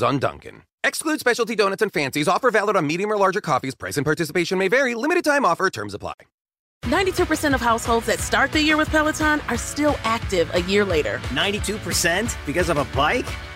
on 0.00 0.20
Duncan. 0.20 0.62
Exclude 0.84 1.18
specialty 1.18 1.56
donuts 1.56 1.82
and 1.82 1.92
fancies. 1.92 2.28
Offer 2.28 2.52
valid 2.52 2.76
on 2.76 2.86
medium 2.86 3.10
or 3.10 3.16
larger 3.16 3.40
coffees. 3.40 3.74
Price 3.74 3.96
and 3.96 4.06
participation 4.06 4.58
may 4.58 4.68
vary. 4.68 4.94
Limited 4.94 5.24
time 5.24 5.44
offer. 5.44 5.68
Terms 5.70 5.94
apply. 5.94 6.14
92% 6.84 7.54
of 7.54 7.60
households 7.60 8.06
that 8.06 8.18
start 8.18 8.52
the 8.52 8.60
year 8.60 8.76
with 8.76 8.88
Peloton 8.88 9.40
are 9.48 9.56
still 9.56 9.96
active 10.02 10.52
a 10.54 10.62
year 10.62 10.84
later. 10.84 11.18
92% 11.28 12.36
because 12.46 12.68
of 12.68 12.76
a 12.76 12.84
bike? 12.96 13.26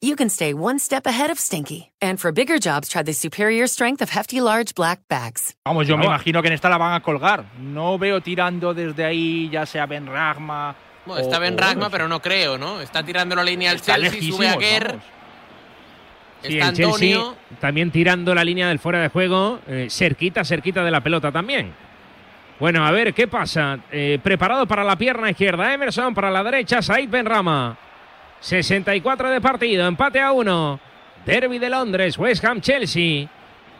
you 0.00 0.14
can 0.16 0.28
stay 0.30 0.52
one 0.54 0.78
step 0.78 1.06
ahead 1.06 1.30
of 1.30 1.38
stinky. 1.38 1.90
And 2.00 2.18
for 2.20 2.32
bigger 2.32 2.58
jobs, 2.58 2.88
try 2.88 3.02
the 3.02 3.12
superior 3.12 3.66
strength 3.66 4.00
of 4.02 4.10
Hefty 4.10 4.40
Large 4.40 4.74
Black 4.74 5.00
Bags. 5.08 5.54
Vamos, 5.64 5.86
yo 5.86 5.96
me 5.96 6.04
imagino 6.06 6.40
que 6.42 6.48
en 6.48 6.54
esta 6.54 6.68
la 6.68 6.78
van 6.78 6.94
a 6.94 7.00
colgar. 7.00 7.44
No 7.60 7.98
veo 7.98 8.20
tirando 8.20 8.74
desde 8.74 9.04
ahí, 9.04 9.48
ya 9.50 9.66
sea 9.66 9.86
Ben 9.86 10.06
Ragma. 10.06 10.74
Bueno, 11.04 11.22
está 11.22 11.38
Ben 11.38 11.56
Ragma, 11.56 11.90
pero 11.90 12.06
no 12.06 12.20
creo, 12.20 12.58
¿no? 12.58 12.80
Está 12.80 13.02
tirando 13.02 13.34
la 13.34 13.42
línea 13.42 13.70
al 13.70 13.80
Chelsea, 13.80 14.20
sube 14.30 14.48
a 14.48 14.56
Kerr. 14.56 14.98
Sí, 16.42 16.56
Está 16.58 16.68
el 16.68 16.76
Chelsea 16.76 17.16
Antonio. 17.16 17.36
también 17.60 17.90
tirando 17.90 18.32
la 18.34 18.44
línea 18.44 18.68
del 18.68 18.78
fuera 18.78 19.00
de 19.00 19.08
juego, 19.08 19.58
eh, 19.66 19.88
cerquita, 19.90 20.44
cerquita 20.44 20.84
de 20.84 20.90
la 20.90 21.00
pelota 21.00 21.32
también. 21.32 21.72
Bueno, 22.60 22.86
a 22.86 22.90
ver 22.92 23.12
qué 23.14 23.26
pasa. 23.26 23.78
Eh, 23.90 24.20
preparado 24.22 24.66
para 24.66 24.84
la 24.84 24.96
pierna 24.96 25.30
izquierda, 25.30 25.72
Emerson 25.72 26.14
para 26.14 26.30
la 26.30 26.44
derecha, 26.44 26.82
Said 26.82 27.08
Benrama. 27.08 27.76
64 28.40 29.30
de 29.30 29.40
partido, 29.40 29.86
empate 29.86 30.20
a 30.20 30.32
uno. 30.32 30.80
Derby 31.24 31.58
de 31.58 31.68
Londres, 31.68 32.16
West 32.18 32.44
Ham 32.44 32.60
Chelsea. 32.60 33.28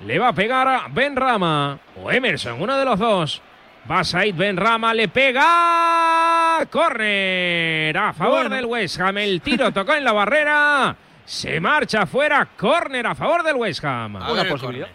Le 0.04 0.18
va 0.18 0.28
a 0.28 0.32
pegar 0.32 0.68
a 0.68 0.86
Benrama 0.88 1.78
o 2.02 2.10
Emerson, 2.10 2.60
uno 2.60 2.76
de 2.76 2.84
los 2.84 2.98
dos. 2.98 3.42
Va 3.90 4.04
Said 4.04 4.34
Benrama, 4.34 4.92
le 4.92 5.08
pega. 5.08 6.66
Corner 6.70 7.96
a 7.96 8.12
favor 8.12 8.40
Bueno. 8.42 8.56
del 8.56 8.66
West 8.66 9.00
Ham. 9.00 9.16
El 9.18 9.40
tiro 9.40 9.72
tocó 9.72 9.94
en 9.94 10.04
la 10.04 10.12
barrera. 10.12 10.94
Se 11.24 11.58
marcha 11.60 12.04
fuera. 12.06 12.46
Corner 12.56 13.06
a 13.06 13.14
favor 13.14 13.42
del 13.42 13.56
West 13.56 13.84
Ham. 13.84 14.16
A 14.16 14.30
el 14.42 14.48
córner. 14.60 14.88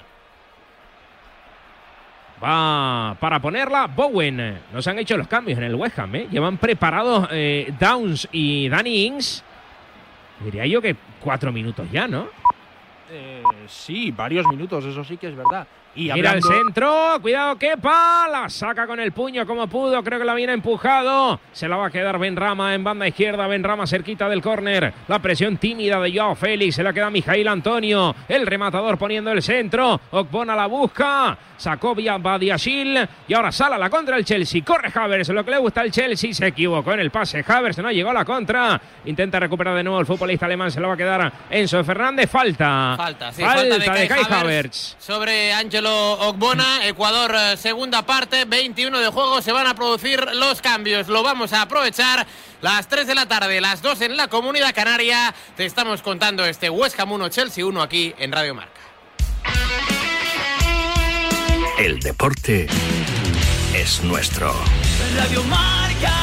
Va 2.44 3.16
para 3.20 3.40
ponerla 3.40 3.88
Bowen. 3.88 4.60
Nos 4.74 4.86
han 4.88 5.00
hecho 5.00 5.18
los 5.18 5.28
cambios 5.28 5.58
en 5.58 5.64
el 5.66 5.76
West 5.76 5.98
Ham. 6.00 6.16
¿eh? 6.16 6.28
Llevan 6.30 6.58
preparados 6.58 7.28
eh, 7.32 7.74
Downs 7.80 8.28
y 8.32 8.68
Danny 8.70 9.06
Ings. 9.06 9.44
Diría 10.44 10.66
yo 10.66 10.82
que 10.82 10.96
cuatro 11.22 11.52
minutos 11.52 11.90
ya, 11.92 12.08
¿no? 12.08 12.28
Eh, 13.10 13.44
sí, 13.68 14.12
varios 14.12 14.48
minutos, 14.48 14.86
eso 14.86 15.04
sí 15.04 15.18
que 15.18 15.28
es 15.28 15.36
verdad. 15.36 15.68
Y 15.96 16.12
Mira 16.12 16.16
el 16.16 16.26
hablando- 16.44 16.48
centro, 16.52 17.18
cuidado, 17.22 17.56
Kepa, 17.58 18.28
la 18.32 18.50
saca 18.50 18.88
con 18.88 19.00
el 19.00 19.12
puño 19.12 19.46
como 19.46 19.68
pudo, 19.68 20.04
creo 20.04 20.18
que 20.18 20.26
la 20.26 20.34
viene 20.34 20.54
empujado, 20.54 21.40
se 21.52 21.68
la 21.68 21.78
va 21.78 21.88
a 21.88 21.92
quedar 21.92 22.18
Benrama 22.18 22.74
en 22.74 22.84
banda 22.84 23.08
izquierda, 23.08 23.46
Benrama 23.46 23.86
cerquita 23.86 24.28
del 24.28 24.42
córner, 24.42 24.92
la 25.08 25.20
presión 25.20 25.58
tímida 25.58 26.00
de 26.02 26.12
Joao 26.18 26.34
Félix, 26.36 26.76
se 26.78 26.84
la 26.84 26.94
queda 26.94 27.12
Mijail 27.12 27.48
Antonio, 27.48 28.16
el 28.28 28.48
rematador 28.48 28.98
poniendo 28.98 29.32
el 29.32 29.44
centro, 29.44 30.02
Okbona 30.10 30.56
la 30.56 30.66
busca, 30.66 31.38
sacó 31.58 31.94
vía 31.94 32.18
Badiashil 32.18 33.08
y 33.28 33.34
ahora 33.36 33.52
sale 33.52 33.76
a 33.76 33.78
la 33.78 33.90
contra 33.92 34.18
el 34.18 34.26
Chelsea, 34.26 34.64
corre 34.66 34.92
Havers, 34.94 35.30
lo 35.30 35.46
que 35.46 35.52
le 35.52 35.58
gusta 35.60 35.82
al 35.82 35.92
Chelsea, 35.92 36.34
se 36.34 36.48
equivocó 36.48 36.94
en 36.94 37.02
el 37.02 37.12
pase, 37.12 37.46
Havers 37.48 37.78
no 37.78 37.92
llegó 37.92 38.10
a 38.10 38.14
la 38.14 38.26
contra, 38.26 38.82
intenta 39.06 39.40
recuperar 39.40 39.76
de 39.76 39.84
nuevo 39.84 40.00
el 40.00 40.08
futbolista 40.08 40.48
alemán, 40.48 40.72
se 40.72 40.80
la 40.82 40.88
va 40.88 40.96
a 40.96 40.98
quedar 40.98 41.32
Enzo 41.52 41.84
Fernández, 41.84 42.30
falta, 42.32 42.96
Falta, 42.98 43.32
sí, 43.32 43.44
falta, 43.44 43.78
de 43.78 43.86
Kai, 43.86 44.08
Kai 44.08 44.20
Havertz 44.24 44.32
Havertz. 44.44 44.96
sobre 44.98 45.54
Angelo 45.84 46.14
Ogbona. 46.30 46.88
Ecuador, 46.88 47.36
eh, 47.36 47.58
segunda 47.58 48.06
parte, 48.06 48.46
21 48.46 49.00
de 49.00 49.08
juego. 49.08 49.42
Se 49.42 49.52
van 49.52 49.68
a 49.68 49.76
producir 49.76 50.26
los 50.36 50.62
cambios. 50.62 51.10
Lo 51.10 51.24
vamos 51.24 51.52
a 51.52 51.64
aprovechar. 51.64 52.26
Las 52.62 52.88
3 52.88 53.06
de 53.06 53.16
la 53.16 53.26
tarde, 53.26 53.60
las 53.60 53.82
2 53.82 54.00
en 54.02 54.16
la 54.16 54.30
Comunidad 54.30 54.74
Canaria. 54.74 55.36
Te 55.58 55.66
estamos 55.66 56.02
contando 56.02 56.46
este 56.46 56.70
West 56.70 56.98
Ham 57.00 57.12
1, 57.12 57.28
Chelsea 57.28 57.66
1 57.66 57.82
aquí 57.82 58.14
en 58.18 58.32
Radio 58.32 58.56
Marca. 58.56 58.80
El 61.78 62.00
deporte 62.00 62.68
es 63.74 64.02
nuestro. 64.04 64.56
Radio 65.18 65.44
Marca. 65.44 66.23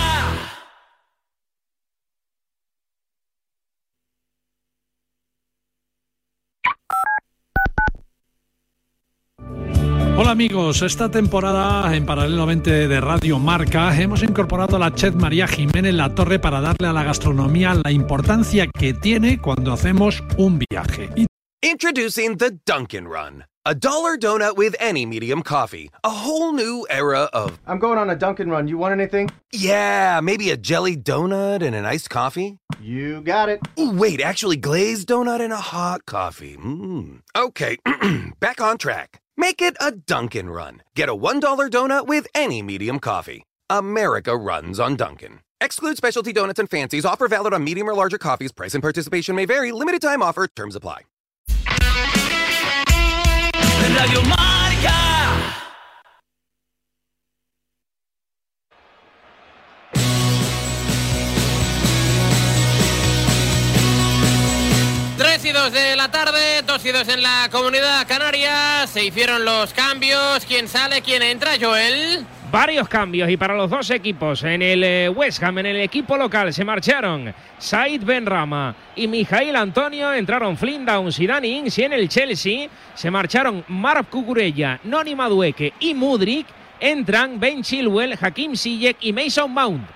Hola 10.17 10.33
amigos, 10.33 10.83
esta 10.83 11.11
temporada 11.11 11.95
en 11.97 12.05
paralelamente 12.05 12.89
de 12.89 13.01
Radio 13.01 13.39
Marca 13.39 13.99
hemos 13.99 14.23
incorporado 14.23 14.77
a 14.77 14.79
la 14.79 14.95
chef 14.95 15.15
María 15.15 15.47
Jiménez 15.47 15.95
La 15.95 16.15
Torre 16.15 16.39
para 16.39 16.61
darle 16.61 16.89
a 16.89 16.93
la 16.93 17.05
gastronomía 17.05 17.75
la 17.83 17.91
importancia 17.91 18.67
que 18.67 18.93
tiene 18.93 19.41
cuando 19.41 19.73
hacemos 19.73 20.23
un 20.37 20.59
viaje. 20.71 21.09
Y 21.17 21.27
Introducing 21.63 22.37
the 22.39 22.53
Dunkin' 22.65 23.07
Run, 23.07 23.45
a 23.67 23.75
dollar 23.75 24.17
donut 24.19 24.57
with 24.57 24.75
any 24.81 25.05
medium 25.05 25.43
coffee. 25.43 25.91
A 26.05 26.09
whole 26.11 26.53
new 26.55 26.87
era 26.89 27.29
of. 27.35 27.59
I'm 27.67 27.79
going 27.79 27.99
on 27.99 28.09
a 28.09 28.17
Dunkin' 28.17 28.49
Run. 28.51 28.67
You 28.67 28.79
want 28.79 28.93
anything? 28.99 29.31
Yeah, 29.53 30.21
maybe 30.23 30.51
a 30.51 30.57
jelly 30.57 30.97
donut 30.97 31.63
and 31.63 31.75
an 31.75 31.85
iced 31.85 32.09
coffee. 32.09 32.57
You 32.81 33.21
got 33.21 33.51
it. 33.51 33.61
Ooh, 33.79 33.91
wait, 33.93 34.23
actually, 34.23 34.57
glazed 34.57 35.09
donut 35.09 35.41
and 35.43 35.53
a 35.53 35.61
hot 35.61 36.07
coffee. 36.07 36.57
Mmm. 36.57 37.21
Okay, 37.37 37.77
back 38.41 38.63
on 38.63 38.79
track. 38.79 39.20
Make 39.41 39.63
it 39.63 39.75
a 39.81 39.93
Dunkin' 39.93 40.51
Run. 40.51 40.83
Get 40.95 41.09
a 41.09 41.15
$1 41.15 41.41
donut 41.71 42.07
with 42.07 42.27
any 42.35 42.61
medium 42.61 42.99
coffee. 42.99 43.45
America 43.71 44.37
runs 44.37 44.79
on 44.79 44.97
Dunkin'. 44.97 45.41
Exclude 45.63 45.97
specialty 45.97 46.35
donuts 46.35 46.59
and 46.61 46.69
fancies. 46.69 47.07
Offer 47.07 47.27
valid 47.27 47.55
on 47.55 47.65
medium 47.65 47.89
or 47.89 47.95
larger 47.95 48.19
coffees. 48.19 48.53
Price 48.53 48.75
and 48.75 48.83
participation 48.83 49.35
may 49.35 49.47
vary. 49.47 49.73
Limited 49.73 50.03
time 50.03 50.23
offer. 50.23 50.47
Terms 50.47 50.77
apply. 50.77 51.05
Radio 65.41 65.41
Marca. 65.41 65.41
Tres 65.41 65.45
y 65.45 65.53
dos 65.53 65.73
de 65.73 65.97
la 65.97 66.11
tarde, 66.11 66.63
dos 66.67 66.85
y 66.85 66.93
dos 66.93 67.09
en 67.09 67.23
la 67.23 67.49
Comunidad 67.51 68.07
Canaria. 68.07 68.87
Se 68.87 69.05
hicieron 69.05 69.45
los 69.45 69.73
cambios. 69.73 70.45
¿Quién 70.45 70.69
sale? 70.69 71.01
¿Quién 71.01 71.23
entra, 71.23 71.53
Joel? 71.59 72.27
Varios 72.51 72.89
cambios 72.89 73.31
y 73.31 73.37
para 73.39 73.55
los 73.55 73.71
dos 73.71 73.91
equipos. 73.91 74.43
En 74.43 74.61
el 74.61 74.85
eh, 74.85 75.09
West 75.09 75.43
Ham, 75.43 75.59
en 75.59 75.67
el 75.67 75.81
equipo 75.81 76.17
local, 76.17 76.53
se 76.53 76.65
marcharon 76.65 77.33
Said 77.59 78.03
Benrama 78.03 78.75
y 78.97 79.07
Mijail 79.09 79.57
Antonio. 79.57 80.13
Entraron 80.13 80.59
Flynn 80.59 80.85
Downs 80.85 81.19
y 81.19 81.27
Danny 81.27 81.59
Ings. 81.59 81.79
Y 81.79 81.85
en 81.85 81.93
el 81.95 82.09
Chelsea 82.09 82.69
se 82.95 83.11
marcharon 83.11 83.65
Mark 83.69 84.09
Cucurella, 84.11 84.81
Noni 84.85 85.15
Madueque 85.15 85.73
y 85.81 85.95
Mudrik. 85.95 86.47
Entran 86.79 87.41
Ben 87.41 87.63
Chilwell, 87.63 88.19
Hakim 88.21 88.57
Ziyech 88.57 88.99
y 89.01 89.13
Mason 89.13 89.51
Mount. 89.51 89.89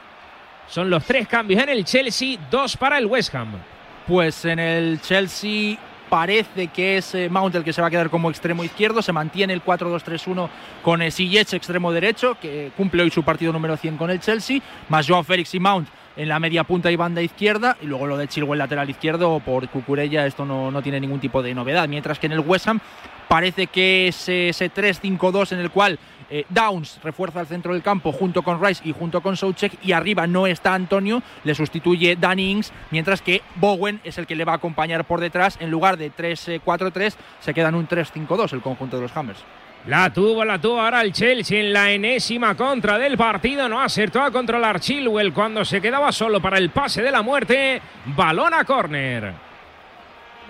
Son 0.68 0.88
los 0.88 1.04
tres 1.04 1.28
cambios 1.28 1.62
en 1.62 1.68
el 1.68 1.84
Chelsea, 1.84 2.38
dos 2.50 2.76
para 2.76 2.96
el 2.96 3.06
West 3.06 3.34
Ham. 3.34 3.73
Pues 4.06 4.44
en 4.44 4.58
el 4.58 5.00
Chelsea 5.00 5.78
parece 6.10 6.68
que 6.68 6.98
es 6.98 7.16
Mount 7.30 7.54
el 7.54 7.64
que 7.64 7.72
se 7.72 7.80
va 7.80 7.88
a 7.88 7.90
quedar 7.90 8.10
como 8.10 8.28
extremo 8.28 8.62
izquierdo. 8.62 9.00
Se 9.00 9.12
mantiene 9.12 9.54
el 9.54 9.64
4-2-3-1 9.64 10.48
con 10.82 11.10
Ziyech 11.10 11.54
extremo 11.54 11.90
derecho, 11.90 12.36
que 12.40 12.70
cumple 12.76 13.02
hoy 13.02 13.10
su 13.10 13.22
partido 13.22 13.52
número 13.52 13.76
100 13.76 13.96
con 13.96 14.10
el 14.10 14.20
Chelsea. 14.20 14.60
Más 14.90 15.08
Joao 15.08 15.22
Félix 15.22 15.54
y 15.54 15.60
Mount 15.60 15.88
en 16.16 16.28
la 16.28 16.38
media 16.38 16.64
punta 16.64 16.90
y 16.90 16.96
banda 16.96 17.22
izquierda. 17.22 17.76
Y 17.80 17.86
luego 17.86 18.06
lo 18.06 18.18
de 18.18 18.28
Chilwell 18.28 18.58
lateral 18.58 18.90
izquierdo 18.90 19.40
por 19.40 19.68
Cucurella, 19.68 20.26
esto 20.26 20.44
no, 20.44 20.70
no 20.70 20.82
tiene 20.82 21.00
ningún 21.00 21.20
tipo 21.20 21.42
de 21.42 21.54
novedad. 21.54 21.88
Mientras 21.88 22.18
que 22.18 22.26
en 22.26 22.32
el 22.32 22.40
West 22.40 22.68
Ham 22.68 22.80
parece 23.28 23.66
que 23.66 24.08
ese, 24.08 24.50
ese 24.50 24.70
3-5-2 24.70 25.52
en 25.52 25.60
el 25.60 25.70
cual 25.70 25.98
eh, 26.34 26.46
Downs 26.48 26.98
refuerza 27.00 27.40
el 27.40 27.46
centro 27.46 27.72
del 27.72 27.82
campo 27.82 28.10
junto 28.10 28.42
con 28.42 28.60
Rice 28.60 28.82
y 28.84 28.90
junto 28.90 29.20
con 29.20 29.36
Soucek 29.36 29.78
y 29.84 29.92
arriba 29.92 30.26
no 30.26 30.48
está 30.48 30.74
Antonio, 30.74 31.22
le 31.44 31.54
sustituye 31.54 32.16
Danny 32.16 32.50
Ings, 32.50 32.72
mientras 32.90 33.22
que 33.22 33.40
Bowen 33.54 34.00
es 34.02 34.18
el 34.18 34.26
que 34.26 34.34
le 34.34 34.44
va 34.44 34.54
a 34.54 34.56
acompañar 34.56 35.04
por 35.04 35.20
detrás. 35.20 35.56
En 35.60 35.70
lugar 35.70 35.96
de 35.96 36.10
3-4-3 36.10 37.14
se 37.38 37.54
queda 37.54 37.68
en 37.68 37.76
un 37.76 37.86
3-5-2 37.86 38.52
el 38.52 38.62
conjunto 38.62 38.96
de 38.96 39.02
los 39.02 39.16
Hammers. 39.16 39.44
La 39.86 40.12
tuvo, 40.12 40.44
la 40.44 40.58
tuvo 40.58 40.80
ahora 40.80 41.02
el 41.02 41.12
Chelsea 41.12 41.60
en 41.60 41.72
la 41.72 41.92
enésima 41.92 42.56
contra 42.56 42.98
del 42.98 43.16
partido. 43.16 43.68
No 43.68 43.80
acertó 43.80 44.20
a 44.20 44.32
controlar 44.32 44.80
Chilwell 44.80 45.32
cuando 45.32 45.64
se 45.64 45.80
quedaba 45.80 46.10
solo 46.10 46.40
para 46.42 46.58
el 46.58 46.70
pase 46.70 47.00
de 47.00 47.12
la 47.12 47.22
muerte. 47.22 47.80
Balón 48.06 48.54
a 48.54 48.64
córner. 48.64 49.32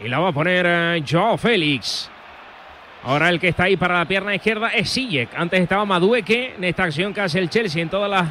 Y 0.03 0.09
la 0.09 0.19
va 0.19 0.31
a 0.31 0.33
poner 0.33 0.65
eh, 0.67 1.05
Joao 1.07 1.37
Félix. 1.37 2.11
Ahora 3.05 3.29
el 3.29 3.39
que 3.39 3.49
está 3.49 3.65
ahí 3.65 3.77
para 3.77 3.99
la 3.99 4.07
pierna 4.07 4.35
izquierda 4.35 4.69
es 4.69 4.89
Sijek. 4.89 5.29
Antes 5.37 5.61
estaba 5.61 5.85
Madueque 5.85 6.55
en 6.57 6.65
esta 6.65 6.85
acción 6.85 7.13
que 7.13 7.21
hace 7.21 7.39
el 7.39 7.51
Chelsea 7.51 7.83
en 7.83 7.91
todas 7.91 8.11
las 8.11 8.29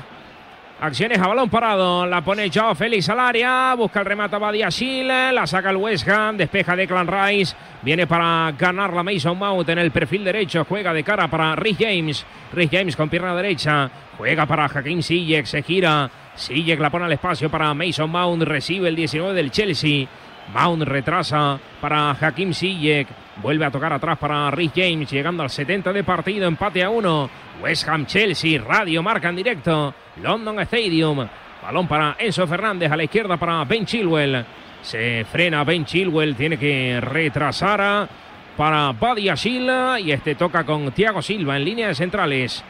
acciones 0.81 1.19
a 1.19 1.27
balón 1.27 1.47
parado. 1.47 2.07
La 2.07 2.23
pone 2.23 2.49
Joao 2.51 2.73
Félix 2.73 3.07
al 3.07 3.19
área. 3.19 3.75
Busca 3.75 3.99
el 3.99 4.07
remate 4.07 4.35
a 4.35 4.39
Badiashil. 4.39 5.07
La 5.07 5.45
saca 5.45 5.69
el 5.69 5.77
West 5.77 6.07
Ham. 6.09 6.37
Despeja 6.37 6.75
Declan 6.75 7.07
Rice. 7.07 7.55
Viene 7.83 8.07
para 8.07 8.51
ganar 8.57 8.91
la 8.93 9.03
Mason 9.03 9.37
Mount 9.37 9.69
en 9.69 9.77
el 9.77 9.91
perfil 9.91 10.23
derecho. 10.23 10.65
Juega 10.65 10.91
de 10.91 11.03
cara 11.03 11.27
para 11.27 11.55
Rhys 11.55 11.77
James. 11.79 12.25
Rhys 12.51 12.69
James 12.71 12.95
con 12.95 13.09
pierna 13.09 13.35
derecha. 13.35 13.91
Juega 14.17 14.47
para 14.47 14.65
Hakim 14.65 15.03
Sijek. 15.03 15.45
Se 15.45 15.61
gira. 15.61 16.09
Sijek 16.33 16.79
la 16.79 16.89
pone 16.89 17.05
al 17.05 17.11
espacio 17.11 17.47
para 17.47 17.71
Mason 17.75 18.09
Mount. 18.09 18.41
Recibe 18.41 18.89
el 18.89 18.95
19 18.95 19.35
del 19.35 19.51
Chelsea. 19.51 20.07
Mount 20.51 20.81
retrasa 20.81 21.59
para 21.79 22.09
Hakim 22.19 22.53
Sijek. 22.53 23.07
Vuelve 23.41 23.65
a 23.65 23.71
tocar 23.71 23.91
atrás 23.91 24.18
para 24.18 24.51
Rhys 24.51 24.71
James, 24.75 25.09
llegando 25.09 25.44
al 25.44 25.50
70 25.50 25.91
de 25.91 26.03
partido, 26.03 26.47
empate 26.47 26.83
a 26.83 26.89
uno. 26.89 27.30
West 27.62 27.88
Ham 27.88 28.06
Chelsea, 28.06 28.62
radio 28.62 29.01
marca 29.01 29.30
en 29.30 29.35
directo. 29.35 29.94
London 30.21 30.59
Stadium. 30.62 31.27
Balón 31.62 31.88
para 31.88 32.15
Enzo 32.19 32.45
Fernández, 32.45 32.91
a 32.91 32.97
la 32.97 33.06
izquierda 33.06 33.38
para 33.38 33.63
Ben 33.65 33.85
Chilwell. 33.85 34.45
Se 34.81 35.25
frena 35.25 35.63
Ben 35.63 35.85
Chilwell, 35.85 36.35
tiene 36.35 36.57
que 36.57 37.00
retrasar 37.01 38.07
para 38.56 38.91
Badia 38.91 39.36
Silva 39.36 40.00
y 40.00 40.12
este 40.12 40.36
toca 40.36 40.63
con 40.63 40.91
Thiago 40.91 41.21
Silva 41.21 41.57
en 41.57 41.65
línea 41.65 41.88
de 41.88 41.95
centrales. 41.95 42.63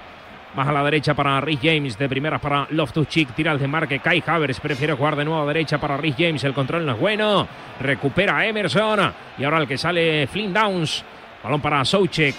Más 0.56 0.68
a 0.68 0.72
la 0.72 0.84
derecha 0.84 1.16
para 1.16 1.42
Rhys 1.42 1.60
James, 1.64 1.98
de 1.98 2.08
primeras 2.08 2.40
para 2.40 2.68
Loftus-Cheek, 2.70 3.34
tira 3.34 3.52
el 3.52 3.58
desmarque, 3.58 4.00
Kai 4.00 4.24
Havertz 4.26 4.60
prefiere 4.60 4.94
jugar 4.94 5.16
de 5.16 5.26
nuevo 5.26 5.42
a 5.42 5.48
derecha 5.48 5.80
para 5.80 5.98
Rhys 5.98 6.16
James, 6.16 6.44
el 6.44 6.54
control 6.54 6.86
no 6.86 6.92
es 6.92 7.00
bueno, 7.00 7.48
recupera 7.80 8.46
Emerson 8.46 9.12
y 9.40 9.44
ahora 9.44 9.58
el 9.58 9.68
que 9.68 9.80
sale 9.80 10.28
Flynn 10.28 10.54
Downs, 10.54 11.04
balón 11.44 11.60
para 11.60 11.84
Soucek, 11.84 12.36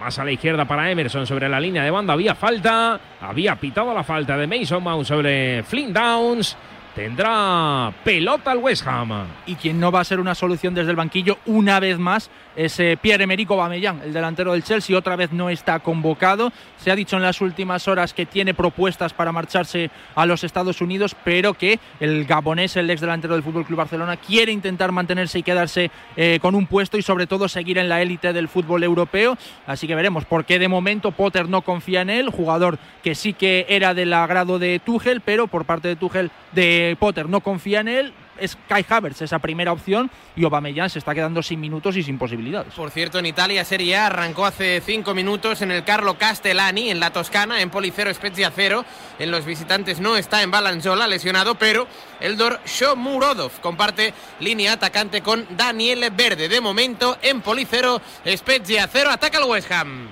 más 0.00 0.18
a 0.18 0.24
la 0.24 0.32
izquierda 0.32 0.64
para 0.64 0.90
Emerson 0.90 1.28
sobre 1.28 1.48
la 1.48 1.60
línea 1.60 1.84
de 1.84 1.92
banda, 1.92 2.14
había 2.14 2.34
falta, 2.34 2.98
había 3.20 3.54
pitado 3.54 3.94
la 3.94 4.02
falta 4.02 4.36
de 4.36 4.46
Mason 4.48 4.82
Mount 4.82 5.06
sobre 5.06 5.62
Flynn 5.62 5.92
Downs, 5.92 6.56
tendrá 6.98 7.92
pelota 8.02 8.50
al 8.50 8.58
West 8.58 8.84
Ham. 8.84 9.28
Y 9.46 9.54
quien 9.54 9.78
no 9.78 9.92
va 9.92 10.00
a 10.00 10.04
ser 10.04 10.18
una 10.18 10.34
solución 10.34 10.74
desde 10.74 10.90
el 10.90 10.96
banquillo 10.96 11.38
una 11.46 11.78
vez 11.78 11.96
más 11.96 12.28
es 12.56 12.80
eh, 12.80 12.98
Pierre-Emerick 13.00 13.48
Aubameyang, 13.52 14.02
el 14.02 14.12
delantero 14.12 14.50
del 14.50 14.64
Chelsea, 14.64 14.98
otra 14.98 15.14
vez 15.14 15.30
no 15.30 15.48
está 15.48 15.78
convocado. 15.78 16.52
Se 16.76 16.90
ha 16.90 16.96
dicho 16.96 17.14
en 17.14 17.22
las 17.22 17.40
últimas 17.40 17.86
horas 17.86 18.12
que 18.12 18.26
tiene 18.26 18.52
propuestas 18.52 19.12
para 19.12 19.30
marcharse 19.30 19.92
a 20.16 20.26
los 20.26 20.42
Estados 20.42 20.80
Unidos, 20.80 21.14
pero 21.22 21.54
que 21.54 21.78
el 22.00 22.24
gabonés, 22.24 22.74
el 22.76 22.90
ex 22.90 23.00
delantero 23.00 23.34
del 23.34 23.44
Fútbol 23.44 23.64
Club 23.64 23.78
Barcelona, 23.78 24.16
quiere 24.16 24.50
intentar 24.50 24.90
mantenerse 24.90 25.38
y 25.38 25.44
quedarse 25.44 25.92
eh, 26.16 26.40
con 26.42 26.56
un 26.56 26.66
puesto 26.66 26.98
y 26.98 27.02
sobre 27.02 27.28
todo 27.28 27.46
seguir 27.46 27.78
en 27.78 27.88
la 27.88 28.02
élite 28.02 28.32
del 28.32 28.48
fútbol 28.48 28.82
europeo. 28.82 29.38
Así 29.68 29.86
que 29.86 29.94
veremos 29.94 30.24
por 30.24 30.44
qué 30.44 30.58
de 30.58 30.66
momento 30.66 31.12
Potter 31.12 31.48
no 31.48 31.62
confía 31.62 32.00
en 32.00 32.10
él, 32.10 32.28
jugador 32.28 32.80
que 33.04 33.14
sí 33.14 33.34
que 33.34 33.66
era 33.68 33.94
del 33.94 34.12
agrado 34.12 34.58
de 34.58 34.80
Tuchel, 34.84 35.20
pero 35.20 35.46
por 35.46 35.64
parte 35.64 35.86
de 35.86 35.94
Tuchel 35.94 36.32
de 36.50 36.87
Potter 36.96 37.28
no 37.28 37.40
confía 37.40 37.80
en 37.80 37.88
él. 37.88 38.14
Es 38.38 38.56
Kai 38.68 38.86
Havertz 38.88 39.22
esa 39.22 39.40
primera 39.40 39.72
opción 39.72 40.10
y 40.36 40.44
Aubameyang 40.44 40.88
se 40.88 41.00
está 41.00 41.12
quedando 41.12 41.42
sin 41.42 41.60
minutos 41.60 41.96
y 41.96 42.04
sin 42.04 42.18
posibilidades. 42.18 42.72
Por 42.74 42.90
cierto, 42.90 43.18
en 43.18 43.26
Italia 43.26 43.64
Serie 43.64 43.96
A 43.96 44.06
arrancó 44.06 44.46
hace 44.46 44.80
cinco 44.80 45.12
minutos 45.12 45.60
en 45.62 45.72
el 45.72 45.82
Carlo 45.82 46.16
Castellani, 46.16 46.90
en 46.90 47.00
la 47.00 47.10
Toscana, 47.10 47.60
en 47.60 47.70
Policero 47.70 48.14
Spezia 48.14 48.52
0. 48.54 48.84
En 49.18 49.30
los 49.32 49.44
visitantes 49.44 49.98
no 49.98 50.16
está 50.16 50.42
en 50.42 50.52
Balanzola, 50.52 51.08
lesionado, 51.08 51.56
pero 51.56 51.88
Eldor 52.20 52.60
Shomurodov 52.64 53.60
comparte 53.60 54.14
línea 54.38 54.74
atacante 54.74 55.20
con 55.20 55.44
Daniel 55.56 56.08
Verde. 56.16 56.48
De 56.48 56.60
momento, 56.60 57.18
en 57.22 57.40
Policero 57.40 58.00
Spezia 58.24 58.88
0, 58.90 59.10
ataca 59.10 59.38
el 59.38 59.44
West 59.44 59.72
Ham. 59.72 60.08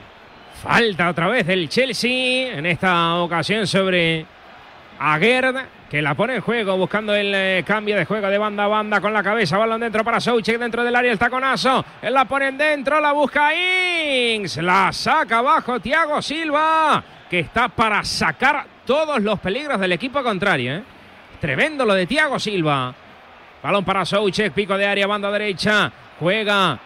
Falta 0.62 1.10
otra 1.10 1.28
vez 1.28 1.46
del 1.46 1.68
Chelsea, 1.68 2.56
en 2.56 2.66
esta 2.66 3.16
ocasión 3.16 3.66
sobre 3.66 4.26
Aguerd, 4.98 5.56
que 5.88 6.02
la 6.02 6.14
pone 6.14 6.36
en 6.36 6.40
juego, 6.40 6.76
buscando 6.76 7.14
el 7.14 7.32
eh, 7.34 7.64
cambio 7.66 7.96
de 7.96 8.04
juego 8.04 8.28
de 8.28 8.38
banda 8.38 8.64
a 8.64 8.68
banda 8.68 9.00
con 9.00 9.12
la 9.12 9.22
cabeza. 9.22 9.56
Balón 9.56 9.80
dentro 9.80 10.02
para 10.02 10.20
Soucek, 10.20 10.58
dentro 10.58 10.82
del 10.82 10.96
área 10.96 11.12
el 11.12 11.18
taconazo. 11.18 11.84
Él 12.02 12.12
la 12.12 12.24
pone 12.24 12.50
dentro, 12.52 13.00
la 13.00 13.12
busca 13.12 13.54
Ings. 13.54 14.56
La 14.58 14.92
saca 14.92 15.38
abajo 15.38 15.78
Thiago 15.78 16.20
Silva, 16.20 17.02
que 17.30 17.40
está 17.40 17.68
para 17.68 18.02
sacar 18.02 18.66
todos 18.84 19.22
los 19.22 19.38
peligros 19.38 19.78
del 19.78 19.92
equipo 19.92 20.22
contrario. 20.22 20.74
¿eh? 20.74 20.82
Tremendo 21.40 21.84
lo 21.84 21.94
de 21.94 22.06
Thiago 22.06 22.38
Silva. 22.38 22.92
Balón 23.62 23.84
para 23.84 24.04
Soucek, 24.04 24.52
pico 24.52 24.76
de 24.76 24.86
área, 24.86 25.06
banda 25.06 25.30
derecha. 25.30 25.92
Juega 26.18 26.78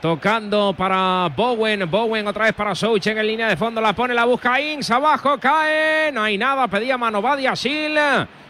Tocando 0.00 0.74
para 0.78 1.28
Bowen. 1.34 1.90
Bowen 1.90 2.28
otra 2.28 2.44
vez 2.44 2.54
para 2.54 2.74
Soucek 2.74 3.18
en 3.18 3.26
línea 3.26 3.48
de 3.48 3.56
fondo. 3.56 3.80
La 3.80 3.92
pone, 3.92 4.14
la 4.14 4.24
busca 4.24 4.60
Ings. 4.60 4.90
Abajo 4.92 5.38
cae. 5.38 6.12
No 6.12 6.22
hay 6.22 6.38
nada. 6.38 6.68
Pedía 6.68 6.96
mano 6.96 7.20
Badia 7.20 7.56
Sil. 7.58 7.98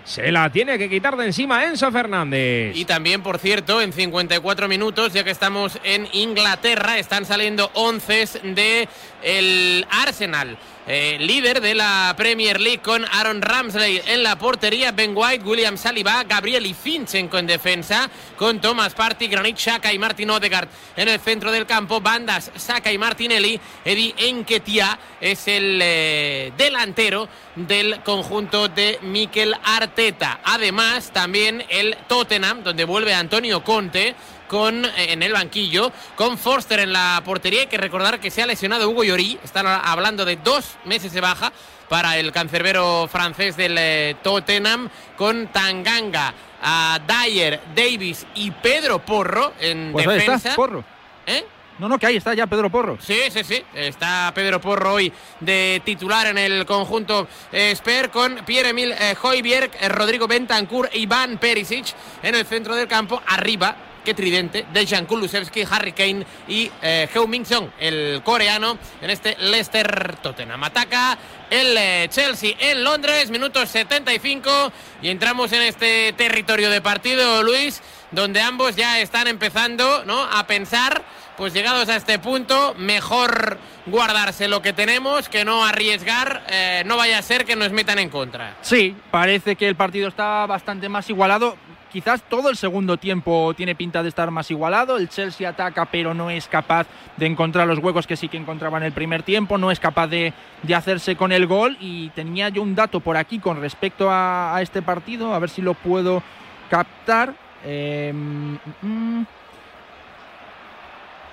Se 0.08 0.32
la 0.32 0.50
tiene 0.50 0.78
que 0.78 0.88
quitar 0.88 1.18
de 1.18 1.26
encima 1.26 1.66
Enzo 1.66 1.92
Fernández. 1.92 2.74
Y 2.74 2.86
también, 2.86 3.22
por 3.22 3.38
cierto, 3.38 3.82
en 3.82 3.92
54 3.92 4.66
minutos, 4.66 5.12
ya 5.12 5.22
que 5.22 5.30
estamos 5.30 5.78
en 5.84 6.08
Inglaterra, 6.12 6.98
están 6.98 7.26
saliendo 7.26 7.70
11 7.74 8.26
de 8.54 8.88
el 9.22 9.86
Arsenal. 9.90 10.56
eh, 10.90 11.18
líder 11.20 11.60
de 11.60 11.74
la 11.74 12.14
Premier 12.16 12.58
League 12.58 12.80
con 12.80 13.04
Aaron 13.04 13.42
Ramsey 13.42 14.00
en 14.06 14.22
la 14.22 14.38
portería, 14.38 14.90
Ben 14.90 15.12
White, 15.14 15.44
William 15.44 15.76
Saliba, 15.76 16.24
Gabriel 16.24 16.64
y 16.64 16.72
Finchenko 16.72 17.36
en 17.36 17.46
defensa, 17.46 18.08
con 18.38 18.58
Thomas 18.58 18.94
Partey, 18.94 19.28
Granit 19.28 19.58
Xhaka 19.58 19.92
y 19.92 19.98
Martin 19.98 20.30
Odegaard 20.30 20.68
en 20.96 21.08
el 21.08 21.20
centro 21.20 21.52
del 21.52 21.66
campo, 21.66 22.00
bandas 22.00 22.50
Saka 22.56 22.90
y 22.90 22.96
Martinelli, 22.96 23.60
Eddie 23.84 24.14
Enketia 24.16 24.98
es 25.20 25.46
el 25.46 25.78
eh, 25.82 26.52
delantero 26.56 27.28
del 27.54 28.00
conjunto 28.02 28.68
de 28.68 28.98
Mikel 29.02 29.54
Arteta. 29.62 29.97
Además, 30.44 31.10
también 31.12 31.64
el 31.68 31.96
Tottenham, 32.06 32.62
donde 32.62 32.84
vuelve 32.84 33.14
Antonio 33.14 33.64
Conte 33.64 34.14
con 34.46 34.84
eh, 34.84 34.90
en 35.12 35.24
el 35.24 35.32
banquillo, 35.32 35.90
con 36.14 36.38
Forster 36.38 36.78
en 36.78 36.92
la 36.92 37.20
portería. 37.24 37.62
Hay 37.62 37.66
que 37.66 37.78
recordar 37.78 38.20
que 38.20 38.30
se 38.30 38.40
ha 38.40 38.46
lesionado 38.46 38.88
Hugo 38.88 39.02
Llorí. 39.02 39.40
Están 39.42 39.66
hablando 39.66 40.24
de 40.24 40.36
dos 40.36 40.76
meses 40.84 41.12
de 41.12 41.20
baja 41.20 41.52
para 41.88 42.16
el 42.16 42.30
cancerbero 42.30 43.08
francés 43.10 43.56
del 43.56 43.76
eh, 43.76 44.14
Tottenham, 44.22 44.88
con 45.16 45.48
Tanganga, 45.48 46.32
a 46.62 47.00
Dyer, 47.04 47.60
Davis 47.74 48.24
y 48.36 48.52
Pedro 48.52 49.00
Porro 49.00 49.54
en 49.58 49.90
Pues 49.92 50.06
ahí 50.06 50.14
defensa. 50.14 50.50
está, 50.50 50.54
Porro. 50.54 50.84
¿Eh? 51.26 51.44
No, 51.78 51.88
no, 51.88 51.96
que 51.98 52.06
ahí 52.06 52.16
está 52.16 52.34
ya 52.34 52.48
Pedro 52.48 52.70
Porro. 52.70 52.98
Sí, 53.00 53.18
sí, 53.30 53.44
sí. 53.44 53.62
Está 53.72 54.32
Pedro 54.34 54.60
Porro 54.60 54.94
hoy 54.94 55.12
de 55.38 55.80
titular 55.84 56.26
en 56.26 56.36
el 56.36 56.66
conjunto 56.66 57.28
eh, 57.52 57.72
Sper 57.76 58.10
con 58.10 58.34
Pierre-Emil 58.44 58.92
eh, 58.92 59.14
Højbjerg, 59.14 59.70
eh, 59.80 59.88
Rodrigo 59.88 60.26
Bentancur 60.26 60.90
Iván 60.92 61.38
Perisic 61.38 61.86
en 62.24 62.34
el 62.34 62.44
centro 62.46 62.74
del 62.74 62.88
campo. 62.88 63.22
Arriba, 63.28 63.76
qué 64.04 64.12
tridente, 64.12 64.66
Dejan 64.72 65.06
Kulusevski, 65.06 65.62
Harry 65.70 65.92
Kane 65.92 66.26
y 66.48 66.68
eh, 66.82 67.08
Heung-Min 67.14 67.46
Son, 67.46 67.72
el 67.78 68.22
coreano, 68.24 68.76
en 69.00 69.10
este 69.10 69.36
Leicester 69.38 70.16
Tottenham. 70.20 70.64
Ataca 70.64 71.16
el 71.48 72.10
Chelsea 72.10 72.56
en 72.58 72.82
Londres, 72.82 73.30
minutos 73.30 73.68
75 73.68 74.72
y 75.00 75.10
entramos 75.10 75.52
en 75.52 75.62
este 75.62 76.12
territorio 76.14 76.70
de 76.70 76.80
partido, 76.80 77.44
Luis, 77.44 77.80
donde 78.10 78.40
ambos 78.40 78.74
ya 78.74 78.98
están 78.98 79.28
empezando 79.28 80.04
¿no? 80.04 80.24
a 80.24 80.44
pensar 80.48 81.04
pues 81.38 81.54
llegados 81.54 81.88
a 81.88 81.94
este 81.94 82.18
punto, 82.18 82.74
mejor 82.76 83.58
guardarse 83.86 84.48
lo 84.48 84.60
que 84.60 84.72
tenemos 84.72 85.28
que 85.28 85.44
no 85.44 85.64
arriesgar, 85.64 86.42
eh, 86.50 86.82
no 86.84 86.96
vaya 86.96 87.18
a 87.18 87.22
ser 87.22 87.44
que 87.44 87.54
nos 87.54 87.70
metan 87.70 88.00
en 88.00 88.08
contra. 88.08 88.56
Sí, 88.60 88.96
parece 89.12 89.54
que 89.54 89.68
el 89.68 89.76
partido 89.76 90.08
está 90.08 90.44
bastante 90.46 90.88
más 90.88 91.08
igualado. 91.08 91.56
quizás 91.92 92.22
todo 92.28 92.50
el 92.50 92.56
segundo 92.56 92.96
tiempo 92.96 93.54
tiene 93.56 93.76
pinta 93.76 94.02
de 94.02 94.08
estar 94.08 94.32
más 94.32 94.50
igualado. 94.50 94.98
El 94.98 95.08
Chelsea 95.08 95.48
ataca, 95.48 95.86
pero 95.86 96.12
no 96.12 96.28
es 96.28 96.48
capaz 96.48 96.88
de 97.16 97.26
encontrar 97.26 97.68
los 97.68 97.78
huecos 97.78 98.06
que 98.06 98.16
sí 98.16 98.28
que 98.28 98.36
encontraba 98.36 98.76
en 98.78 98.84
el 98.84 98.92
primer 98.92 99.22
tiempo, 99.22 99.58
no 99.58 99.70
es 99.70 99.78
capaz 99.78 100.08
de, 100.08 100.34
de 100.64 100.74
hacerse 100.74 101.14
con 101.14 101.30
el 101.30 101.46
gol. 101.46 101.76
Y 101.80 102.08
tenía 102.10 102.48
yo 102.48 102.62
un 102.62 102.74
dato 102.74 102.98
por 102.98 103.16
aquí 103.16 103.38
con 103.38 103.60
respecto 103.60 104.08
a, 104.10 104.58
este 104.60 104.82
partido, 104.82 105.32
a 105.32 105.38
ver 105.38 105.50
si 105.50 105.62
lo 105.62 105.74
puedo 105.74 106.20
captar. 106.68 107.32
Eh, 107.64 108.12
mm, 108.12 109.22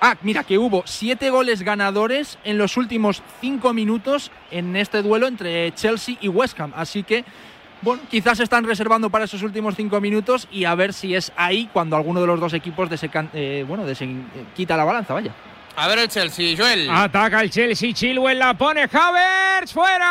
Ah, 0.08 0.16
mira, 0.22 0.44
que 0.44 0.60
hubo 0.60 0.84
siete 0.86 1.32
goles 1.32 1.64
ganadores 1.64 2.38
en 2.44 2.60
los 2.60 2.78
últimos 2.78 3.24
cinco 3.42 3.74
minutos 3.74 4.30
en 4.52 4.76
este 4.76 5.02
duelo 5.02 5.26
entre 5.26 5.74
Chelsea 5.74 6.16
y 6.22 6.28
West 6.28 6.60
Ham. 6.60 6.74
Así 6.76 7.02
que, 7.02 7.26
bueno, 7.82 8.04
quizás 8.12 8.38
se 8.38 8.44
están 8.44 8.66
reservando 8.66 9.10
para 9.10 9.26
esos 9.26 9.42
últimos 9.42 9.74
cinco 9.76 10.00
minutos 10.00 10.48
y 10.52 10.66
a 10.66 10.76
ver 10.76 10.94
si 10.94 11.16
es 11.16 11.32
ahí 11.36 11.68
cuando 11.74 11.96
alguno 11.96 12.22
de 12.22 12.28
los 12.28 12.40
dos 12.40 12.54
equipos 12.54 12.88
desecan- 12.88 13.32
eh, 13.34 13.66
bueno, 13.68 13.84
desen- 13.84 14.28
eh, 14.36 14.46
quita 14.56 14.78
la 14.78 14.84
balanza, 14.84 15.16
vaya. 15.16 15.32
A 15.76 15.88
ver 15.88 15.98
el 15.98 16.08
Chelsea, 16.08 16.56
Joel. 16.56 16.88
Ataca 16.88 17.42
el 17.42 17.50
Chelsea, 17.50 17.92
Chilwell 17.92 18.38
la 18.38 18.54
pone 18.54 18.84
Havertz 18.84 19.74
fuera. 19.74 20.06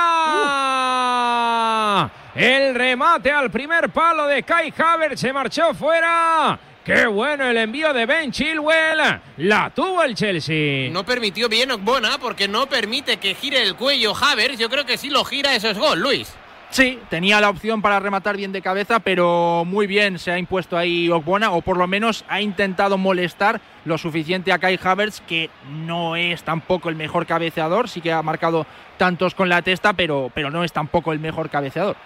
El 2.34 2.74
remate 2.74 3.30
al 3.30 3.48
primer 3.48 3.90
palo 3.90 4.26
de 4.26 4.42
Kai 4.42 4.74
Havertz 4.76 5.20
se 5.20 5.32
marchó 5.32 5.72
fuera. 5.72 6.58
Qué 6.84 7.06
bueno 7.06 7.48
el 7.48 7.56
envío 7.56 7.94
de 7.94 8.04
Ben 8.04 8.30
Chilwell. 8.30 9.20
La 9.38 9.70
tuvo 9.70 10.02
el 10.02 10.14
Chelsea. 10.14 10.90
No 10.90 11.02
permitió 11.02 11.48
bien 11.48 11.70
Ogbona 11.70 12.18
porque 12.18 12.46
no 12.46 12.66
permite 12.66 13.16
que 13.16 13.34
gire 13.34 13.62
el 13.62 13.74
cuello 13.74 14.12
Havers. 14.14 14.58
Yo 14.58 14.68
creo 14.68 14.84
que 14.84 14.98
si 14.98 15.08
lo 15.08 15.24
gira 15.24 15.54
eso 15.54 15.70
es 15.70 15.78
gol, 15.78 16.00
Luis. 16.00 16.34
Sí, 16.68 16.98
tenía 17.08 17.40
la 17.40 17.48
opción 17.48 17.80
para 17.80 18.00
rematar 18.00 18.36
bien 18.36 18.52
de 18.52 18.60
cabeza, 18.60 19.00
pero 19.00 19.64
muy 19.64 19.86
bien 19.86 20.18
se 20.18 20.32
ha 20.32 20.38
impuesto 20.38 20.76
ahí 20.76 21.08
Ogbona, 21.08 21.52
o 21.52 21.62
por 21.62 21.76
lo 21.78 21.86
menos 21.86 22.24
ha 22.28 22.40
intentado 22.40 22.98
molestar 22.98 23.60
lo 23.84 23.96
suficiente 23.96 24.52
a 24.52 24.58
Kai 24.58 24.78
Havertz, 24.82 25.20
que 25.20 25.50
no 25.70 26.16
es 26.16 26.42
tampoco 26.42 26.88
el 26.88 26.96
mejor 26.96 27.26
cabeceador, 27.26 27.88
sí 27.88 28.00
que 28.00 28.12
ha 28.12 28.22
marcado 28.22 28.66
tantos 28.98 29.34
con 29.34 29.48
la 29.48 29.62
testa, 29.62 29.92
pero, 29.92 30.32
pero 30.34 30.50
no 30.50 30.64
es 30.64 30.72
tampoco 30.72 31.12
el 31.12 31.20
mejor 31.20 31.48
cabeceador. 31.48 31.96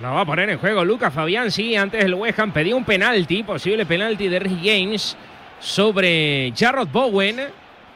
La 0.00 0.10
va 0.10 0.22
a 0.22 0.24
poner 0.24 0.48
en 0.48 0.58
juego 0.58 0.82
Lucas 0.82 1.12
Fabián. 1.12 1.50
Sí, 1.50 1.76
antes 1.76 2.02
el 2.02 2.14
West 2.14 2.38
Ham 2.38 2.52
pedía 2.52 2.74
un 2.74 2.84
penalti, 2.84 3.42
posible 3.42 3.84
penalti 3.84 4.28
de 4.28 4.38
Rick 4.38 4.60
James 4.62 5.14
sobre 5.58 6.54
Jarrod 6.56 6.88
Bowen. 6.88 7.36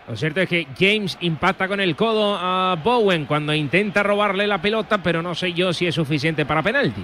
Lo 0.07 0.15
cierto 0.15 0.43
es 0.43 0.49
que 0.49 0.67
James 0.79 1.17
impacta 1.23 1.67
con 1.67 1.81
el 1.81 1.97
codo 1.97 2.37
a 2.39 2.77
Bowen 2.83 3.25
cuando 3.25 3.55
intenta 3.55 4.03
robarle 4.03 4.47
la 4.47 4.61
pelota, 4.61 5.03
pero 5.03 5.23
no 5.23 5.35
sé 5.35 5.55
yo 5.55 5.73
si 5.73 5.87
es 5.87 5.95
suficiente 5.95 6.45
para 6.45 6.63
penalti. 6.63 7.03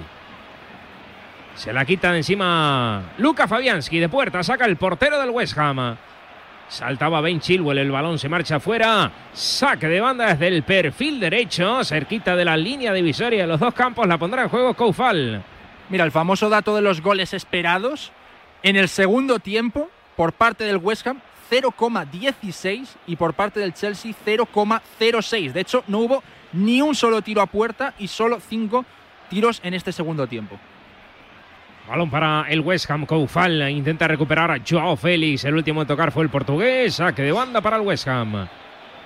Se 1.55 1.73
la 1.73 1.83
quita 1.83 2.11
de 2.11 2.17
encima 2.17 3.01
Lucas 3.17 3.49
Fabianski 3.49 3.97
de 3.97 4.07
puerta, 4.07 4.43
saca 4.43 4.65
el 4.65 4.77
portero 4.77 5.19
del 5.19 5.31
West 5.31 5.57
Ham. 5.57 5.97
Saltaba 6.71 7.19
Ben 7.19 7.41
Chilwell, 7.41 7.79
el 7.79 7.91
balón 7.91 8.17
se 8.17 8.29
marcha 8.29 8.55
afuera. 8.55 9.11
Saque 9.33 9.89
de 9.89 9.99
banda 9.99 10.27
desde 10.27 10.47
el 10.47 10.63
perfil 10.63 11.19
derecho, 11.19 11.83
cerquita 11.83 12.33
de 12.37 12.45
la 12.45 12.55
línea 12.55 12.93
divisoria 12.93 13.41
de 13.41 13.47
los 13.47 13.59
dos 13.59 13.73
campos. 13.73 14.07
La 14.07 14.17
pondrá 14.17 14.43
en 14.43 14.49
juego 14.49 14.73
Koufal. 14.73 15.43
Mira, 15.89 16.05
el 16.05 16.13
famoso 16.13 16.47
dato 16.47 16.73
de 16.73 16.81
los 16.81 17.01
goles 17.01 17.33
esperados. 17.33 18.13
En 18.63 18.77
el 18.77 18.87
segundo 18.87 19.39
tiempo, 19.39 19.89
por 20.15 20.31
parte 20.31 20.63
del 20.63 20.77
West 20.77 21.05
Ham, 21.07 21.19
0,16 21.51 22.87
y 23.05 23.17
por 23.17 23.33
parte 23.33 23.59
del 23.59 23.73
Chelsea 23.73 24.13
0,06. 24.25 25.51
De 25.51 25.59
hecho, 25.59 25.83
no 25.87 25.99
hubo 25.99 26.23
ni 26.53 26.81
un 26.81 26.95
solo 26.95 27.21
tiro 27.21 27.41
a 27.41 27.47
puerta 27.47 27.95
y 27.99 28.07
solo 28.07 28.39
cinco 28.39 28.85
tiros 29.29 29.59
en 29.65 29.73
este 29.73 29.91
segundo 29.91 30.25
tiempo. 30.25 30.57
Balón 31.91 32.09
para 32.09 32.45
el 32.47 32.61
West 32.61 32.89
Ham. 32.89 33.05
Koufal 33.05 33.69
intenta 33.69 34.07
recuperar 34.07 34.49
a 34.49 34.61
Joao 34.65 34.95
Félix. 34.95 35.43
El 35.43 35.55
último 35.55 35.81
en 35.81 35.87
tocar 35.89 36.13
fue 36.13 36.23
el 36.23 36.29
portugués. 36.29 36.95
Saque 36.95 37.21
de 37.21 37.33
banda 37.33 37.59
para 37.59 37.75
el 37.75 37.81
West 37.81 38.07
Ham. 38.07 38.47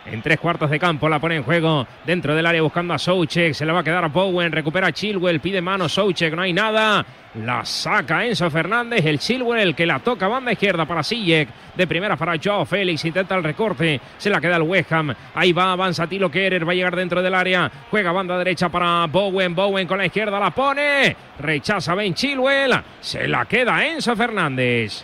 En 0.05 0.21
tres 0.21 0.39
cuartos 0.39 0.69
de 0.69 0.79
campo 0.79 1.09
la 1.09 1.17
pone 1.17 1.35
en 1.35 1.43
juego 1.43 1.87
dentro 2.05 2.35
del 2.35 2.45
área 2.45 2.61
buscando 2.61 2.93
a 2.93 2.99
Soucek. 2.99 3.53
Se 3.53 3.65
le 3.65 3.71
va 3.71 3.79
a 3.79 3.83
quedar 3.83 4.03
a 4.03 4.09
Bowen. 4.09 4.51
Recupera 4.51 4.87
a 4.87 4.91
Chilwell. 4.91 5.39
Pide 5.39 5.61
mano 5.61 5.89
Soucek. 5.89 6.35
No 6.35 6.43
hay 6.43 6.53
nada. 6.53 7.03
La 7.33 7.65
saca 7.65 8.23
Enzo 8.23 8.51
Fernández. 8.51 9.03
El 9.03 9.17
Chilwell 9.17 9.61
el 9.61 9.75
que 9.75 9.87
la 9.87 9.97
toca 9.97 10.27
banda 10.27 10.51
izquierda 10.51 10.85
para 10.85 11.01
Sijek. 11.01 11.49
De 11.75 11.87
primera 11.87 12.15
para 12.17 12.37
Joao 12.41 12.65
Félix. 12.65 13.03
Intenta 13.03 13.35
el 13.35 13.43
recorte. 13.43 13.99
Se 14.17 14.29
la 14.29 14.39
queda 14.39 14.57
el 14.57 14.61
West 14.61 14.91
Ham. 14.93 15.11
Ahí 15.33 15.51
va. 15.53 15.71
Avanza 15.71 16.05
Tilo 16.05 16.29
Kerer. 16.29 16.67
Va 16.67 16.73
a 16.73 16.75
llegar 16.75 16.95
dentro 16.95 17.23
del 17.23 17.33
área. 17.33 17.71
Juega 17.89 18.11
banda 18.11 18.37
derecha 18.37 18.69
para 18.69 19.07
Bowen. 19.07 19.55
Bowen 19.55 19.87
con 19.87 19.97
la 19.97 20.05
izquierda 20.05 20.39
la 20.39 20.51
pone. 20.51 21.15
Rechaza 21.39 21.95
Ben 21.95 22.13
Chilwell. 22.13 22.79
Se 23.01 23.27
la 23.27 23.45
queda 23.45 23.83
Enzo 23.83 24.15
Fernández. 24.15 25.03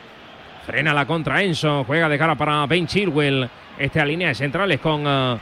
Frena 0.68 0.94
la 0.94 1.08
contra 1.08 1.42
Enzo. 1.42 1.86
Juega 1.86 2.08
de 2.08 2.20
cara 2.20 2.36
para 2.36 2.68
Ben 2.68 2.86
Chilwell. 2.86 3.50
Este 3.82 4.00
a 4.00 4.06
línea 4.06 4.28
de 4.28 4.36
centrales 4.36 4.80
con 4.80 5.08
uh, 5.08 5.40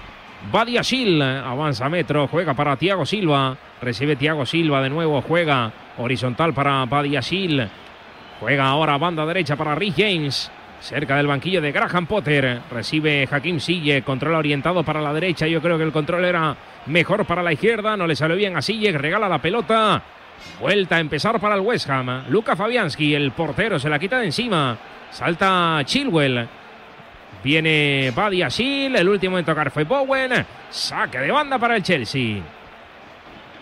Badia 0.49 0.81
Sil. 0.87 1.19
Avanza 1.21 1.89
metro. 1.89 2.25
Juega 2.29 2.53
para 2.53 2.77
Tiago 2.77 3.05
Silva. 3.05 3.57
Recibe 3.81 4.15
Tiago 4.15 4.45
Silva 4.45 4.81
de 4.81 4.89
nuevo. 4.89 5.21
Juega 5.21 5.69
horizontal 5.97 6.53
para 6.53 6.85
Badia 6.85 7.21
Sil. 7.21 7.67
Juega 8.39 8.67
ahora 8.67 8.97
banda 8.97 9.25
derecha 9.25 9.57
para 9.57 9.75
Rhys 9.75 9.93
James. 9.97 10.49
Cerca 10.79 11.17
del 11.17 11.27
banquillo 11.27 11.59
de 11.59 11.73
Graham 11.73 12.05
Potter. 12.05 12.61
Recibe 12.71 13.27
Hakim 13.29 13.59
Sille. 13.59 14.03
Control 14.03 14.35
orientado 14.35 14.83
para 14.83 15.01
la 15.01 15.11
derecha. 15.11 15.45
Yo 15.45 15.61
creo 15.61 15.77
que 15.77 15.83
el 15.83 15.91
control 15.91 16.23
era 16.23 16.55
mejor 16.85 17.25
para 17.25 17.43
la 17.43 17.51
izquierda. 17.51 17.97
No 17.97 18.07
le 18.07 18.15
salió 18.15 18.37
bien 18.37 18.55
a 18.55 18.61
Sille. 18.61 18.97
Regala 18.97 19.27
la 19.27 19.39
pelota. 19.39 20.01
Vuelta 20.61 20.95
a 20.95 20.99
empezar 21.01 21.41
para 21.41 21.55
el 21.55 21.61
West 21.61 21.89
Ham. 21.89 22.29
Luca 22.29 22.55
Fabianski, 22.55 23.13
el 23.13 23.33
portero, 23.33 23.77
se 23.77 23.89
la 23.89 23.99
quita 23.99 24.19
de 24.19 24.27
encima. 24.27 24.77
Salta 25.11 25.81
Chilwell. 25.83 26.47
Viene 27.43 28.11
Badia 28.15 28.49
Sil. 28.51 28.95
El 28.95 29.09
último 29.09 29.39
en 29.39 29.45
tocar 29.45 29.71
fue 29.71 29.83
Bowen. 29.83 30.45
Saque 30.69 31.19
de 31.19 31.31
banda 31.31 31.57
para 31.57 31.75
el 31.75 31.83
Chelsea. 31.83 32.41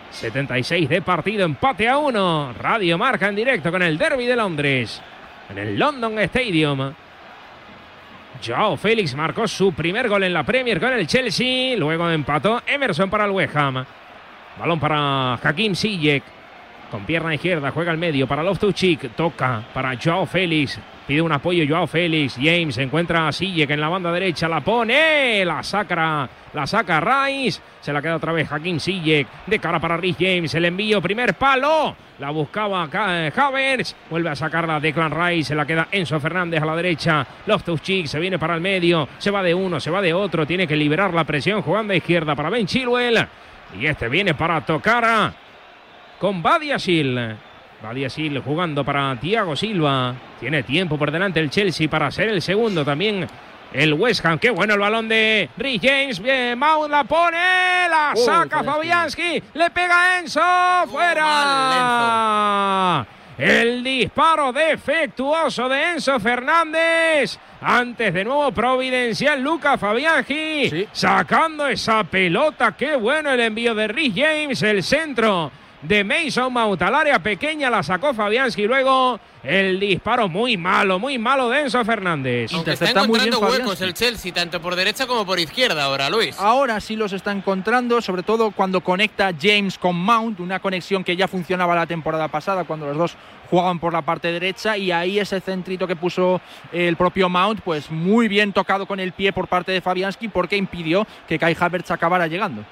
76 0.10 0.90
de 0.90 1.02
partido, 1.02 1.46
empate 1.46 1.88
a 1.88 1.98
1. 1.98 2.54
Radio 2.60 2.98
marca 2.98 3.28
en 3.28 3.36
directo 3.36 3.72
con 3.72 3.82
el 3.82 3.98
Derby 3.98 4.26
de 4.26 4.36
Londres. 4.36 5.02
En 5.50 5.58
el 5.58 5.78
London 5.78 6.18
Stadium. 6.20 6.94
Joao 8.46 8.78
Félix 8.78 9.16
marcó 9.16 9.48
su 9.48 9.74
primer 9.74 10.08
gol 10.10 10.24
en 10.24 10.34
la 10.34 10.44
Premier 10.44 10.80
con 10.80 10.94
el 10.94 11.08
Chelsea. 11.08 11.76
Luego 11.78 12.10
empató 12.10 12.62
Emerson 12.66 13.10
para 13.10 13.26
el 13.26 13.32
West 13.32 13.56
Ham. 13.56 13.86
Balón 14.60 14.80
para 14.80 15.34
Hakim 15.36 15.76
Ziyech. 15.76 16.37
Con 16.92 17.04
pierna 17.06 17.34
izquierda 17.36 17.72
juega 17.72 17.92
al 17.92 17.98
medio 17.98 18.28
para 18.28 18.44
Loftus-Cheek. 18.44 19.10
Toca 19.16 19.62
para 19.74 19.98
Joao 20.02 20.26
Félix. 20.26 20.80
Pide 21.06 21.22
un 21.22 21.32
apoyo 21.32 21.66
Joao 21.68 21.86
Félix. 21.88 22.36
James 22.36 22.78
encuentra 22.78 23.28
a 23.28 23.32
Ziyech 23.34 23.70
en 23.70 23.82
la 23.82 23.90
banda 23.90 24.12
derecha. 24.12 24.48
La 24.48 24.62
pone. 24.62 25.44
La 25.44 25.62
saca, 25.64 26.30
la 26.54 26.66
saca 26.66 27.00
Rice. 27.02 27.62
Se 27.82 27.92
la 27.92 28.02
queda 28.02 28.16
otra 28.16 28.32
vez 28.32 28.50
Hakim 28.52 28.80
Ziyech. 28.80 29.28
De 29.46 29.60
cara 29.60 29.80
para 29.82 29.98
Rhys 29.98 30.16
James. 30.18 30.54
El 30.56 30.64
envío. 30.66 31.02
Primer 31.02 31.34
palo. 31.34 31.94
La 32.20 32.30
buscaba 32.30 32.88
eh, 32.92 33.32
Havertz. 33.36 33.94
Vuelve 34.10 34.30
a 34.30 34.36
sacarla 34.36 34.80
Declan 34.80 35.12
Rice. 35.12 35.50
Se 35.50 35.56
la 35.56 35.66
queda 35.66 35.90
Enzo 35.92 36.20
Fernández 36.22 36.62
a 36.62 36.66
la 36.66 36.76
derecha. 36.76 37.28
Loftus-Cheek 37.46 38.08
se 38.08 38.20
viene 38.20 38.40
para 38.40 38.56
el 38.56 38.62
medio. 38.62 39.10
Se 39.18 39.30
va 39.30 39.44
de 39.44 39.54
uno, 39.54 39.80
se 39.82 39.92
va 39.92 40.02
de 40.02 40.14
otro. 40.14 40.46
Tiene 40.48 40.66
que 40.68 40.76
liberar 40.78 41.14
la 41.14 41.26
presión 41.26 41.62
jugando 41.62 41.92
a 41.92 41.98
izquierda 41.98 42.34
para 42.34 42.50
Ben 42.50 42.66
Chilwell. 42.66 43.28
Y 43.78 43.86
este 43.86 44.08
viene 44.08 44.34
para 44.34 44.62
tocar 44.62 45.04
a- 45.04 45.34
con 46.20 46.42
Badia 46.42 46.80
Sil. 46.82 47.38
Badia 47.82 48.10
Sil 48.10 48.40
jugando 48.40 48.84
para 48.84 49.16
Thiago 49.20 49.56
Silva. 49.56 50.16
Tiene 50.40 50.64
tiempo 50.64 50.98
por 50.98 51.12
delante 51.12 51.40
el 51.40 51.50
Chelsea 51.50 51.90
para 51.90 52.12
ser 52.12 52.30
el 52.30 52.42
segundo 52.42 52.84
también. 52.84 53.28
El 53.74 53.94
West 53.94 54.26
Ham, 54.26 54.40
qué 54.40 54.50
bueno 54.50 54.76
el 54.76 54.80
balón 54.80 55.10
de 55.10 55.50
Rhys 55.58 55.82
James. 55.82 56.20
Bien, 56.20 56.58
Mount 56.58 56.90
la 56.90 57.04
pone, 57.04 57.38
la 57.90 58.14
saca 58.16 58.64
Fabianski. 58.64 59.44
Le 59.54 59.70
pega 59.70 60.20
Enzo. 60.20 60.42
Fuera. 60.88 63.06
El 63.38 63.84
disparo 63.84 64.52
defectuoso 64.52 65.70
de 65.70 65.92
Enzo 65.92 66.20
Fernández. 66.20 67.38
Antes 67.62 68.14
de 68.14 68.24
nuevo 68.24 68.52
providencial 68.52 69.42
Luca 69.42 69.78
Fabianski. 69.78 70.88
Sacando 70.92 71.68
esa 71.68 72.04
pelota. 72.06 72.76
Qué 72.76 72.96
bueno 72.96 73.32
el 73.32 73.42
envío 73.42 73.76
de 73.76 73.90
Rhys 73.90 74.14
James. 74.16 74.64
El 74.64 74.82
centro 74.82 75.52
de 75.82 76.04
Mason 76.04 76.52
Mount 76.52 76.82
al 76.82 76.96
área 76.96 77.20
pequeña. 77.20 77.70
La 77.70 77.84
sacó 77.84 78.14
Fabianski. 78.14 78.66
Luego 78.66 79.20
el 79.44 79.80
disparo 79.80 80.28
muy 80.28 80.58
malo, 80.58 81.00
muy 81.00 81.18
malo 81.18 81.50
de 81.50 81.62
Enzo 81.62 81.84
Fernández. 81.86 82.52
Aunque 82.54 82.72
está 82.72 82.90
encontrando 82.90 83.40
huecos 83.40 83.82
el 83.82 83.94
Chelsea, 83.94 84.34
tanto 84.34 84.62
por 84.62 84.76
derecha 84.76 85.08
como 85.08 85.26
por 85.26 85.40
izquierda 85.40 85.86
ahora, 85.86 86.10
Luis. 86.10 86.38
Ahora 86.40 86.80
sí 86.80 86.96
los 86.96 87.14
está 87.14 87.32
encontrando, 87.32 88.02
sobre 88.02 88.24
todo 88.24 88.52
cuando 88.52 88.82
conecta 88.82 89.32
James 89.40 89.78
con 89.78 89.96
Mount, 89.96 90.40
una 90.40 90.60
conexión 90.60 91.04
que 91.04 91.16
ya 91.16 91.28
funcionaba 91.28 91.76
la 91.76 91.86
temporada 91.86 92.28
pasada 92.28 92.64
cuando 92.64 92.88
los 92.88 92.98
dos 92.98 93.16
jugaban 93.50 93.80
por 93.80 93.94
la 93.94 94.02
parte 94.02 94.32
derecha 94.32 94.78
y 94.78 94.92
ahí 94.92 95.20
ese 95.20 95.40
centrito 95.40 95.88
que 95.88 95.96
puso 95.96 96.42
el 96.74 96.98
propio 96.98 97.30
Mount, 97.30 97.62
pues 97.62 97.90
muy 97.90 98.28
bien 98.28 98.52
tocado 98.52 98.86
con 98.86 99.00
el 99.00 99.14
pie 99.14 99.32
por 99.32 99.48
parte 99.48 99.72
de 99.72 99.82
Fabianski 99.82 100.28
porque 100.28 100.58
impidió 100.58 101.08
que 101.28 101.40
Kai 101.40 101.56
Havertz 101.58 101.92
acabara 101.92 102.28
llegando. 102.28 102.66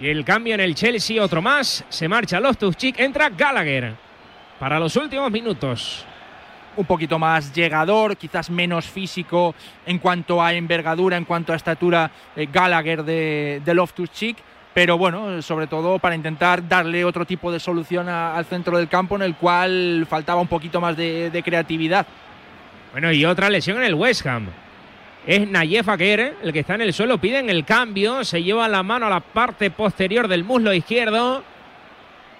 Y 0.00 0.08
el 0.08 0.24
cambio 0.24 0.54
en 0.54 0.60
el 0.60 0.74
Chelsea, 0.74 1.22
otro 1.22 1.42
más. 1.42 1.84
Se 1.88 2.08
marcha 2.08 2.40
Loftus-Cheek, 2.40 3.00
entra 3.00 3.28
Gallagher. 3.30 3.94
para 4.58 4.78
los 4.80 4.94
últimos 4.96 5.30
minutos. 5.30 6.04
Un 6.76 6.84
poquito 6.84 7.18
más 7.18 7.52
llegador, 7.52 8.16
quizás 8.16 8.50
menos 8.50 8.86
físico 8.86 9.54
en 9.86 9.98
cuanto 9.98 10.40
a 10.42 10.52
envergadura, 10.52 11.16
en 11.16 11.24
cuanto 11.24 11.52
a 11.52 11.56
estatura 11.56 12.10
eh, 12.36 12.46
Gallagher 12.52 13.02
de, 13.02 13.60
de 13.64 13.74
Loftus 13.74 14.10
Cheek, 14.12 14.36
pero 14.74 14.96
bueno, 14.96 15.42
sobre 15.42 15.66
todo 15.66 15.98
para 15.98 16.14
intentar 16.14 16.66
darle 16.68 17.04
otro 17.04 17.24
tipo 17.24 17.50
de 17.50 17.58
solución 17.58 18.08
a- 18.08 18.36
al 18.36 18.44
centro 18.44 18.78
del 18.78 18.88
campo 18.88 19.16
en 19.16 19.22
el 19.22 19.34
cual 19.34 20.06
faltaba 20.08 20.40
un 20.40 20.46
poquito 20.46 20.80
más 20.80 20.96
de, 20.96 21.30
de 21.30 21.42
creatividad. 21.42 22.06
Bueno, 22.92 23.10
y 23.12 23.24
otra 23.24 23.50
lesión 23.50 23.78
en 23.78 23.84
el 23.84 23.94
West 23.94 24.24
Ham. 24.26 24.46
Es 25.28 25.46
Nayef 25.46 25.86
Aguer, 25.90 26.36
el 26.42 26.54
que 26.54 26.60
está 26.60 26.76
en 26.76 26.80
el 26.80 26.94
suelo, 26.94 27.18
piden 27.18 27.50
el 27.50 27.66
cambio, 27.66 28.24
se 28.24 28.42
lleva 28.42 28.66
la 28.66 28.82
mano 28.82 29.08
a 29.08 29.10
la 29.10 29.20
parte 29.20 29.70
posterior 29.70 30.26
del 30.26 30.42
muslo 30.42 30.72
izquierdo. 30.72 31.44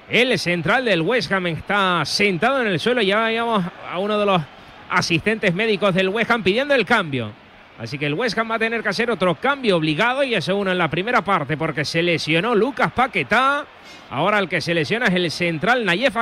El 0.08 0.38
central 0.38 0.86
del 0.86 1.02
West 1.02 1.30
Ham 1.30 1.48
está 1.48 2.02
sentado 2.06 2.62
en 2.62 2.68
el 2.68 2.80
suelo, 2.80 3.02
ya 3.02 3.24
veíamos 3.24 3.62
a 3.92 3.98
uno 3.98 4.18
de 4.18 4.24
los 4.24 4.40
asistentes 4.88 5.52
médicos 5.52 5.94
del 5.94 6.08
West 6.08 6.30
Ham 6.30 6.42
pidiendo 6.42 6.74
el 6.74 6.86
cambio. 6.86 7.30
Así 7.78 7.98
que 7.98 8.06
el 8.06 8.14
West 8.14 8.38
Ham 8.38 8.50
va 8.50 8.54
a 8.54 8.58
tener 8.58 8.82
que 8.82 8.88
hacer 8.88 9.10
otro 9.10 9.34
cambio 9.34 9.76
obligado 9.76 10.24
y 10.24 10.34
eso 10.34 10.56
uno 10.56 10.72
en 10.72 10.78
la 10.78 10.88
primera 10.88 11.20
parte 11.20 11.58
porque 11.58 11.84
se 11.84 12.02
lesionó 12.02 12.54
Lucas 12.54 12.90
Paquetá. 12.92 13.66
Ahora 14.08 14.38
el 14.38 14.48
que 14.48 14.62
se 14.62 14.72
lesiona 14.72 15.08
es 15.08 15.14
el 15.14 15.30
central 15.30 15.84
Nayef. 15.84 16.16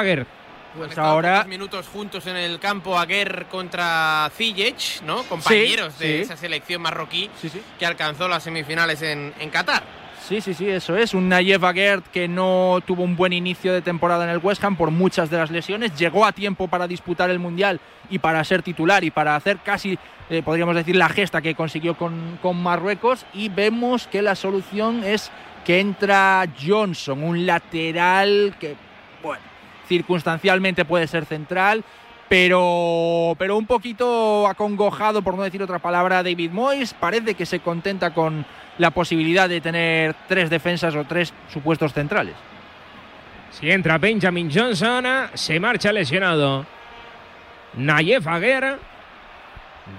Pues 0.77 0.99
ahora- 0.99 1.37
pocos 1.37 1.49
minutos 1.49 1.89
juntos 1.89 2.27
en 2.27 2.37
el 2.37 2.59
campo 2.59 2.99
Aguer 2.99 3.47
contra 3.51 4.31
Ziyech, 4.37 5.03
¿no? 5.03 5.23
Compañeros 5.25 5.99
de 5.99 6.07
sí. 6.07 6.23
esa 6.23 6.37
selección 6.37 6.83
marroquí 6.83 7.31
sí. 7.41 7.51
que 7.79 7.87
alcanzó 7.87 8.29
las 8.29 8.43
semifinales 8.43 9.03
en, 9.03 9.33
en 9.39 9.51
Qatar. 9.51 9.83
Sí, 10.27 10.41
sí, 10.41 10.55
sí, 10.55 10.69
eso 10.69 10.97
es. 10.97 11.15
Un 11.15 11.29
Nayef 11.29 11.63
Aguert 11.63 12.05
que 12.09 12.27
no 12.27 12.81
tuvo 12.85 13.05
un 13.05 13.15
buen 13.15 13.33
inicio 13.33 13.73
de 13.73 13.81
temporada 13.81 14.25
en 14.25 14.31
el 14.31 14.39
West 14.39 14.65
Ham 14.65 14.77
por 14.77 14.91
muchas 14.91 15.31
de 15.31 15.37
las 15.39 15.53
lesiones. 15.53 15.97
Llegó 15.97 16.25
a 16.25 16.33
tiempo 16.33 16.67
para 16.67 16.89
disputar 16.89 17.31
el 17.31 17.39
Mundial 17.39 17.81
y 18.11 18.19
para 18.19 18.43
ser 18.43 18.63
titular 18.63 19.05
y 19.05 19.13
para 19.13 19.37
hacer 19.37 19.59
casi, 19.59 19.97
eh, 20.29 20.43
podríamos 20.43 20.75
decir, 20.75 20.97
la 20.97 21.09
gesta 21.09 21.41
que 21.41 21.55
consiguió 21.55 21.97
con, 21.97 22.41
con 22.43 22.61
Marruecos. 22.61 23.25
Y 23.35 23.51
vemos 23.51 24.09
que 24.09 24.21
la 24.21 24.35
solución 24.35 25.05
es 25.05 25.31
que 25.65 25.79
entra 25.79 26.45
Johnson, 26.61 27.23
un 27.23 27.47
lateral 27.47 28.57
que, 28.59 28.75
bueno, 29.23 29.43
circunstancialmente 29.87 30.85
puede 30.85 31.07
ser 31.07 31.25
central. 31.25 31.85
Pero, 32.29 33.37
pero 33.39 33.57
un 33.57 33.67
poquito 33.67 34.49
acongojado, 34.49 35.23
por 35.23 35.37
no 35.37 35.45
decir 35.45 35.63
otra 35.63 35.79
palabra, 35.79 36.23
David 36.23 36.51
Moyes. 36.51 36.93
Parece 36.93 37.35
que 37.35 37.47
se 37.47 37.61
contenta 37.61 38.13
con 38.13 38.45
la 38.79 38.91
posibilidad 38.91 39.49
de 39.49 39.61
tener 39.61 40.15
tres 40.27 40.51
defensas 40.51 40.95
o 40.97 41.05
tres 41.05 41.33
supuestos 41.53 41.93
centrales. 41.93 42.35
Si 43.53 43.71
entra 43.71 43.99
Benjamin 43.99 44.51
Johnson, 44.53 45.05
se 45.35 45.61
marcha 45.61 45.93
lesionado. 45.93 46.67
Nayef 47.75 48.27
Aguer. 48.27 48.79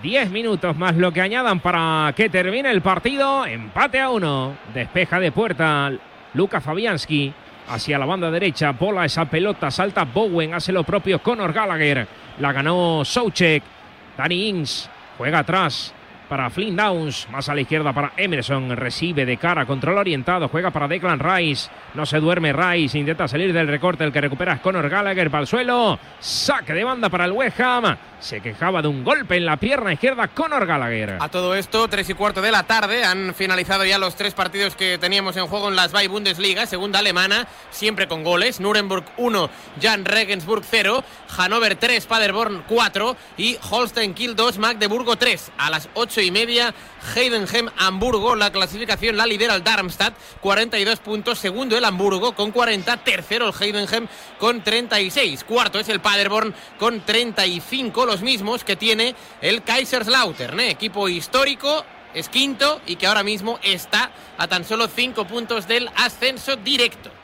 10 0.03 0.31
minutos 0.31 0.75
más 0.75 0.97
lo 0.97 1.13
que 1.13 1.21
añadan 1.21 1.61
para 1.61 2.13
que 2.13 2.29
termine 2.29 2.69
el 2.69 2.81
partido. 2.81 3.45
Empate 3.45 4.01
a 4.01 4.09
uno. 4.09 4.57
Despeja 4.73 5.19
de 5.19 5.31
puerta 5.31 5.91
Luca 6.33 6.59
Fabianski. 6.59 7.33
Hacia 7.69 7.99
la 7.99 8.05
banda 8.05 8.31
derecha, 8.31 8.71
bola 8.71 9.03
esa 9.03 9.25
pelota, 9.25 9.69
salta 9.69 10.05
Bowen, 10.05 10.53
hace 10.53 10.71
lo 10.71 10.83
propio 10.83 11.19
Conor 11.19 11.51
Gallagher. 11.51 12.07
La 12.39 12.53
ganó 12.53 13.03
Soucek. 13.03 13.63
Danny 14.17 14.47
Ings 14.47 14.89
juega 15.17 15.39
atrás 15.39 15.93
para 16.27 16.49
Flynn 16.49 16.75
Downs, 16.75 17.27
más 17.31 17.49
a 17.49 17.55
la 17.55 17.61
izquierda 17.61 17.93
para 17.93 18.13
Emerson, 18.17 18.75
recibe 18.75 19.25
de 19.25 19.37
cara, 19.37 19.65
control 19.65 19.97
orientado, 19.97 20.47
juega 20.47 20.71
para 20.71 20.87
Declan 20.87 21.19
Rice, 21.19 21.69
no 21.93 22.05
se 22.05 22.19
duerme 22.19 22.53
Rice, 22.53 22.97
intenta 22.97 23.27
salir 23.27 23.53
del 23.53 23.67
recorte, 23.67 24.03
el 24.03 24.11
que 24.11 24.21
recupera 24.21 24.61
Conor 24.61 24.89
Gallagher 24.89 25.31
para 25.31 25.41
el 25.41 25.47
suelo, 25.47 25.99
saque 26.19 26.73
de 26.73 26.83
banda 26.83 27.09
para 27.09 27.25
el 27.25 27.31
West 27.31 27.59
Ham, 27.59 27.97
se 28.19 28.41
quejaba 28.41 28.81
de 28.81 28.87
un 28.87 29.03
golpe 29.03 29.37
en 29.37 29.45
la 29.45 29.57
pierna 29.57 29.93
izquierda 29.93 30.27
Conor 30.29 30.65
Gallagher. 30.65 31.17
A 31.19 31.29
todo 31.29 31.55
esto, 31.55 31.87
tres 31.87 32.09
y 32.09 32.13
cuarto 32.13 32.41
de 32.41 32.51
la 32.51 32.63
tarde, 32.63 33.03
han 33.03 33.33
finalizado 33.33 33.85
ya 33.85 33.97
los 33.97 34.15
tres 34.15 34.33
partidos 34.33 34.75
que 34.75 34.97
teníamos 34.97 35.37
en 35.37 35.47
juego 35.47 35.69
en 35.69 35.75
las 35.75 35.91
Bay 35.91 36.07
Bundesliga, 36.07 36.65
segunda 36.65 36.99
alemana, 36.99 37.47
siempre 37.69 38.07
con 38.07 38.23
goles. 38.23 38.59
Nuremberg 38.59 39.05
1, 39.17 39.49
Jan 39.81 40.05
Regensburg 40.05 40.63
0, 40.69 41.03
Hannover 41.29 41.75
3, 41.75 42.05
Paderborn 42.05 42.63
4 42.67 43.15
y 43.37 43.57
Holstein 43.69 44.13
Kiel 44.13 44.35
2, 44.35 44.57
Magdeburgo 44.57 45.15
3. 45.15 45.51
A 45.57 45.69
las 45.69 45.89
y 46.21 46.31
media, 46.31 46.73
Heidenheim 47.15 47.69
Hamburgo, 47.77 48.35
la 48.35 48.51
clasificación 48.51 49.17
la 49.17 49.25
lidera 49.25 49.55
el 49.55 49.63
Darmstadt, 49.63 50.13
42 50.41 50.99
puntos, 50.99 51.39
segundo 51.39 51.77
el 51.77 51.85
Hamburgo 51.85 52.35
con 52.35 52.51
40, 52.51 52.97
tercero 53.03 53.49
el 53.49 53.53
Heidenheim 53.59 54.07
con 54.39 54.63
36, 54.63 55.43
cuarto 55.43 55.79
es 55.79 55.89
el 55.89 55.99
Paderborn 55.99 56.53
con 56.79 57.01
35, 57.05 58.05
los 58.05 58.21
mismos 58.21 58.63
que 58.63 58.75
tiene 58.75 59.15
el 59.41 59.63
Kaiserslautern, 59.63 60.59
¿eh? 60.59 60.71
equipo 60.71 61.07
histórico, 61.09 61.85
es 62.13 62.29
quinto 62.29 62.81
y 62.85 62.95
que 62.95 63.07
ahora 63.07 63.23
mismo 63.23 63.59
está 63.63 64.11
a 64.37 64.47
tan 64.47 64.63
solo 64.65 64.87
5 64.87 65.25
puntos 65.27 65.67
del 65.67 65.89
ascenso 65.95 66.55
directo. 66.55 67.16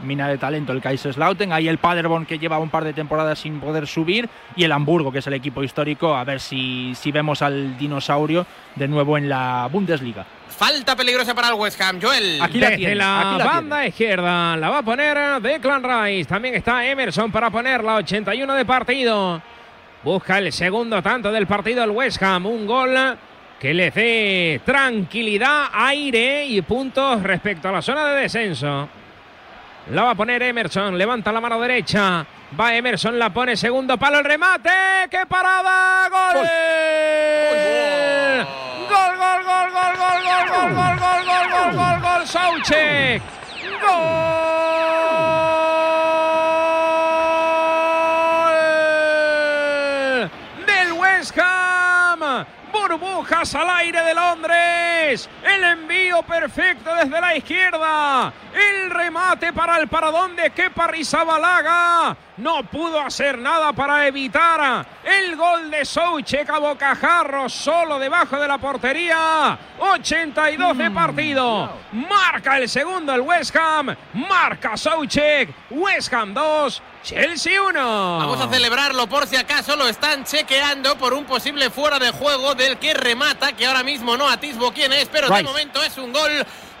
Mina 0.00 0.28
de 0.28 0.38
talento 0.38 0.72
el 0.72 0.80
Kaiserslautern, 0.80 1.52
ahí 1.52 1.68
el 1.68 1.78
Paderborn 1.78 2.26
que 2.26 2.38
lleva 2.38 2.58
un 2.58 2.70
par 2.70 2.84
de 2.84 2.92
temporadas 2.92 3.38
sin 3.38 3.60
poder 3.60 3.86
subir 3.86 4.28
y 4.56 4.64
el 4.64 4.72
Hamburgo 4.72 5.12
que 5.12 5.18
es 5.18 5.26
el 5.26 5.34
equipo 5.34 5.62
histórico, 5.62 6.14
a 6.14 6.24
ver 6.24 6.40
si, 6.40 6.94
si 6.94 7.12
vemos 7.12 7.42
al 7.42 7.76
dinosaurio 7.78 8.46
de 8.76 8.88
nuevo 8.88 9.18
en 9.18 9.28
la 9.28 9.68
Bundesliga. 9.70 10.24
Falta 10.48 10.96
peligrosa 10.96 11.34
para 11.34 11.48
el 11.48 11.54
West 11.54 11.80
Ham, 11.80 12.00
Joel. 12.02 12.40
Aquí 12.42 12.58
la 12.58 12.70
Desde 12.70 12.78
tiene, 12.78 12.94
la 12.96 13.20
aquí 13.20 13.38
la 13.38 13.44
banda 13.44 13.86
izquierda 13.86 14.56
la 14.56 14.70
va 14.70 14.78
a 14.78 14.82
poner 14.82 15.40
Declan 15.40 15.82
Rice. 15.84 16.28
También 16.28 16.56
está 16.56 16.84
Emerson 16.84 17.30
para 17.30 17.48
ponerla. 17.50 17.96
81 17.96 18.54
de 18.54 18.64
partido. 18.64 19.40
Busca 20.02 20.38
el 20.38 20.52
segundo 20.52 21.00
tanto 21.00 21.30
del 21.30 21.46
partido 21.46 21.84
el 21.84 21.90
West 21.90 22.20
Ham. 22.22 22.46
Un 22.46 22.66
gol 22.66 22.96
que 23.60 23.74
le 23.74 23.90
dé 23.90 24.60
tranquilidad, 24.64 25.66
aire 25.72 26.46
y 26.46 26.60
puntos 26.62 27.22
respecto 27.22 27.68
a 27.68 27.72
la 27.72 27.82
zona 27.82 28.08
de 28.08 28.22
descenso. 28.22 28.88
La 29.90 30.02
va 30.02 30.10
a 30.10 30.14
poner 30.14 30.42
Emerson. 30.42 30.98
Levanta 30.98 31.32
la 31.32 31.40
mano 31.40 31.58
derecha. 31.60 32.26
Va 32.58 32.74
Emerson, 32.74 33.18
la 33.18 33.30
pone 33.30 33.56
segundo 33.56 33.96
palo 33.96 34.18
el 34.18 34.24
remate. 34.24 34.70
¡Qué 35.10 35.24
parada! 35.26 36.08
¡Gol! 36.10 36.46
Gol, 38.88 39.16
gol, 39.16 39.44
gol, 39.44 39.70
gol, 39.72 39.74
gol, 39.96 39.96
gol, 39.96 40.50
gol, 40.50 40.74
gol, 40.74 40.98
gol, 40.98 41.24
gol, 41.24 41.50
gol, 41.50 41.72
gol, 41.76 42.00
gol, 42.00 42.26
Soucek. 42.26 43.22
Gol 43.80 43.88
del 50.66 50.92
West 50.92 51.38
Ham. 51.38 52.44
Al 53.38 53.70
aire 53.70 54.02
de 54.02 54.14
Londres. 54.14 55.30
El 55.44 55.62
envío 55.62 56.24
perfecto 56.24 56.92
desde 56.92 57.20
la 57.20 57.36
izquierda. 57.36 58.32
El 58.52 58.90
remate 58.90 59.52
para 59.52 59.78
el 59.78 59.86
paradón 59.86 60.34
de 60.34 60.50
Kepa 60.50 60.88
Rizabalaga. 60.88 62.16
No 62.38 62.64
pudo 62.64 63.00
hacer 63.00 63.38
nada 63.38 63.72
para 63.72 64.08
evitar 64.08 64.84
el 65.04 65.36
gol 65.36 65.70
de 65.70 65.84
Soucek 65.84 66.50
a 66.50 66.58
bocajarro 66.58 67.48
solo 67.48 68.00
debajo 68.00 68.40
de 68.40 68.48
la 68.48 68.58
portería. 68.58 69.56
82 69.78 70.76
de 70.76 70.90
partido. 70.90 71.70
Marca 71.92 72.58
el 72.58 72.68
segundo 72.68 73.14
el 73.14 73.20
West 73.20 73.54
Ham. 73.54 73.94
Marca 74.14 74.76
Soucek. 74.76 75.48
West 75.70 76.12
Ham 76.12 76.34
2. 76.34 76.82
Chelsea 77.08 77.58
1. 77.58 78.18
Vamos 78.18 78.38
a 78.38 78.50
celebrarlo 78.50 79.06
por 79.06 79.26
si 79.26 79.34
acaso 79.34 79.76
lo 79.76 79.88
están 79.88 80.24
chequeando 80.24 80.98
por 80.98 81.14
un 81.14 81.24
posible 81.24 81.70
fuera 81.70 81.98
de 81.98 82.10
juego 82.10 82.54
del 82.54 82.76
que 82.76 82.92
remata, 82.92 83.54
que 83.54 83.64
ahora 83.64 83.82
mismo 83.82 84.18
no 84.18 84.28
atisbo 84.28 84.72
quién 84.74 84.92
es, 84.92 85.08
pero 85.10 85.26
de 85.30 85.36
Rice. 85.36 85.48
momento 85.48 85.82
es 85.82 85.96
un 85.96 86.12
gol 86.12 86.30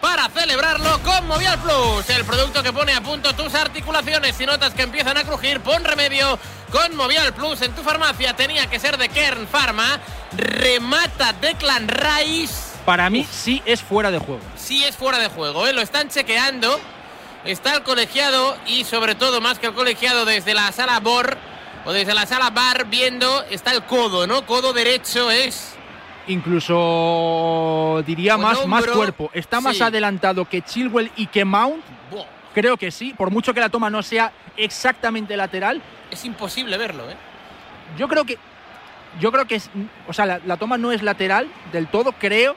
para 0.02 0.28
celebrarlo 0.28 1.00
con 1.02 1.26
Movial 1.26 1.58
Plus, 1.60 2.10
el 2.10 2.26
producto 2.26 2.62
que 2.62 2.74
pone 2.74 2.92
a 2.92 3.00
punto 3.00 3.34
tus 3.34 3.54
articulaciones. 3.54 4.36
Si 4.36 4.44
notas 4.44 4.74
que 4.74 4.82
empiezan 4.82 5.16
a 5.16 5.24
crujir, 5.24 5.60
pon 5.60 5.82
remedio 5.82 6.38
con 6.70 6.94
Movial 6.94 7.32
Plus 7.32 7.62
en 7.62 7.72
tu 7.72 7.82
farmacia. 7.82 8.36
Tenía 8.36 8.66
que 8.66 8.78
ser 8.78 8.98
de 8.98 9.08
Kern 9.08 9.46
Pharma. 9.46 9.98
Remata 10.36 11.32
Declan 11.32 11.88
Rice. 11.88 12.76
Para 12.84 13.08
mí 13.08 13.26
sí 13.30 13.62
es 13.64 13.80
fuera 13.80 14.10
de 14.10 14.18
juego. 14.18 14.42
Sí 14.56 14.84
es 14.84 14.94
fuera 14.94 15.18
de 15.18 15.28
juego, 15.28 15.66
¿eh? 15.66 15.72
lo 15.72 15.80
están 15.80 16.10
chequeando. 16.10 16.78
Está 17.44 17.74
el 17.74 17.82
colegiado 17.82 18.56
y 18.66 18.84
sobre 18.84 19.14
todo 19.14 19.40
más 19.40 19.58
que 19.58 19.68
el 19.68 19.74
colegiado 19.74 20.24
desde 20.24 20.54
la 20.54 20.70
sala 20.72 21.00
BOR 21.00 21.36
o 21.84 21.92
desde 21.92 22.14
la 22.14 22.26
sala 22.26 22.50
BAR 22.50 22.86
viendo 22.86 23.44
está 23.50 23.70
el 23.72 23.84
codo, 23.84 24.26
¿no? 24.26 24.44
Codo 24.44 24.72
derecho 24.72 25.30
es 25.30 25.74
Incluso 26.28 28.02
diría 28.06 28.34
Con 28.34 28.42
más, 28.42 28.66
más 28.66 28.86
cuerpo. 28.86 29.30
Está 29.32 29.60
más 29.60 29.76
sí. 29.76 29.82
adelantado 29.82 30.44
que 30.44 30.60
Chilwell 30.62 31.10
y 31.16 31.26
que 31.26 31.44
Mount. 31.44 31.82
Buah, 32.10 32.26
Creo 32.54 32.76
que 32.76 32.90
sí, 32.90 33.14
por 33.16 33.30
mucho 33.30 33.54
que 33.54 33.60
la 33.60 33.70
toma 33.70 33.88
no 33.88 34.02
sea 34.02 34.32
exactamente 34.56 35.36
lateral. 35.36 35.80
es 36.10 36.24
imposible 36.24 36.76
verlo, 36.76 37.10
¿eh? 37.10 37.16
Yo 37.96 38.08
creo 38.08 38.24
que. 38.24 38.38
Yo 39.20 39.32
creo 39.32 39.46
que 39.46 39.54
es. 39.54 39.70
O 40.06 40.12
sea, 40.12 40.26
la, 40.26 40.40
la 40.44 40.58
toma 40.58 40.76
no 40.76 40.92
es 40.92 41.02
lateral 41.02 41.48
del 41.72 41.86
todo, 41.86 42.12
creo. 42.12 42.56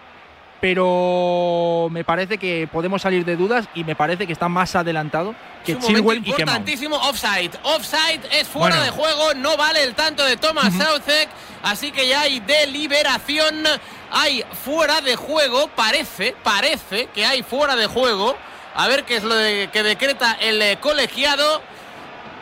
Pero 0.62 1.90
me 1.92 2.04
parece 2.04 2.38
que 2.38 2.68
podemos 2.72 3.02
salir 3.02 3.26
de 3.26 3.36
dudas 3.36 3.66
y 3.76 3.84
me 3.84 3.96
parece 3.96 4.26
que 4.28 4.34
está 4.34 4.48
más 4.48 4.76
adelantado 4.76 5.36
que 5.66 5.78
Chilwell 5.78 6.20
y 6.20 6.22
que 6.24 6.30
importantísimo 6.42 6.96
offside. 6.96 7.52
Offside 7.64 8.22
es 8.32 8.48
fuera 8.48 8.78
Bueno. 8.78 8.84
de 8.84 8.90
juego, 8.92 9.34
no 9.36 9.58
vale 9.58 9.84
el 9.84 9.94
tanto 9.96 10.24
de 10.26 10.38
Thomas 10.38 10.74
Soucek, 10.74 11.30
así 11.64 11.92
que 11.92 12.08
ya 12.08 12.22
hay 12.22 12.40
deliberación, 12.40 13.64
hay 14.12 14.44
fuera 14.64 15.02
de 15.02 15.16
juego, 15.16 15.68
parece, 15.76 16.36
parece 16.44 17.08
que 17.08 17.26
hay 17.26 17.44
fuera 17.44 17.76
de 17.76 17.88
juego. 17.88 18.36
A 18.74 18.88
ver 18.88 19.04
qué 19.04 19.18
es 19.18 19.24
lo 19.24 19.36
de- 19.36 19.70
que 19.74 19.84
decreta 19.84 20.32
el 20.40 20.62
eh, 20.62 20.78
colegiado, 20.80 21.62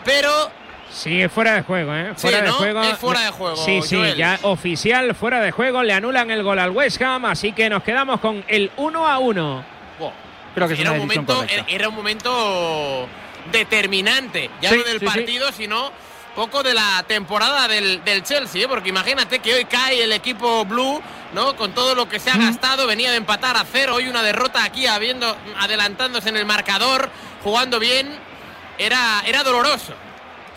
pero 0.06 0.52
Sí, 0.92 1.22
es 1.22 1.32
fuera 1.32 1.54
de 1.54 1.62
juego, 1.62 1.94
¿eh? 1.96 2.14
Sí, 2.16 2.22
Fuera 2.24 2.42
de 2.42 2.48
¿no? 2.48 2.54
juego. 2.54 2.82
Es 2.84 2.98
fuera 2.98 3.22
de 3.22 3.32
juego, 3.32 3.56
Sí, 3.58 3.82
sí, 3.84 3.96
Joel. 3.96 4.16
ya 4.16 4.40
oficial, 4.42 5.14
fuera 5.16 5.40
de 5.40 5.52
juego. 5.52 5.84
Le 5.84 5.94
anulan 5.94 6.32
el 6.32 6.44
gol 6.44 6.58
al 6.60 6.72
West 6.72 7.02
Ham, 7.02 7.26
así 7.26 7.52
que 7.52 7.70
nos 7.70 7.84
quedamos 7.84 8.20
con 8.20 8.44
el 8.48 8.72
1 8.78 9.08
a 9.08 9.20
1. 9.20 9.64
Buah, 10.00 10.12
Creo 10.56 10.68
que 10.68 10.74
es 10.74 10.80
era 10.80 10.92
una 10.92 11.02
un 11.02 11.08
momento, 11.08 11.36
correcta. 11.36 11.66
era, 11.68 11.90
un 11.90 11.96
momento 11.96 13.08
determinante, 13.52 14.50
ya 14.62 14.70
Sí, 14.72 14.78
no 14.78 14.84
del 14.84 15.00
sí, 15.00 15.00
sí. 15.00 15.06
partido, 15.06 15.52
sino 15.52 15.92
poco 16.36 16.64
de 16.64 16.74
la 16.74 17.04
temporada 17.08 17.68
del, 17.68 18.04
del 18.04 18.24
Chelsea, 18.24 18.64
¿eh? 18.64 18.68
porque 18.68 18.90
imagínate 18.90 19.40
que 19.40 19.54
hoy 19.56 19.66
cae 19.66 20.04
el 20.04 20.12
equipo 20.14 20.64
blue, 20.66 21.02
¿no? 21.34 21.56
Con 21.56 21.74
todo 21.74 21.96
lo 21.96 22.08
que 22.08 22.20
se 22.20 22.30
ha 22.32 22.38
gastado, 22.38 22.88
venía 22.88 23.12
de 23.12 23.18
empatar 23.18 23.58
a 23.58 23.66
cero, 23.70 23.96
hoy 23.96 24.08
una 24.08 24.24
derrota 24.24 24.64
aquí, 24.64 24.88
habiendo 24.88 25.36
adelantándose 25.60 26.30
en 26.30 26.38
el 26.38 26.46
marcador, 26.46 27.10
jugando 27.44 27.80
bien, 27.80 28.08
era, 28.78 29.22
era 29.26 29.44
doloroso. 29.44 29.94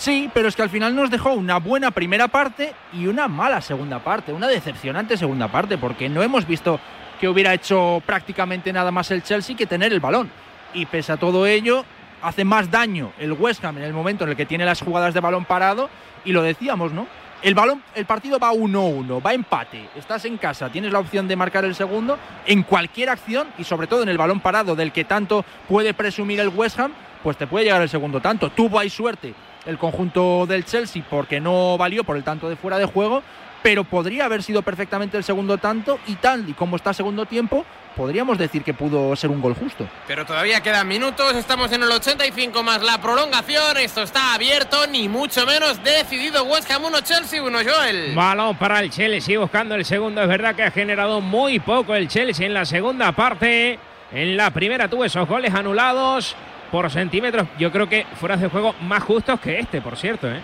Sí, 0.02 0.28
pero 0.34 0.48
es 0.48 0.56
que 0.56 0.62
al 0.62 0.68
final 0.68 0.96
nos 0.96 1.12
dejó 1.12 1.32
una 1.34 1.58
buena 1.60 1.92
primera 1.92 2.26
parte 2.26 2.74
y 2.92 3.06
una 3.06 3.28
mala 3.28 3.60
segunda 3.60 4.00
parte, 4.00 4.32
una 4.32 4.48
decepcionante 4.48 5.16
segunda 5.16 5.46
parte, 5.46 5.78
porque 5.78 6.08
no 6.08 6.24
hemos 6.24 6.44
visto 6.44 6.80
que 7.20 7.28
hubiera 7.28 7.54
hecho 7.54 8.02
prácticamente 8.04 8.72
nada 8.72 8.90
más 8.90 9.12
el 9.12 9.22
Chelsea 9.22 9.56
que 9.56 9.64
tener 9.64 9.92
el 9.92 10.00
balón. 10.00 10.28
Y 10.74 10.86
pese 10.86 11.12
a 11.12 11.18
todo 11.18 11.46
ello, 11.46 11.84
hace 12.20 12.42
más 12.42 12.68
daño 12.68 13.12
el 13.16 13.30
West 13.30 13.64
Ham 13.64 13.78
en 13.78 13.84
el 13.84 13.92
momento 13.92 14.24
en 14.24 14.30
el 14.30 14.36
que 14.36 14.44
tiene 14.44 14.64
las 14.64 14.82
jugadas 14.82 15.14
de 15.14 15.20
balón 15.20 15.44
parado, 15.44 15.88
y 16.24 16.32
lo 16.32 16.42
decíamos, 16.42 16.90
¿no? 16.92 17.06
El 17.40 17.54
balón, 17.54 17.80
el 17.94 18.04
partido 18.04 18.40
va 18.40 18.50
1-1, 18.50 19.24
va 19.24 19.34
empate, 19.34 19.88
estás 19.94 20.24
en 20.24 20.36
casa, 20.36 20.68
tienes 20.70 20.90
la 20.92 20.98
opción 20.98 21.28
de 21.28 21.36
marcar 21.36 21.64
el 21.64 21.76
segundo 21.76 22.18
en 22.44 22.64
cualquier 22.64 23.08
acción 23.08 23.46
y 23.56 23.62
sobre 23.62 23.86
todo 23.86 24.02
en 24.02 24.08
el 24.08 24.18
balón 24.18 24.40
parado 24.40 24.74
del 24.74 24.90
que 24.90 25.04
tanto 25.04 25.44
puede 25.68 25.94
presumir 25.94 26.40
el 26.40 26.48
West 26.48 26.80
Ham, 26.80 26.90
pues 27.22 27.36
te 27.36 27.46
puede 27.46 27.66
llegar 27.66 27.82
el 27.82 27.88
segundo 27.88 28.20
tanto. 28.20 28.50
Tuvo 28.50 28.80
ahí 28.80 28.90
suerte 28.90 29.32
el 29.66 29.78
conjunto 29.78 30.46
del 30.46 30.64
Chelsea 30.64 31.02
porque 31.08 31.40
no 31.40 31.76
valió 31.78 32.04
por 32.04 32.16
el 32.16 32.24
tanto 32.24 32.48
de 32.48 32.56
fuera 32.56 32.78
de 32.78 32.86
juego, 32.86 33.22
pero 33.62 33.84
podría 33.84 34.24
haber 34.24 34.42
sido 34.42 34.62
perfectamente 34.62 35.16
el 35.16 35.24
segundo 35.24 35.58
tanto 35.58 35.98
y 36.06 36.16
tal 36.16 36.48
y 36.48 36.52
como 36.52 36.76
está 36.76 36.92
segundo 36.92 37.26
tiempo, 37.26 37.64
podríamos 37.96 38.38
decir 38.38 38.64
que 38.64 38.74
pudo 38.74 39.14
ser 39.14 39.30
un 39.30 39.40
gol 39.40 39.54
justo. 39.54 39.86
Pero 40.06 40.26
todavía 40.26 40.60
quedan 40.60 40.88
minutos, 40.88 41.34
estamos 41.34 41.70
en 41.72 41.82
el 41.82 41.90
85 41.90 42.62
más 42.62 42.82
la 42.82 43.00
prolongación, 43.00 43.76
esto 43.76 44.02
está 44.02 44.34
abierto, 44.34 44.86
ni 44.88 45.08
mucho 45.08 45.46
menos 45.46 45.82
decidido 45.84 46.44
West 46.44 46.70
Ham 46.70 46.84
1, 46.84 47.00
Chelsea 47.02 47.42
1, 47.42 47.58
Joel. 47.64 48.14
Balón 48.14 48.56
para 48.56 48.80
el 48.80 48.90
Chelsea 48.90 49.38
buscando 49.38 49.74
el 49.74 49.84
segundo. 49.84 50.22
Es 50.22 50.28
verdad 50.28 50.54
que 50.54 50.64
ha 50.64 50.70
generado 50.70 51.20
muy 51.20 51.60
poco 51.60 51.94
el 51.94 52.08
Chelsea 52.08 52.46
en 52.46 52.54
la 52.54 52.64
segunda 52.64 53.12
parte. 53.12 53.78
En 54.10 54.36
la 54.36 54.50
primera 54.50 54.88
tuvo 54.88 55.04
esos 55.04 55.26
goles 55.26 55.54
anulados 55.54 56.36
por 56.72 56.90
centímetros. 56.90 57.46
Yo 57.58 57.70
creo 57.70 57.88
que 57.88 58.06
fuera 58.14 58.36
de 58.36 58.48
juego 58.48 58.74
más 58.80 59.02
justos 59.04 59.38
que 59.38 59.60
este, 59.60 59.80
por 59.80 59.96
cierto. 59.96 60.28
¿eh? 60.28 60.40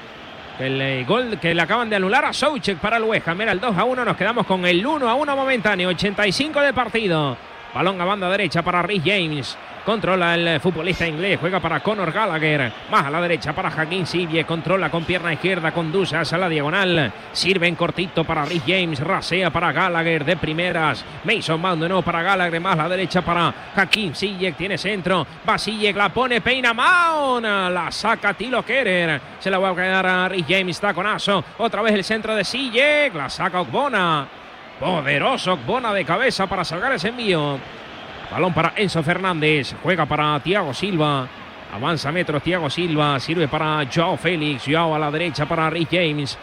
El 0.60 0.80
eh, 0.80 1.04
gol 1.04 1.38
que 1.40 1.54
le 1.54 1.62
acaban 1.62 1.88
de 1.88 1.96
anular 1.96 2.24
a 2.26 2.32
Soucek 2.32 2.78
para 2.78 2.98
el 2.98 3.04
West 3.04 3.26
Ham. 3.26 3.40
Era 3.40 3.52
el 3.52 3.60
2 3.60 3.76
a 3.76 3.84
1. 3.84 4.04
Nos 4.04 4.16
quedamos 4.16 4.46
con 4.46 4.66
el 4.66 4.86
1 4.86 5.08
a 5.08 5.14
1 5.14 5.36
momentáneo. 5.36 5.88
85 5.88 6.60
de 6.60 6.72
partido. 6.74 7.36
Balón 7.78 8.00
a 8.00 8.04
banda 8.04 8.28
derecha 8.28 8.60
para 8.60 8.82
Rhys 8.82 9.02
James. 9.04 9.56
Controla 9.86 10.34
el 10.34 10.58
futbolista 10.58 11.06
inglés. 11.06 11.38
Juega 11.40 11.60
para 11.60 11.78
Conor 11.78 12.10
Gallagher. 12.10 12.72
Más 12.90 13.06
a 13.06 13.10
la 13.10 13.20
derecha 13.20 13.52
para 13.52 13.70
Joaquín 13.70 14.04
Sille. 14.04 14.44
Controla 14.44 14.90
con 14.90 15.04
pierna 15.04 15.32
izquierda. 15.32 15.70
Conduce 15.70 16.16
hacia 16.16 16.38
la 16.38 16.48
diagonal. 16.48 17.12
Sirve 17.30 17.68
en 17.68 17.76
cortito 17.76 18.24
para 18.24 18.44
Rhys 18.44 18.64
James. 18.66 18.98
Rasea 18.98 19.50
para 19.50 19.70
Gallagher 19.70 20.24
de 20.24 20.36
primeras. 20.36 21.04
Mason 21.22 21.60
Mount 21.60 21.78
nuevo 21.78 22.02
para 22.02 22.20
Gallagher. 22.20 22.60
Más 22.60 22.76
a 22.76 22.82
la 22.82 22.88
derecha 22.88 23.22
para 23.22 23.54
Joaquín 23.76 24.12
Sille. 24.12 24.50
Tiene 24.54 24.76
centro. 24.76 25.24
Va 25.48 25.56
Sille. 25.56 25.92
La 25.92 26.08
pone. 26.08 26.40
Peina. 26.40 26.74
La 27.70 27.92
saca 27.92 28.34
Tilo 28.34 28.64
Kerer. 28.64 29.20
Se 29.38 29.52
la 29.52 29.58
va 29.58 29.68
a 29.68 29.74
quedar 29.76 30.04
a 30.04 30.28
Rhys 30.28 30.46
James. 30.48 30.80
Taconazo. 30.80 31.44
Otra 31.58 31.80
vez 31.82 31.94
el 31.94 32.02
centro 32.02 32.34
de 32.34 32.42
Sille. 32.42 33.12
La 33.14 33.30
saca 33.30 33.60
Ogbona. 33.60 34.26
Poderoso 34.78 35.54
Ogbona 35.54 35.92
de 35.92 36.04
cabeza 36.04 36.46
para 36.46 36.64
sacar 36.64 36.92
ese 36.92 37.08
envío. 37.08 37.58
Balón 38.30 38.52
para 38.52 38.74
Enzo 38.76 39.02
Fernández. 39.02 39.74
Juega 39.82 40.06
para 40.06 40.38
Thiago 40.40 40.72
Silva. 40.72 41.26
Avanza 41.74 42.12
metros 42.12 42.42
Thiago 42.42 42.70
Silva. 42.70 43.18
Sirve 43.18 43.48
para 43.48 43.84
Joao 43.92 44.16
Félix. 44.16 44.64
Joao 44.66 44.94
a 44.94 44.98
la 44.98 45.10
derecha 45.10 45.46
para 45.46 45.68
Rhys 45.68 45.88
James. 45.90 46.38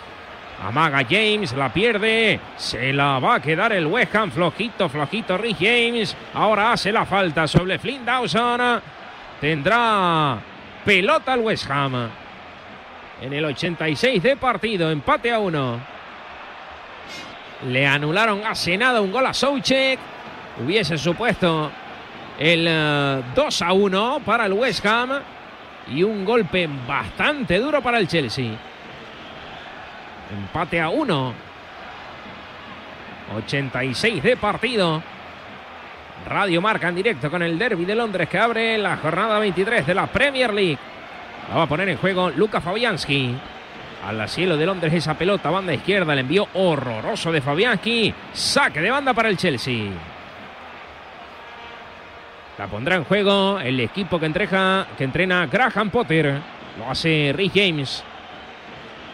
Amaga 0.64 1.06
James, 1.10 1.54
la 1.54 1.72
pierde. 1.72 2.40
Se 2.58 2.92
la 2.92 3.20
va 3.20 3.36
a 3.36 3.42
quedar 3.42 3.72
el 3.72 3.88
West 3.88 4.14
Ham. 4.16 4.32
Flojito, 4.32 4.90
flojito 4.90 5.38
Rhys 5.38 5.58
James. 5.58 6.18
Ahora 6.34 6.74
hace 6.74 6.92
la 6.92 7.06
falta 7.06 7.48
sobre 7.48 7.80
Flynn 7.80 8.06
Dawson. 8.06 8.82
Tendrá 9.40 10.38
pelota 10.84 11.34
el 11.36 11.40
West 11.40 11.70
Ham. 11.72 12.10
En 13.22 13.32
el 13.32 13.46
86 13.46 14.22
de 14.22 14.36
partido. 14.36 14.92
Empate 14.92 15.32
a 15.32 15.40
uno. 15.40 15.95
Le 17.64 17.88
anularon 17.88 18.46
hace 18.46 18.78
nada 18.78 19.02
un 19.02 19.12
gol 19.12 19.26
a 19.26 19.34
Soucek. 19.34 20.00
Hubiese 20.64 20.98
supuesto 20.98 21.72
el 22.40 22.66
eh, 22.68 23.24
2 23.34 23.62
a 23.62 23.74
1 23.74 24.22
para 24.26 24.46
el 24.46 24.54
West 24.54 24.86
Ham. 24.86 25.12
Y 25.88 26.04
un 26.04 26.26
golpe 26.26 26.68
bastante 26.88 27.60
duro 27.60 27.82
para 27.82 28.00
el 28.00 28.08
Chelsea. 28.08 28.52
Empate 30.32 30.82
a 30.82 30.90
1. 30.90 31.34
86 33.38 34.24
de 34.24 34.38
partido. 34.38 35.02
Radio 36.28 36.62
Marca 36.62 36.90
en 36.90 36.96
directo 36.96 37.30
con 37.30 37.44
el 37.44 37.60
Derby 37.60 37.86
de 37.86 37.96
Londres 37.96 38.28
que 38.30 38.40
abre 38.40 38.78
la 38.78 38.98
jornada 38.98 39.38
23 39.40 39.86
de 39.86 39.94
la 39.94 40.08
Premier 40.08 40.54
League. 40.54 40.78
La 41.50 41.58
va 41.58 41.64
a 41.64 41.68
poner 41.68 41.90
en 41.90 41.98
juego 41.98 42.32
Luca 42.32 42.62
Fabianski. 42.62 43.36
Al 44.06 44.30
cielo 44.30 44.56
de 44.56 44.68
Londres 44.68 44.94
esa 44.94 45.16
pelota, 45.16 45.50
banda 45.50 45.74
izquierda, 45.74 46.14
el 46.14 46.20
envío 46.20 46.48
horroroso 46.54 47.32
de 47.32 47.42
Fabianski. 47.42 48.14
Saque 48.34 48.80
de 48.80 48.92
banda 48.92 49.16
para 49.16 49.30
el 49.30 49.38
Chelsea. 49.38 49.90
La 52.60 52.68
pondrá 52.68 52.98
en 52.98 53.04
juego 53.04 53.60
el 53.60 53.80
equipo 53.80 54.20
que, 54.20 54.28
entreja, 54.28 54.86
que 54.96 55.06
entrena 55.06 55.48
Graham 55.48 55.90
Potter. 55.90 56.40
Lo 56.78 56.90
hace 56.90 57.34
Rhys 57.36 57.52
James 57.54 58.04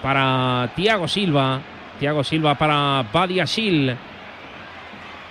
para 0.04 0.70
Thiago 0.76 1.08
Silva. 1.08 1.62
Thiago 1.98 2.24
Silva 2.26 2.56
para 2.56 3.06
Badia 3.14 3.48
Sil. 3.48 3.96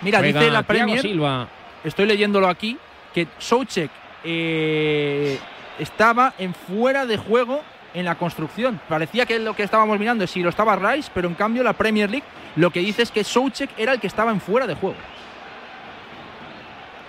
Mira, 0.00 0.20
Juega 0.20 0.40
dice 0.40 0.50
la 0.50 0.62
Premier, 0.62 1.02
Silva. 1.02 1.46
estoy 1.84 2.06
leyéndolo 2.06 2.48
aquí, 2.48 2.78
que 3.12 3.28
Soucek 3.36 3.90
eh, 4.24 5.38
estaba 5.78 6.32
en 6.38 6.54
fuera 6.54 7.04
de 7.04 7.18
juego 7.18 7.62
en 7.94 8.04
la 8.04 8.14
construcción. 8.16 8.80
Parecía 8.88 9.26
que 9.26 9.38
lo 9.38 9.54
que 9.54 9.62
estábamos 9.62 9.98
mirando 9.98 10.24
es 10.24 10.30
si 10.30 10.42
lo 10.42 10.48
estaba 10.50 10.76
Rice, 10.76 11.10
pero 11.14 11.28
en 11.28 11.34
cambio 11.34 11.62
la 11.62 11.72
Premier 11.72 12.10
League 12.10 12.26
lo 12.56 12.70
que 12.70 12.80
dice 12.80 13.02
es 13.02 13.10
que 13.10 13.24
Soucek 13.24 13.70
era 13.78 13.92
el 13.92 14.00
que 14.00 14.06
estaba 14.06 14.30
en 14.30 14.40
fuera 14.40 14.66
de 14.66 14.74
juego. 14.74 14.96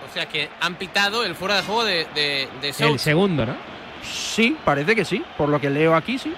O 0.08 0.12
sea 0.12 0.26
que 0.26 0.48
han 0.60 0.74
pitado 0.74 1.24
el 1.24 1.34
fuera 1.34 1.56
de 1.56 1.62
juego 1.62 1.84
de, 1.84 2.06
de, 2.14 2.48
de 2.60 2.74
El 2.86 2.98
segundo, 2.98 3.46
¿no? 3.46 3.54
Sí, 4.02 4.56
parece 4.64 4.94
que 4.94 5.04
sí, 5.04 5.24
por 5.38 5.48
lo 5.48 5.60
que 5.60 5.70
leo 5.70 5.94
aquí 5.94 6.18
sí. 6.18 6.34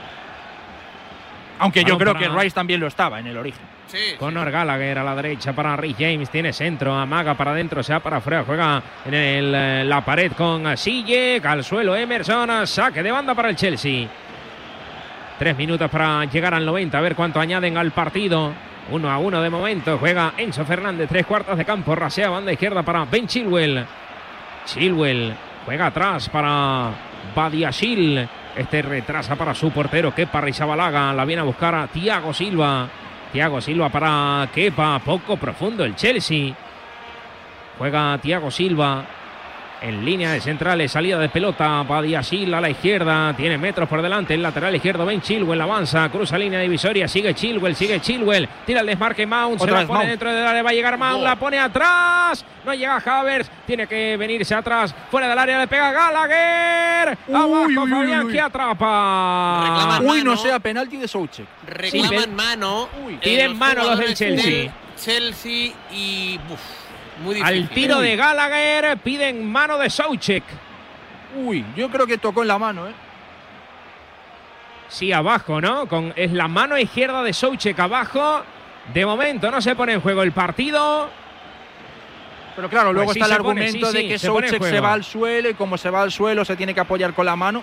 Aunque 1.59 1.81
yo 1.81 1.97
Balón 1.97 1.99
creo 1.99 2.13
para- 2.15 2.27
que 2.37 2.43
Rice 2.45 2.55
también 2.55 2.81
lo 2.81 2.87
estaba 2.87 3.19
en 3.21 3.27
el 3.27 3.37
origen. 3.37 3.75
Sí, 3.87 3.99
Conor 4.19 4.51
Gallagher 4.51 4.99
a 4.99 5.05
la 5.05 5.15
derecha 5.15 5.53
para 5.53 5.77
Rhys 5.77 5.95
James. 5.99 6.29
Tiene 6.31 6.53
centro, 6.53 6.95
amaga 6.95 7.35
para 7.35 7.53
adentro, 7.53 7.83
se 7.83 7.93
va 7.93 8.01
para 8.01 8.17
afuera. 8.17 8.43
Juega 8.45 8.83
en 9.05 9.15
el, 9.15 9.55
eh, 9.55 9.85
la 9.85 10.05
pared 10.05 10.33
con 10.33 10.77
Sille. 10.77 11.41
Al 11.45 11.63
suelo 11.63 11.95
Emerson. 11.95 12.67
Saque 12.67 13.03
de 13.03 13.13
banda 13.13 13.35
para 13.35 13.51
el 13.51 13.57
Chelsea. 13.57 14.09
Tres 15.39 15.57
minutos 15.57 15.91
para 15.91 16.25
llegar 16.27 16.55
al 16.55 16.65
90. 16.65 16.97
A 16.97 17.01
ver 17.01 17.17
cuánto 17.17 17.41
añaden 17.41 17.77
al 17.77 17.91
partido. 17.91 18.53
Uno 18.91 19.11
a 19.11 19.19
uno 19.19 19.43
de 19.43 19.51
momento. 19.51 19.99
Juega 19.99 20.35
Enzo 20.37 20.65
Fernández. 20.65 21.09
Tres 21.09 21.27
cuartos 21.27 21.59
de 21.59 21.65
campo. 21.65 21.95
Rasea 21.95 22.31
banda 22.31 22.53
izquierda 22.53 22.83
para 22.83 23.05
Ben 23.05 23.27
Chilwell. 23.27 23.85
Chilwell 24.67 25.35
juega 25.65 25.87
atrás 25.87 26.29
para 26.29 26.91
Badiashil. 27.35 28.29
Este 28.57 28.83
retrasa 28.83 29.35
para 29.35 29.55
su 29.55 29.73
portero 29.73 30.15
Kepa 30.15 30.41
Rizabalaga. 30.41 31.13
La 31.13 31.25
viene 31.25 31.41
a 31.41 31.45
buscar 31.45 31.75
a 31.75 31.87
Thiago 31.89 32.33
Silva. 32.33 32.89
Thiago 33.33 33.61
Silva 33.61 33.89
para 33.89 34.49
Kepa. 34.55 35.01
Poco 35.01 35.37
profundo 35.37 35.85
el 35.85 35.97
Chelsea. 35.97 36.55
Juega 37.77 38.19
Thiago 38.19 38.53
Silva. 38.53 39.05
En 39.85 40.05
línea 40.05 40.33
de 40.33 40.41
centrales, 40.41 40.91
salida 40.93 41.19
de 41.19 41.29
pelota, 41.29 41.83
Badiasil 41.83 42.53
a 42.55 42.61
la 42.61 42.71
izquierda, 42.71 43.35
tiene 43.37 43.59
metros 43.59 43.89
por 43.89 44.01
delante, 44.01 44.33
el 44.35 44.43
lateral 44.43 44.75
izquierdo, 44.75 45.05
Ben 45.05 45.21
Chilwell 45.21 45.61
avanza, 45.61 46.09
cruza 46.09 46.39
línea 46.39 46.59
divisoria, 46.61 47.07
sigue 47.07 47.35
Chilwell, 47.35 47.77
sigue 47.77 48.01
Chilwell, 48.01 48.49
tira 48.65 48.81
el 48.81 48.87
desmarque 48.87 49.27
Mount, 49.27 49.61
se 49.61 49.67
la 49.71 49.87
pone 49.87 49.99
Mount. 49.99 50.09
dentro 50.09 50.33
del 50.33 50.47
área, 50.47 50.63
va 50.63 50.71
a 50.71 50.73
llegar 50.73 50.97
Mount, 50.97 51.23
la 51.23 51.37
pone 51.37 51.59
atrás, 51.59 52.45
no 52.65 52.73
llega 52.73 52.97
Havers, 52.97 53.51
tiene 53.67 53.87
que 53.87 54.17
venirse 54.17 54.55
atrás, 54.55 54.95
fuera 55.11 55.29
del 55.29 55.39
área 55.39 55.59
le 55.59 55.67
pega 55.69 55.93
Gallagher, 55.93 57.19
abajo 57.29 57.47
uy, 57.67 57.77
uy, 57.77 57.91
Fabián 57.91 58.27
uy. 58.27 58.33
que 58.33 58.41
atrapa. 58.41 59.61
Reclaman 59.65 60.07
Uy, 60.07 60.19
no 60.25 60.31
mano. 60.31 60.37
sea 60.43 60.59
penalti 60.61 60.97
de 60.97 61.09
Soucek. 61.09 61.47
Reclaman 61.67 62.21
Sí, 62.23 62.29
mano. 62.31 62.89
Uy. 63.05 63.15
eh, 63.15 63.19
Piden 63.23 63.59
mano 63.59 63.85
los 63.85 63.99
del 63.99 64.15
Chelsea. 64.15 64.73
Chelsea 64.97 65.73
y. 65.93 66.39
uf, 66.51 66.61
muy 67.23 67.37
difícil. 67.37 67.63
Al 67.63 67.69
tiro 67.71 68.01
de 68.01 68.17
Gallagher 68.17 68.97
piden 68.99 69.51
mano 69.51 69.79
de 69.79 69.91
Soucek. 69.91 70.45
Uy, 71.37 71.65
yo 71.77 71.89
creo 71.91 72.07
que 72.07 72.19
tocó 72.19 72.43
en 72.43 72.49
la 72.49 72.59
mano, 72.59 72.89
¿eh? 72.89 72.93
Sí, 74.89 75.13
abajo, 75.13 75.61
¿no? 75.61 75.87
Con, 75.87 76.13
es 76.17 76.33
la 76.33 76.47
mano 76.47 76.79
izquierda 76.79 77.23
de 77.23 77.33
Soucek 77.33 77.79
abajo. 77.79 78.43
De 78.93 79.05
momento 79.05 79.51
no 79.51 79.61
se 79.61 79.75
pone 79.75 79.95
en 79.95 80.01
juego 80.01 80.23
el 80.23 80.33
partido. 80.33 81.09
Pero 82.55 82.69
claro, 82.69 82.91
Pues 82.91 82.95
luego 82.95 83.13
sí 83.13 83.21
está 83.21 83.35
el 83.35 83.43
pone, 83.43 83.63
argumento 83.63 83.91
sí, 83.91 83.97
de 83.97 84.03
sí, 84.03 84.09
que 84.09 84.19
se 84.19 84.27
Soucek 84.29 84.63
se 84.63 84.81
va 84.81 84.93
al 84.93 85.03
suelo 85.03 85.51
y 85.51 85.55
como 85.55 85.77
se 85.77 85.91
va 85.91 86.03
al 86.03 86.13
suelo 86.13 86.45
se 86.45 86.55
tiene 86.55 86.75
que 86.75 86.81
apoyar 86.81 87.13
con 87.13 87.27
la 87.27 87.35
mano. 87.35 87.63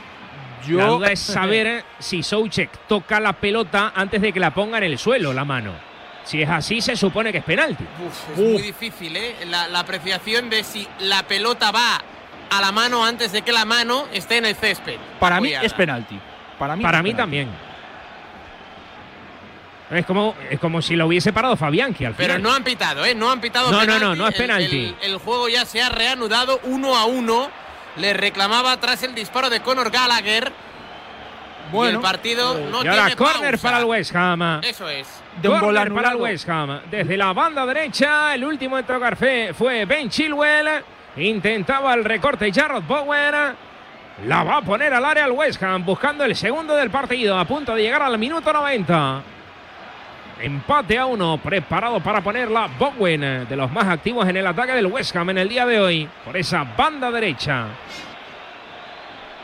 Yo... 0.67 0.77
La 0.77 0.87
duda 0.87 1.11
es 1.11 1.19
saber 1.19 1.85
si 1.99 2.23
Soucek 2.23 2.69
toca 2.87 3.19
la 3.19 3.33
pelota 3.33 3.93
antes 3.95 4.21
de 4.21 4.33
que 4.33 4.39
la 4.39 4.53
ponga 4.53 4.79
en 4.79 4.85
el 4.85 4.97
suelo, 4.97 5.31
la 5.31 5.45
mano. 5.45 5.90
Si 6.23 6.41
es 6.41 6.49
así, 6.49 6.81
se 6.81 6.95
supone 6.95 7.31
que 7.31 7.39
es 7.39 7.43
penalti. 7.43 7.83
Uf, 8.05 8.29
es 8.31 8.37
muy 8.37 8.61
difícil, 8.61 9.15
¿eh? 9.17 9.35
La, 9.47 9.67
la 9.67 9.79
apreciación 9.79 10.49
de 10.49 10.63
si 10.63 10.87
la 10.99 11.23
pelota 11.23 11.71
va 11.71 12.01
a 12.49 12.61
la 12.61 12.71
mano 12.71 13.03
antes 13.03 13.31
de 13.31 13.41
que 13.41 13.51
la 13.51 13.65
mano 13.65 14.05
esté 14.13 14.37
en 14.37 14.45
el 14.45 14.55
césped. 14.55 14.97
Para 15.19 15.41
mí 15.41 15.51
es 15.53 15.73
penalti. 15.73 16.19
Para 16.59 16.75
mí, 16.75 16.83
Para 16.83 17.01
mí 17.01 17.09
penalti. 17.11 17.17
también. 17.21 17.49
Es 19.89 20.05
como, 20.05 20.35
es 20.49 20.57
como 20.59 20.81
si 20.81 20.95
lo 20.95 21.07
hubiese 21.07 21.33
parado 21.33 21.57
Fabianchi 21.57 22.05
al 22.05 22.13
Pero 22.13 22.35
final. 22.35 22.43
no 22.43 22.53
han 22.55 22.63
pitado, 22.63 23.03
¿eh? 23.03 23.13
No 23.13 23.29
han 23.29 23.41
pitado 23.41 23.69
No, 23.71 23.79
no, 23.79 23.81
penalti. 23.81 24.05
no, 24.05 24.15
no 24.15 24.27
es 24.27 24.35
El- 24.35 24.41
penalti. 24.41 24.95
El, 25.01 25.11
el 25.11 25.17
juego 25.17 25.49
ya 25.49 25.65
se 25.65 25.81
ha 25.81 25.89
reanudado 25.89 26.61
uno 26.63 26.95
a 26.95 27.05
uno. 27.05 27.49
Le 27.97 28.13
reclamaba 28.13 28.79
tras 28.79 29.03
el 29.03 29.13
disparo 29.13 29.49
de 29.49 29.59
Conor 29.61 29.91
Gallagher. 29.91 30.53
Y 31.71 31.75
Bueno. 31.75 31.99
el 31.99 32.03
partido 32.03 32.53
no 32.53 32.83
y 32.83 32.87
ahora 32.87 33.05
tiene 33.05 33.15
córner 33.15 33.51
pausa. 33.51 33.67
para 33.67 33.79
el 33.79 33.85
West 33.85 34.15
Ham. 34.15 34.61
Eso 34.63 34.89
es. 34.89 35.07
De 35.41 35.49
un 35.49 35.59
para 35.93 36.11
el. 36.11 36.15
West 36.17 36.49
Ham. 36.49 36.81
Desde 36.89 37.17
la 37.17 37.33
banda 37.33 37.65
derecha, 37.65 38.35
el 38.35 38.43
último 38.43 38.77
en 38.77 38.85
tocar 38.85 39.15
fe 39.15 39.53
fue 39.53 39.85
Ben 39.85 40.09
Chilwell. 40.09 40.83
Intentaba 41.17 41.93
el 41.93 42.03
recorte 42.05 42.51
Jarrod 42.51 42.83
Bowen. 42.83 43.35
La 44.27 44.43
va 44.43 44.57
a 44.57 44.61
poner 44.61 44.93
al 44.93 45.03
área 45.03 45.25
el 45.25 45.31
West 45.31 45.61
Ham, 45.63 45.83
buscando 45.83 46.23
el 46.23 46.35
segundo 46.35 46.75
del 46.75 46.89
partido, 46.91 47.37
a 47.39 47.45
punto 47.45 47.73
de 47.73 47.81
llegar 47.81 48.03
al 48.03 48.17
minuto 48.19 48.53
90. 48.53 49.21
Empate 50.41 50.97
a 50.97 51.05
uno, 51.05 51.37
preparado 51.37 51.99
para 51.99 52.21
ponerla 52.21 52.67
Bowen, 52.79 53.47
de 53.47 53.55
los 53.55 53.71
más 53.71 53.85
activos 53.87 54.27
en 54.27 54.37
el 54.37 54.47
ataque 54.47 54.73
del 54.73 54.87
West 54.87 55.15
Ham 55.15 55.29
en 55.31 55.37
el 55.39 55.49
día 55.49 55.65
de 55.65 55.79
hoy, 55.79 56.09
por 56.25 56.35
esa 56.35 56.63
banda 56.63 57.11
derecha. 57.11 57.65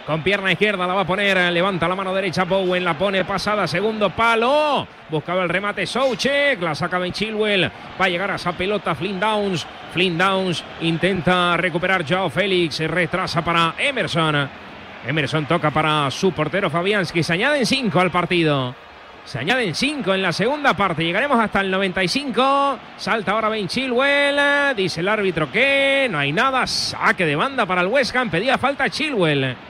Con 0.08 0.24
pierna 0.24 0.54
izquierda 0.54 0.88
la 0.88 0.94
va 0.94 1.02
a 1.02 1.06
poner, 1.06 1.52
levanta 1.52 1.86
la 1.86 1.94
mano 1.94 2.14
derecha 2.16 2.46
Bowen, 2.46 2.82
la 2.82 2.98
pone 2.98 3.26
pasada, 3.26 3.68
segundo 3.68 4.10
palo. 4.10 4.88
Buscaba 5.10 5.44
el 5.44 5.50
remate 5.50 5.86
Soucek, 5.86 6.62
la 6.62 6.74
saca 6.74 6.98
Ben 6.98 7.12
Chilwell. 7.12 7.70
Va 8.00 8.06
a 8.06 8.08
llegar 8.08 8.32
a 8.32 8.36
esa 8.36 8.54
pelota 8.54 8.96
Flynn 8.96 9.20
Downs. 9.20 9.68
Flynn 9.92 10.18
Downs 10.18 10.64
intenta 10.80 11.58
recuperar 11.58 12.06
Joao 12.08 12.30
Félix, 12.30 12.80
retrasa 12.88 13.44
para 13.44 13.76
Emerson. 13.78 14.50
Emerson 15.06 15.46
toca 15.46 15.72
para 15.72 16.10
su 16.10 16.32
portero 16.32 16.70
Fabianski. 16.70 17.22
Se 17.22 17.34
añaden 17.34 17.66
cinco 17.66 18.00
al 18.00 18.10
partido. 18.10 18.74
Se 19.26 19.40
añaden 19.40 19.76
cinco 19.76 20.14
en 20.14 20.22
la 20.22 20.32
segunda 20.32 20.74
parte. 20.74 21.04
Llegaremos 21.04 21.38
hasta 21.38 21.60
el 21.60 21.70
95. 21.70 22.80
Salta 22.96 23.34
ahora 23.34 23.50
Ben 23.50 23.68
Chilwell. 23.68 24.74
Dice 24.74 25.02
el 25.02 25.10
árbitro 25.10 25.52
que 25.52 26.08
no 26.10 26.18
hay 26.18 26.32
nada. 26.32 26.66
Saque 26.66 27.26
de 27.26 27.36
banda 27.36 27.66
para 27.66 27.82
el 27.82 27.88
West 27.88 28.16
Ham. 28.16 28.30
Pedía 28.30 28.58
falta 28.58 28.90
Chilwell. 28.90 29.67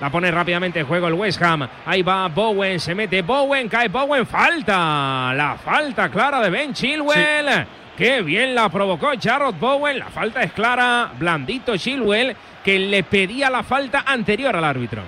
La 0.00 0.10
pone 0.10 0.30
rápidamente 0.30 0.78
en 0.78 0.86
juego 0.86 1.08
el 1.08 1.14
West 1.14 1.42
Ham. 1.42 1.68
Ahí 1.84 2.02
va 2.02 2.28
Bowen, 2.28 2.78
se 2.78 2.94
mete 2.94 3.22
Bowen, 3.22 3.68
cae 3.68 3.88
Bowen, 3.88 4.26
falta. 4.26 5.32
La 5.34 5.56
falta 5.62 6.08
clara 6.08 6.40
de 6.40 6.50
Ben 6.50 6.72
Chilwell. 6.72 7.66
Qué 7.96 8.22
bien 8.22 8.54
la 8.54 8.68
provocó 8.68 9.10
Jarrod 9.20 9.56
Bowen. 9.56 9.98
La 9.98 10.06
falta 10.06 10.42
es 10.42 10.52
clara. 10.52 11.10
Blandito 11.18 11.76
Chilwell 11.76 12.36
que 12.62 12.78
le 12.78 13.02
pedía 13.02 13.50
la 13.50 13.64
falta 13.64 14.04
anterior 14.06 14.54
al 14.54 14.64
árbitro. 14.64 15.02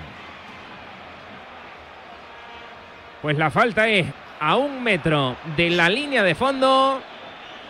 Pues 3.21 3.37
la 3.37 3.49
falta 3.49 3.87
es 3.87 4.07
a 4.41 4.57
un 4.57 4.83
metro 4.83 5.37
de 5.55 5.69
la 5.69 5.87
línea 5.87 6.23
de 6.23 6.35
fondo 6.35 7.01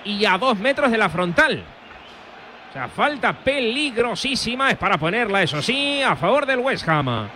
y 0.05 0.25
a 0.25 0.37
dos 0.37 0.57
metros 0.57 0.89
de 0.89 0.97
la 0.97 1.09
frontal. 1.09 1.63
O 2.71 2.73
sea, 2.73 2.87
falta 2.87 3.33
peligrosísima. 3.33 4.71
Es 4.71 4.77
para 4.77 4.97
ponerla, 4.97 5.43
eso 5.43 5.61
sí, 5.61 6.01
a 6.01 6.15
favor 6.15 6.45
del 6.45 6.59
West 6.59 6.87
Ham. 6.87 7.27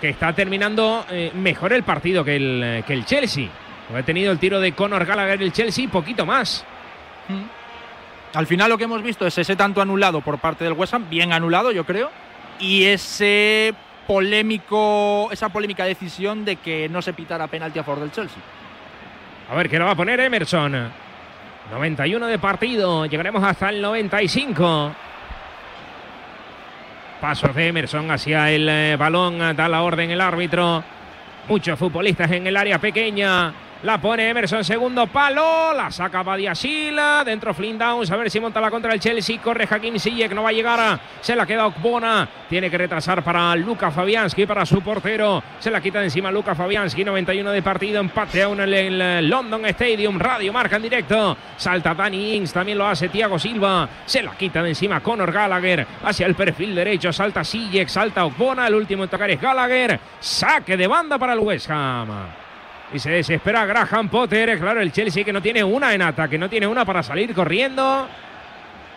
Que 0.00 0.10
está 0.10 0.32
terminando 0.32 1.04
eh, 1.10 1.32
mejor 1.34 1.72
el 1.72 1.82
partido 1.82 2.24
que 2.24 2.36
el, 2.36 2.62
eh, 2.62 2.84
que 2.86 2.92
el 2.92 3.04
Chelsea. 3.04 3.48
Ha 3.92 4.02
tenido 4.02 4.30
el 4.30 4.38
tiro 4.38 4.60
de 4.60 4.70
Conor 4.70 5.04
Gallagher 5.04 5.42
el 5.42 5.52
Chelsea, 5.52 5.88
poquito 5.88 6.24
más. 6.24 6.64
Al 8.34 8.46
final 8.46 8.68
lo 8.70 8.78
que 8.78 8.84
hemos 8.84 9.02
visto 9.02 9.26
es 9.26 9.36
ese 9.36 9.56
tanto 9.56 9.80
anulado 9.80 10.20
por 10.20 10.38
parte 10.38 10.62
del 10.62 10.74
West 10.74 10.94
Ham, 10.94 11.08
bien 11.10 11.32
anulado 11.32 11.72
yo 11.72 11.84
creo, 11.84 12.10
y 12.60 12.84
ese 12.84 13.74
polémico, 14.06 15.28
esa 15.32 15.48
polémica 15.48 15.84
decisión 15.84 16.44
de 16.44 16.56
que 16.56 16.88
no 16.88 17.02
se 17.02 17.12
pitara 17.12 17.48
penalti 17.48 17.80
a 17.80 17.84
favor 17.84 18.00
del 18.00 18.12
Chelsea. 18.12 18.38
A 19.50 19.54
ver 19.56 19.68
qué 19.68 19.78
lo 19.78 19.86
va 19.86 19.92
a 19.92 19.96
poner 19.96 20.20
Emerson. 20.20 21.05
91 21.70 22.26
de 22.26 22.38
partido, 22.38 23.06
llegaremos 23.06 23.42
hasta 23.42 23.70
el 23.70 23.82
95. 23.82 24.92
Pasos 27.20 27.54
de 27.54 27.68
Emerson 27.68 28.10
hacia 28.10 28.50
el 28.50 28.68
eh, 28.68 28.96
balón, 28.96 29.38
da 29.38 29.68
la 29.68 29.82
orden 29.82 30.10
el 30.10 30.20
árbitro. 30.20 30.84
Muchos 31.48 31.78
futbolistas 31.78 32.30
en 32.30 32.46
el 32.46 32.56
área 32.56 32.78
pequeña. 32.78 33.52
La 33.86 33.98
pone 33.98 34.28
Emerson, 34.28 34.64
segundo 34.64 35.06
palo. 35.06 35.72
La 35.72 35.92
saca 35.92 36.24
Badiasila. 36.24 37.22
Dentro 37.24 37.54
Flynn 37.54 37.78
Downs. 37.78 38.10
A 38.10 38.16
ver 38.16 38.28
si 38.32 38.40
monta 38.40 38.60
la 38.60 38.68
contra 38.68 38.92
el 38.92 38.98
Chelsea. 38.98 39.40
Corre 39.40 39.68
Hakim 39.70 39.96
Ziyech. 39.96 40.32
No 40.32 40.42
va 40.42 40.48
a 40.48 40.52
llegar. 40.52 40.98
Se 41.20 41.36
la 41.36 41.46
queda 41.46 41.66
Okbona. 41.66 42.28
Tiene 42.48 42.68
que 42.68 42.78
retrasar 42.78 43.22
para 43.22 43.54
Luca 43.54 43.92
Fabianski, 43.92 44.44
para 44.44 44.66
su 44.66 44.82
portero. 44.82 45.40
Se 45.60 45.70
la 45.70 45.80
quita 45.80 46.00
de 46.00 46.06
encima 46.06 46.32
Luca 46.32 46.56
Fabianski. 46.56 47.04
91 47.04 47.52
de 47.52 47.62
partido. 47.62 48.00
Empate 48.00 48.42
a 48.42 48.48
uno 48.48 48.64
en 48.64 49.00
el 49.00 49.30
London 49.30 49.64
Stadium. 49.66 50.18
Radio 50.18 50.52
marca 50.52 50.74
en 50.74 50.82
directo. 50.82 51.36
Salta 51.56 51.94
Danny 51.94 52.34
Ings. 52.34 52.52
También 52.52 52.78
lo 52.78 52.88
hace 52.88 53.08
Thiago 53.08 53.38
Silva. 53.38 53.88
Se 54.04 54.20
la 54.20 54.32
quita 54.32 54.64
de 54.64 54.70
encima 54.70 54.98
Conor 54.98 55.30
Gallagher. 55.30 55.86
Hacia 56.02 56.26
el 56.26 56.34
perfil 56.34 56.74
derecho. 56.74 57.12
Salta 57.12 57.44
Ziyech. 57.44 57.86
Salta 57.86 58.24
Okbona. 58.24 58.66
El 58.66 58.74
último 58.74 59.04
en 59.04 59.10
tocar 59.10 59.30
es 59.30 59.40
Gallagher. 59.40 60.00
Saque 60.18 60.76
de 60.76 60.88
banda 60.88 61.18
para 61.18 61.34
el 61.34 61.38
West 61.38 61.70
Ham. 61.70 62.45
Y 62.92 62.98
se 62.98 63.10
desespera 63.10 63.66
Graham 63.66 64.08
Potter. 64.08 64.58
Claro, 64.58 64.80
el 64.80 64.92
Chelsea 64.92 65.24
que 65.24 65.32
no 65.32 65.42
tiene 65.42 65.62
una 65.64 65.92
en 65.94 66.02
ataque, 66.02 66.38
no 66.38 66.48
tiene 66.48 66.66
una 66.66 66.84
para 66.84 67.02
salir 67.02 67.34
corriendo. 67.34 68.08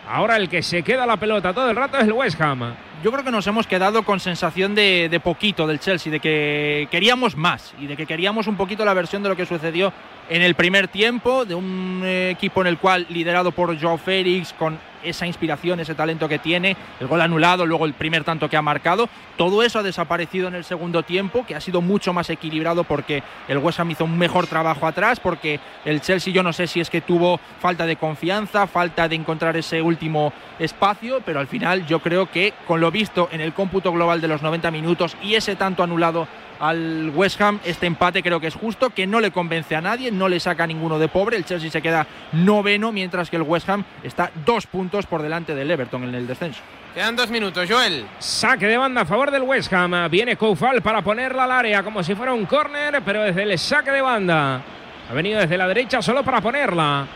Ahora 0.08 0.36
el 0.36 0.48
que 0.48 0.62
se 0.62 0.82
queda 0.82 1.06
la 1.06 1.16
pelota 1.16 1.52
todo 1.52 1.70
el 1.70 1.76
rato 1.76 1.98
es 1.98 2.04
el 2.04 2.12
West 2.12 2.40
Ham. 2.40 2.74
Yo 3.02 3.10
creo 3.10 3.24
que 3.24 3.30
nos 3.30 3.46
hemos 3.46 3.66
quedado 3.66 4.02
con 4.02 4.20
sensación 4.20 4.74
de, 4.74 5.08
de 5.10 5.20
poquito 5.20 5.66
del 5.66 5.80
Chelsea, 5.80 6.12
de 6.12 6.20
que 6.20 6.86
queríamos 6.90 7.34
más 7.34 7.72
y 7.80 7.86
de 7.86 7.96
que 7.96 8.04
queríamos 8.04 8.46
un 8.46 8.56
poquito 8.56 8.84
la 8.84 8.92
versión 8.92 9.22
de 9.22 9.30
lo 9.30 9.36
que 9.36 9.46
sucedió 9.46 9.90
en 10.30 10.42
el 10.42 10.54
primer 10.54 10.86
tiempo, 10.86 11.44
de 11.44 11.56
un 11.56 12.02
eh, 12.04 12.30
equipo 12.30 12.60
en 12.60 12.68
el 12.68 12.78
cual 12.78 13.06
liderado 13.08 13.50
por 13.50 13.78
Joao 13.80 13.98
Félix, 13.98 14.52
con 14.52 14.78
esa 15.02 15.26
inspiración, 15.26 15.80
ese 15.80 15.94
talento 15.94 16.28
que 16.28 16.38
tiene, 16.38 16.76
el 17.00 17.06
gol 17.06 17.20
anulado, 17.20 17.66
luego 17.66 17.86
el 17.86 17.94
primer 17.94 18.22
tanto 18.22 18.48
que 18.48 18.56
ha 18.56 18.62
marcado, 18.62 19.08
todo 19.36 19.62
eso 19.62 19.78
ha 19.78 19.82
desaparecido 19.82 20.46
en 20.46 20.54
el 20.54 20.62
segundo 20.62 21.02
tiempo, 21.02 21.44
que 21.46 21.54
ha 21.54 21.60
sido 21.60 21.80
mucho 21.80 22.12
más 22.12 22.30
equilibrado 22.30 22.84
porque 22.84 23.22
el 23.48 23.58
West 23.58 23.80
Ham 23.80 23.90
hizo 23.90 24.04
un 24.04 24.18
mejor 24.18 24.46
trabajo 24.46 24.86
atrás, 24.86 25.18
porque 25.18 25.58
el 25.84 26.00
Chelsea 26.00 26.32
yo 26.32 26.42
no 26.42 26.52
sé 26.52 26.66
si 26.66 26.80
es 26.80 26.90
que 26.90 27.00
tuvo 27.00 27.40
falta 27.60 27.86
de 27.86 27.96
confianza, 27.96 28.66
falta 28.66 29.08
de 29.08 29.16
encontrar 29.16 29.56
ese 29.56 29.82
último 29.82 30.32
espacio, 30.58 31.22
pero 31.24 31.40
al 31.40 31.48
final 31.48 31.86
yo 31.86 32.00
creo 32.00 32.30
que 32.30 32.52
con 32.66 32.80
lo 32.80 32.89
visto 32.90 33.28
en 33.32 33.40
el 33.40 33.52
cómputo 33.52 33.92
global 33.92 34.20
de 34.20 34.28
los 34.28 34.42
90 34.42 34.70
minutos 34.70 35.16
y 35.22 35.34
ese 35.34 35.56
tanto 35.56 35.82
anulado 35.82 36.26
al 36.60 37.10
West 37.14 37.40
Ham, 37.40 37.58
este 37.64 37.86
empate 37.86 38.22
creo 38.22 38.38
que 38.38 38.46
es 38.46 38.54
justo, 38.54 38.90
que 38.90 39.06
no 39.06 39.20
le 39.20 39.30
convence 39.30 39.74
a 39.74 39.80
nadie, 39.80 40.12
no 40.12 40.28
le 40.28 40.38
saca 40.38 40.64
a 40.64 40.66
ninguno 40.66 40.98
de 40.98 41.08
pobre, 41.08 41.36
el 41.36 41.44
Chelsea 41.44 41.70
se 41.70 41.80
queda 41.80 42.06
noveno, 42.32 42.92
mientras 42.92 43.30
que 43.30 43.36
el 43.36 43.42
West 43.42 43.68
Ham 43.70 43.84
está 44.02 44.30
dos 44.44 44.66
puntos 44.66 45.06
por 45.06 45.22
delante 45.22 45.54
del 45.54 45.70
Everton 45.70 46.04
en 46.04 46.14
el 46.14 46.26
descenso. 46.26 46.60
Quedan 46.94 47.16
dos 47.16 47.30
minutos, 47.30 47.68
Joel. 47.70 48.04
Saque 48.18 48.66
de 48.66 48.76
banda 48.76 49.02
a 49.02 49.04
favor 49.06 49.30
del 49.30 49.42
West 49.42 49.72
Ham. 49.72 50.10
Viene 50.10 50.36
Koufal 50.36 50.82
para 50.82 51.02
ponerla 51.02 51.44
al 51.44 51.52
área 51.52 51.82
como 51.82 52.02
si 52.02 52.14
fuera 52.14 52.34
un 52.34 52.46
córner, 52.46 53.00
pero 53.04 53.22
desde 53.22 53.44
el 53.44 53.58
saque 53.58 53.92
de 53.92 54.02
banda. 54.02 54.60
Ha 55.08 55.14
venido 55.14 55.40
desde 55.40 55.56
la 55.56 55.68
derecha 55.68 56.02
solo 56.02 56.22
para 56.22 56.40
ponerla. 56.40 57.06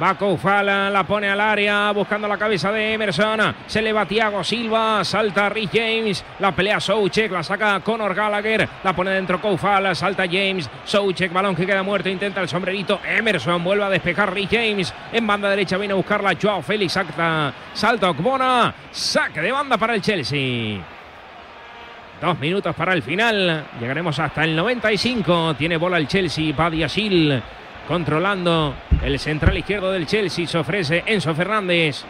Va 0.00 0.14
Koufal, 0.14 0.66
la 0.66 1.04
pone 1.04 1.30
al 1.30 1.40
área, 1.40 1.90
buscando 1.90 2.28
la 2.28 2.36
cabeza 2.36 2.70
de 2.70 2.92
Emerson. 2.92 3.54
Se 3.66 3.80
le 3.80 3.94
va 3.94 4.04
Thiago 4.04 4.44
Silva, 4.44 5.02
salta 5.02 5.48
Rich 5.48 5.70
James, 5.72 6.22
la 6.38 6.52
pelea 6.52 6.80
Soucek, 6.80 7.32
la 7.32 7.42
saca 7.42 7.80
Conor 7.80 8.14
Gallagher, 8.14 8.68
la 8.84 8.92
pone 8.94 9.12
dentro 9.12 9.40
Koufal, 9.40 9.96
salta 9.96 10.24
James, 10.26 10.68
Soucek, 10.84 11.32
balón 11.32 11.56
que 11.56 11.64
queda 11.64 11.82
muerto, 11.82 12.10
intenta 12.10 12.42
el 12.42 12.48
sombrerito. 12.48 13.00
Emerson 13.06 13.64
vuelve 13.64 13.84
a 13.84 13.88
despejar 13.88 14.34
Rich 14.34 14.50
James. 14.50 14.94
En 15.12 15.26
banda 15.26 15.48
derecha 15.48 15.78
viene 15.78 15.92
a 15.92 15.96
buscarla 15.96 16.36
Joao 16.40 16.60
Félix, 16.60 16.92
salta, 16.92 17.54
salta 17.72 18.10
Okbona, 18.10 18.74
saque 18.90 19.40
de 19.40 19.50
banda 19.50 19.78
para 19.78 19.94
el 19.94 20.02
Chelsea. 20.02 20.78
Dos 22.20 22.38
minutos 22.38 22.74
para 22.74 22.92
el 22.92 23.02
final. 23.02 23.66
Llegaremos 23.80 24.18
hasta 24.18 24.44
el 24.44 24.56
95. 24.56 25.54
Tiene 25.54 25.76
bola 25.76 25.98
el 25.98 26.08
Chelsea. 26.08 26.54
Badiasil 26.54 27.42
controlando 27.86 28.74
el 29.02 29.18
central 29.18 29.56
izquierdo 29.56 29.92
del 29.92 30.06
Chelsea. 30.06 30.46
Se 30.46 30.58
ofrece 30.58 31.02
Enzo 31.06 31.34
Fernández. 31.34 32.04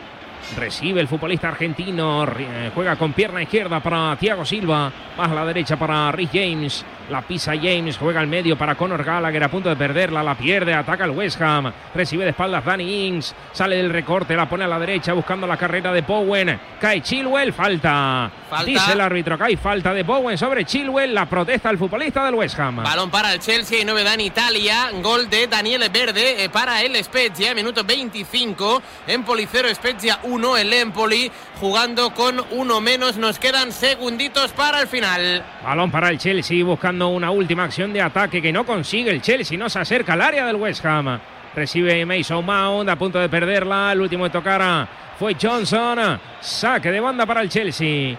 Recibe 0.57 1.01
el 1.01 1.09
futbolista 1.09 1.49
argentino. 1.49 2.25
eh, 2.39 2.71
Juega 2.75 2.97
con 2.97 3.13
pierna 3.13 3.43
izquierda 3.43 3.81
para 3.81 4.17
Thiago 4.17 4.45
Silva. 4.45 4.93
Más 5.17 5.31
la 5.33 5.45
derecha 5.45 5.77
para 5.77 6.13
Rich 6.13 6.31
James. 6.33 6.85
La 7.11 7.23
pisa 7.23 7.53
James. 7.55 7.97
Juega 7.97 8.21
al 8.21 8.27
medio 8.27 8.57
para 8.57 8.75
Conor 8.75 9.05
Gallagher. 9.05 9.45
A 9.45 9.49
punto 9.49 9.69
de 9.69 9.77
perderla. 9.77 10.23
La 10.23 10.35
pierde. 10.35 10.75
Ataca 10.75 11.05
el 11.05 11.11
West 11.11 11.41
Ham. 11.41 11.73
Recibe 11.95 12.25
de 12.25 12.31
espaldas 12.31 12.65
Danny 12.65 13.07
Ings. 13.07 13.35
Sale 13.53 13.77
del 13.77 13.91
recorte. 13.91 14.35
La 14.35 14.49
pone 14.49 14.65
a 14.65 14.69
la 14.69 14.79
derecha 14.79 15.13
buscando 15.13 15.47
la 15.47 15.57
carrera 15.57 15.93
de 15.93 16.03
Bowen. 16.03 16.59
Cae 16.81 17.01
Chilwell. 17.01 17.53
Falta. 17.53 18.31
Falta. 18.49 18.65
Dice 18.65 18.93
el 18.93 19.01
árbitro 19.01 19.39
que 19.39 19.45
hay 19.45 19.57
falta 19.57 19.93
de 19.95 20.03
Bowen 20.03 20.37
sobre 20.37 20.65
Chilwell. 20.65 21.15
La 21.15 21.27
protesta 21.27 21.71
el 21.71 21.79
futbolista 21.79 22.25
del 22.25 22.35
West 22.35 22.59
Ham. 22.59 22.83
Balón 22.83 23.11
para 23.11 23.33
el 23.33 23.41
Chelsea, 23.41 23.85
novedad 23.85 24.15
en 24.15 24.23
Italia. 24.23 24.91
Gol 25.03 25.29
de 25.29 25.47
Daniele 25.47 25.89
Verde 25.89 26.45
eh, 26.45 26.49
para 26.49 26.83
el 26.83 26.97
Spezia, 27.05 27.55
minuto 27.55 27.85
25. 27.85 28.83
Empoli 29.07 29.47
0, 29.51 29.69
Spezia 29.75 30.21
1. 30.23 30.57
El 30.57 30.73
Empoli 30.73 31.31
jugando 31.61 32.15
con 32.15 32.43
uno 32.51 32.81
menos. 32.81 33.17
Nos 33.17 33.39
quedan 33.39 33.73
segunditos 33.73 34.53
para 34.53 34.81
el 34.81 34.89
final. 34.89 35.45
Balón 35.63 35.91
para 35.91 36.11
el 36.11 36.19
Chelsea 36.19 36.65
buscando 36.65 36.96
una 37.03 37.31
última 37.31 37.65
acción 37.65 37.93
de 37.93 38.01
ataque 38.01 38.41
que 38.43 38.53
no 38.53 38.65
consigue 38.65 39.11
el 39.11 39.23
Chelsea. 39.23 39.59
No 39.59 39.69
se 39.69 39.79
acerca 39.79 40.15
al 40.15 40.23
área 40.23 40.47
del 40.47 40.57
West 40.57 40.85
Ham. 40.85 41.19
Recibe 41.55 42.05
Mason 42.05 42.45
Mount 42.45 42.89
a 42.89 42.97
punto 42.97 43.19
de 43.19 43.29
perderla. 43.29 43.93
El 43.93 44.01
último 44.01 44.25
de 44.25 44.31
tocar 44.31 44.89
fue 45.19 45.37
Johnson. 45.41 46.21
Saque 46.41 46.91
de 46.91 47.01
banda 47.01 47.27
para 47.27 47.43
el 47.43 47.49
Chelsea. 47.49 48.17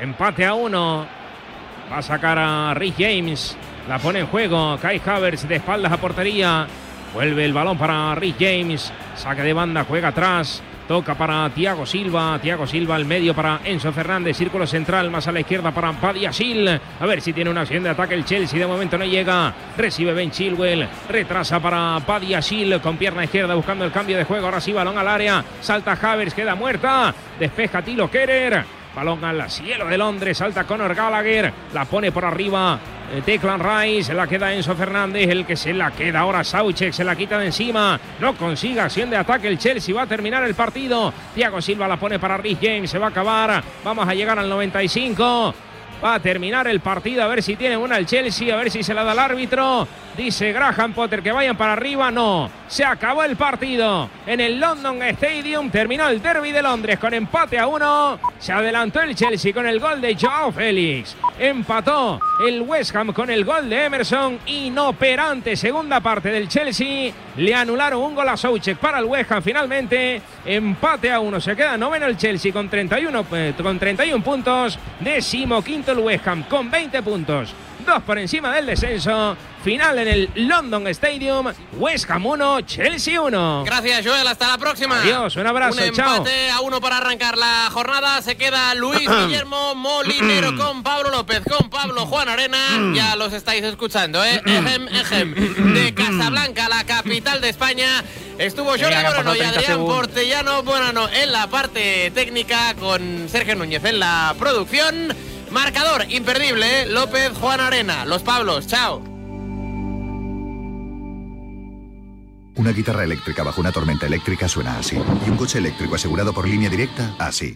Empate 0.00 0.44
a 0.44 0.54
uno. 0.54 1.06
Va 1.90 1.98
a 1.98 2.02
sacar 2.02 2.38
a 2.38 2.74
Rich 2.74 2.96
James. 2.98 3.56
La 3.88 3.98
pone 3.98 4.20
en 4.20 4.26
juego. 4.26 4.78
Kai 4.80 5.00
Havertz 5.04 5.46
de 5.46 5.56
espaldas 5.56 5.92
a 5.92 5.96
portería. 5.96 6.66
Vuelve 7.12 7.44
el 7.44 7.52
balón 7.52 7.78
para 7.78 8.14
Rich 8.14 8.36
James. 8.38 8.92
Saque 9.14 9.42
de 9.42 9.52
banda, 9.52 9.84
juega 9.84 10.08
atrás. 10.08 10.62
Toca 10.86 11.14
para 11.14 11.48
Thiago 11.50 11.86
Silva. 11.86 12.38
Thiago 12.40 12.66
Silva 12.66 12.96
al 12.96 13.06
medio 13.06 13.34
para 13.34 13.60
Enzo 13.64 13.92
Fernández. 13.92 14.36
Círculo 14.36 14.66
central 14.66 15.10
más 15.10 15.26
a 15.26 15.32
la 15.32 15.40
izquierda 15.40 15.72
para 15.72 15.92
Padiasil. 15.92 16.68
A 16.68 17.06
ver 17.06 17.20
si 17.20 17.32
tiene 17.32 17.50
una 17.50 17.62
acción 17.62 17.82
de 17.82 17.90
ataque 17.90 18.14
el 18.14 18.24
Chelsea. 18.24 18.58
De 18.58 18.66
momento 18.66 18.98
no 18.98 19.04
llega. 19.04 19.54
Recibe 19.76 20.12
Ben 20.12 20.30
Chilwell. 20.30 20.86
Retrasa 21.08 21.60
para 21.60 21.98
Padiasil 22.06 22.80
con 22.80 22.96
pierna 22.96 23.24
izquierda 23.24 23.54
buscando 23.54 23.84
el 23.84 23.92
cambio 23.92 24.18
de 24.18 24.24
juego. 24.24 24.46
Ahora 24.46 24.60
sí, 24.60 24.72
balón 24.72 24.98
al 24.98 25.08
área. 25.08 25.44
Salta 25.60 25.92
Havers, 26.00 26.34
queda 26.34 26.54
muerta. 26.54 27.14
Despeja 27.38 27.82
Tilo 27.82 28.10
Kerer. 28.10 28.64
Balón 28.94 29.24
al 29.24 29.50
cielo 29.50 29.86
de 29.86 29.98
Londres, 29.98 30.38
salta 30.38 30.64
Conor 30.64 30.94
Gallagher, 30.94 31.52
la 31.72 31.84
pone 31.84 32.12
por 32.12 32.24
arriba 32.24 32.78
Declan 33.22 33.60
Rice, 33.60 34.04
se 34.04 34.14
la 34.14 34.26
queda 34.26 34.52
Enzo 34.52 34.74
Fernández, 34.74 35.28
el 35.28 35.46
que 35.46 35.56
se 35.56 35.72
la 35.72 35.90
queda 35.92 36.20
ahora 36.20 36.42
Sauchek, 36.42 36.92
se 36.92 37.04
la 37.04 37.14
quita 37.14 37.38
de 37.38 37.46
encima, 37.46 37.98
no 38.20 38.36
consigue 38.36 38.80
acción 38.80 39.10
de 39.10 39.16
ataque 39.16 39.48
el 39.48 39.58
Chelsea, 39.58 39.94
va 39.94 40.02
a 40.02 40.06
terminar 40.06 40.42
el 40.44 40.54
partido, 40.54 41.12
Thiago 41.34 41.60
Silva 41.60 41.86
la 41.86 41.96
pone 41.96 42.18
para 42.18 42.36
Rich 42.36 42.58
James, 42.60 42.90
se 42.90 42.98
va 42.98 43.06
a 43.06 43.10
acabar, 43.10 43.62
vamos 43.84 44.08
a 44.08 44.14
llegar 44.14 44.38
al 44.38 44.48
95. 44.48 45.54
Va 46.04 46.14
a 46.14 46.20
terminar 46.20 46.66
el 46.66 46.80
partido, 46.80 47.22
a 47.22 47.28
ver 47.28 47.42
si 47.42 47.56
tiene 47.56 47.76
una 47.76 47.96
el 47.96 48.04
Chelsea, 48.04 48.52
a 48.52 48.58
ver 48.58 48.70
si 48.70 48.82
se 48.82 48.92
la 48.92 49.04
da 49.04 49.12
el 49.12 49.18
árbitro. 49.18 49.88
Dice 50.16 50.52
Graham 50.52 50.92
Potter 50.92 51.22
que 51.22 51.32
vayan 51.32 51.56
para 51.56 51.72
arriba. 51.72 52.08
No, 52.12 52.48
se 52.68 52.84
acabó 52.84 53.24
el 53.24 53.34
partido 53.34 54.08
en 54.26 54.38
el 54.38 54.60
London 54.60 55.02
Stadium. 55.02 55.70
Terminó 55.70 56.08
el 56.08 56.22
derby 56.22 56.52
de 56.52 56.62
Londres 56.62 57.00
con 57.00 57.12
empate 57.12 57.58
a 57.58 57.66
uno. 57.66 58.20
Se 58.38 58.52
adelantó 58.52 59.00
el 59.00 59.16
Chelsea 59.16 59.52
con 59.52 59.66
el 59.66 59.80
gol 59.80 60.00
de 60.00 60.14
Joao 60.14 60.52
Félix. 60.52 61.16
Empató 61.36 62.20
el 62.46 62.62
West 62.62 62.94
Ham 62.94 63.12
con 63.12 63.28
el 63.28 63.44
gol 63.44 63.68
de 63.68 63.86
Emerson. 63.86 64.38
Inoperante 64.46 65.56
segunda 65.56 65.98
parte 65.98 66.28
del 66.28 66.48
Chelsea. 66.48 67.12
Le 67.36 67.52
anularon 67.52 68.00
un 68.00 68.14
gol 68.14 68.28
a 68.28 68.36
Soucek 68.36 68.78
para 68.78 69.00
el 69.00 69.06
West 69.06 69.32
Ham 69.32 69.42
finalmente. 69.42 70.22
Empate 70.46 71.10
a 71.10 71.18
uno. 71.18 71.40
Se 71.40 71.56
queda 71.56 71.76
noveno 71.76 72.06
el 72.06 72.16
Chelsea 72.16 72.52
con 72.52 72.68
31, 72.68 73.26
eh, 73.32 73.54
con 73.60 73.80
31 73.80 74.22
puntos. 74.22 74.78
Décimo 75.00 75.60
quinto 75.60 75.90
el 75.90 75.98
West 75.98 76.28
Ham 76.28 76.44
con 76.44 76.70
20 76.70 77.02
puntos. 77.02 77.52
Dos 77.86 78.02
por 78.02 78.18
encima 78.18 78.54
del 78.54 78.66
descenso. 78.66 79.36
Final 79.62 79.98
en 79.98 80.08
el 80.08 80.30
London 80.34 80.86
Stadium. 80.88 81.52
West 81.78 82.10
Ham 82.10 82.26
1, 82.26 82.60
Chelsea 82.62 83.20
1. 83.20 83.64
Gracias, 83.64 84.06
Joel. 84.06 84.26
Hasta 84.26 84.48
la 84.48 84.58
próxima. 84.58 85.00
Adiós, 85.00 85.36
un 85.36 85.46
abrazo, 85.46 85.80
Un 85.82 85.92
chao. 85.94 86.16
empate 86.16 86.50
a 86.50 86.60
uno 86.60 86.80
para 86.80 86.98
arrancar 86.98 87.36
la 87.38 87.68
jornada. 87.72 88.20
Se 88.22 88.36
queda 88.36 88.74
Luis 88.74 89.00
Guillermo 89.26 89.74
Molinero 89.74 90.56
con 90.56 90.82
Pablo 90.82 91.10
López, 91.10 91.42
con 91.50 91.68
Pablo 91.70 92.06
Juan 92.06 92.28
Arena. 92.28 92.58
Ya 92.94 93.16
los 93.16 93.32
estáis 93.32 93.62
escuchando, 93.64 94.22
¿eh? 94.24 94.40
Ejem, 94.44 94.88
ejem. 94.88 95.74
De 95.74 95.94
Casablanca, 95.94 96.68
la 96.68 96.84
capital 96.84 97.40
de 97.40 97.48
España. 97.50 98.02
Estuvo 98.38 98.70
Jordi 98.70 98.84
Moreno 98.84 99.34
y 99.34 99.38
30 99.38 99.48
Adrián 99.48 99.64
segundos. 99.64 99.96
Portellano 99.96 100.62
Buenano 100.62 101.08
en 101.08 101.32
la 101.32 101.46
parte 101.48 102.10
técnica 102.14 102.74
con 102.74 103.28
Sergio 103.28 103.54
Núñez 103.56 103.84
en 103.84 103.98
la 104.00 104.34
producción. 104.38 105.14
Marcador 105.54 106.06
imperdible, 106.10 106.82
¿eh? 106.82 106.86
López 106.86 107.30
Juan 107.40 107.60
Arena. 107.60 108.04
Los 108.04 108.24
Pablos, 108.24 108.66
chao. 108.66 108.98
Una 112.56 112.72
guitarra 112.72 113.04
eléctrica 113.04 113.44
bajo 113.44 113.60
una 113.60 113.70
tormenta 113.70 114.06
eléctrica 114.06 114.48
suena 114.48 114.78
así. 114.78 114.96
Y 114.96 115.30
un 115.30 115.36
coche 115.36 115.58
eléctrico 115.58 115.94
asegurado 115.94 116.32
por 116.32 116.48
línea 116.48 116.68
directa, 116.68 117.14
así. 117.20 117.54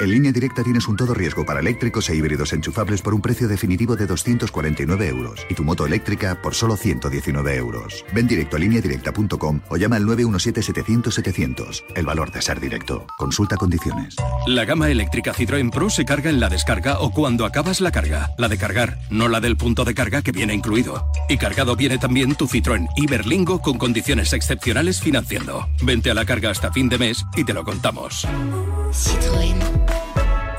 En 0.00 0.10
línea 0.10 0.32
directa 0.32 0.64
tienes 0.64 0.88
un 0.88 0.96
todo 0.96 1.12
riesgo 1.12 1.44
para 1.44 1.60
eléctricos 1.60 2.08
e 2.08 2.16
híbridos 2.16 2.54
enchufables 2.54 3.02
por 3.02 3.12
un 3.12 3.20
precio 3.20 3.46
definitivo 3.48 3.96
de 3.96 4.06
249 4.06 5.06
euros. 5.08 5.46
Y 5.50 5.54
tu 5.54 5.62
moto 5.62 5.84
eléctrica 5.84 6.40
por 6.40 6.54
solo 6.54 6.78
119 6.78 7.54
euros. 7.56 8.02
Ven 8.14 8.26
directo 8.26 8.56
a 8.56 8.60
lineadirecta.com 8.60 9.60
o 9.68 9.76
llama 9.76 9.96
al 9.96 10.06
917-700-700. 10.06 11.84
El 11.94 12.06
valor 12.06 12.32
de 12.32 12.40
ser 12.40 12.60
directo. 12.60 13.06
Consulta 13.18 13.58
condiciones. 13.58 14.16
La 14.46 14.64
gama 14.64 14.88
eléctrica 14.88 15.34
Citroën 15.34 15.70
Pro 15.70 15.90
se 15.90 16.06
carga 16.06 16.30
en 16.30 16.40
la 16.40 16.48
descarga 16.48 17.00
o 17.00 17.10
cuando 17.10 17.44
acabas 17.44 17.82
la 17.82 17.92
carga. 17.92 18.30
La 18.38 18.48
de 18.48 18.56
cargar, 18.56 19.00
no 19.10 19.28
la 19.28 19.40
del 19.40 19.58
punto 19.58 19.84
de 19.84 19.92
carga 19.92 20.22
que 20.22 20.32
viene 20.32 20.54
incluido. 20.54 21.12
Y 21.28 21.36
cargado 21.36 21.76
viene 21.76 21.98
también 21.98 22.36
tu 22.36 22.46
Citroën 22.46 22.88
Iberlingo 22.96 23.60
con 23.60 23.76
condiciones 23.76 24.32
excepcionales 24.32 24.98
financiando. 24.98 25.68
Vente 25.82 26.10
a 26.10 26.14
la 26.14 26.24
carga 26.24 26.48
hasta 26.48 26.72
fin 26.72 26.88
de 26.88 26.96
mes 26.96 27.22
y 27.36 27.44
te 27.44 27.52
lo 27.52 27.64
contamos. 27.64 28.26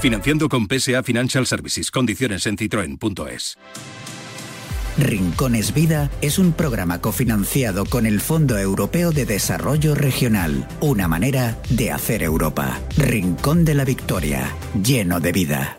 Financiando 0.02 0.50
con 0.50 0.68
PSA 0.68 1.04
Financial 1.04 1.46
Services. 1.46 1.92
Condiciones 1.92 2.48
en 2.48 2.58
citroen.es. 2.58 3.60
Rincones 4.98 5.76
Vida 5.76 6.10
es 6.22 6.40
un 6.40 6.54
programa 6.54 7.00
cofinanciado 7.00 7.86
con 7.86 8.08
el 8.08 8.20
Fondo 8.20 8.58
Europeo 8.58 9.12
de 9.12 9.28
Desarrollo 9.28 9.94
Regional, 9.94 10.68
una 10.80 11.08
manera 11.08 11.60
de 11.70 11.92
hacer 11.92 12.24
Europa. 12.24 12.80
Rincón 12.98 13.64
de 13.64 13.76
la 13.76 13.86
Victoria, 13.86 14.56
lleno 14.84 15.20
de 15.20 15.32
vida. 15.32 15.78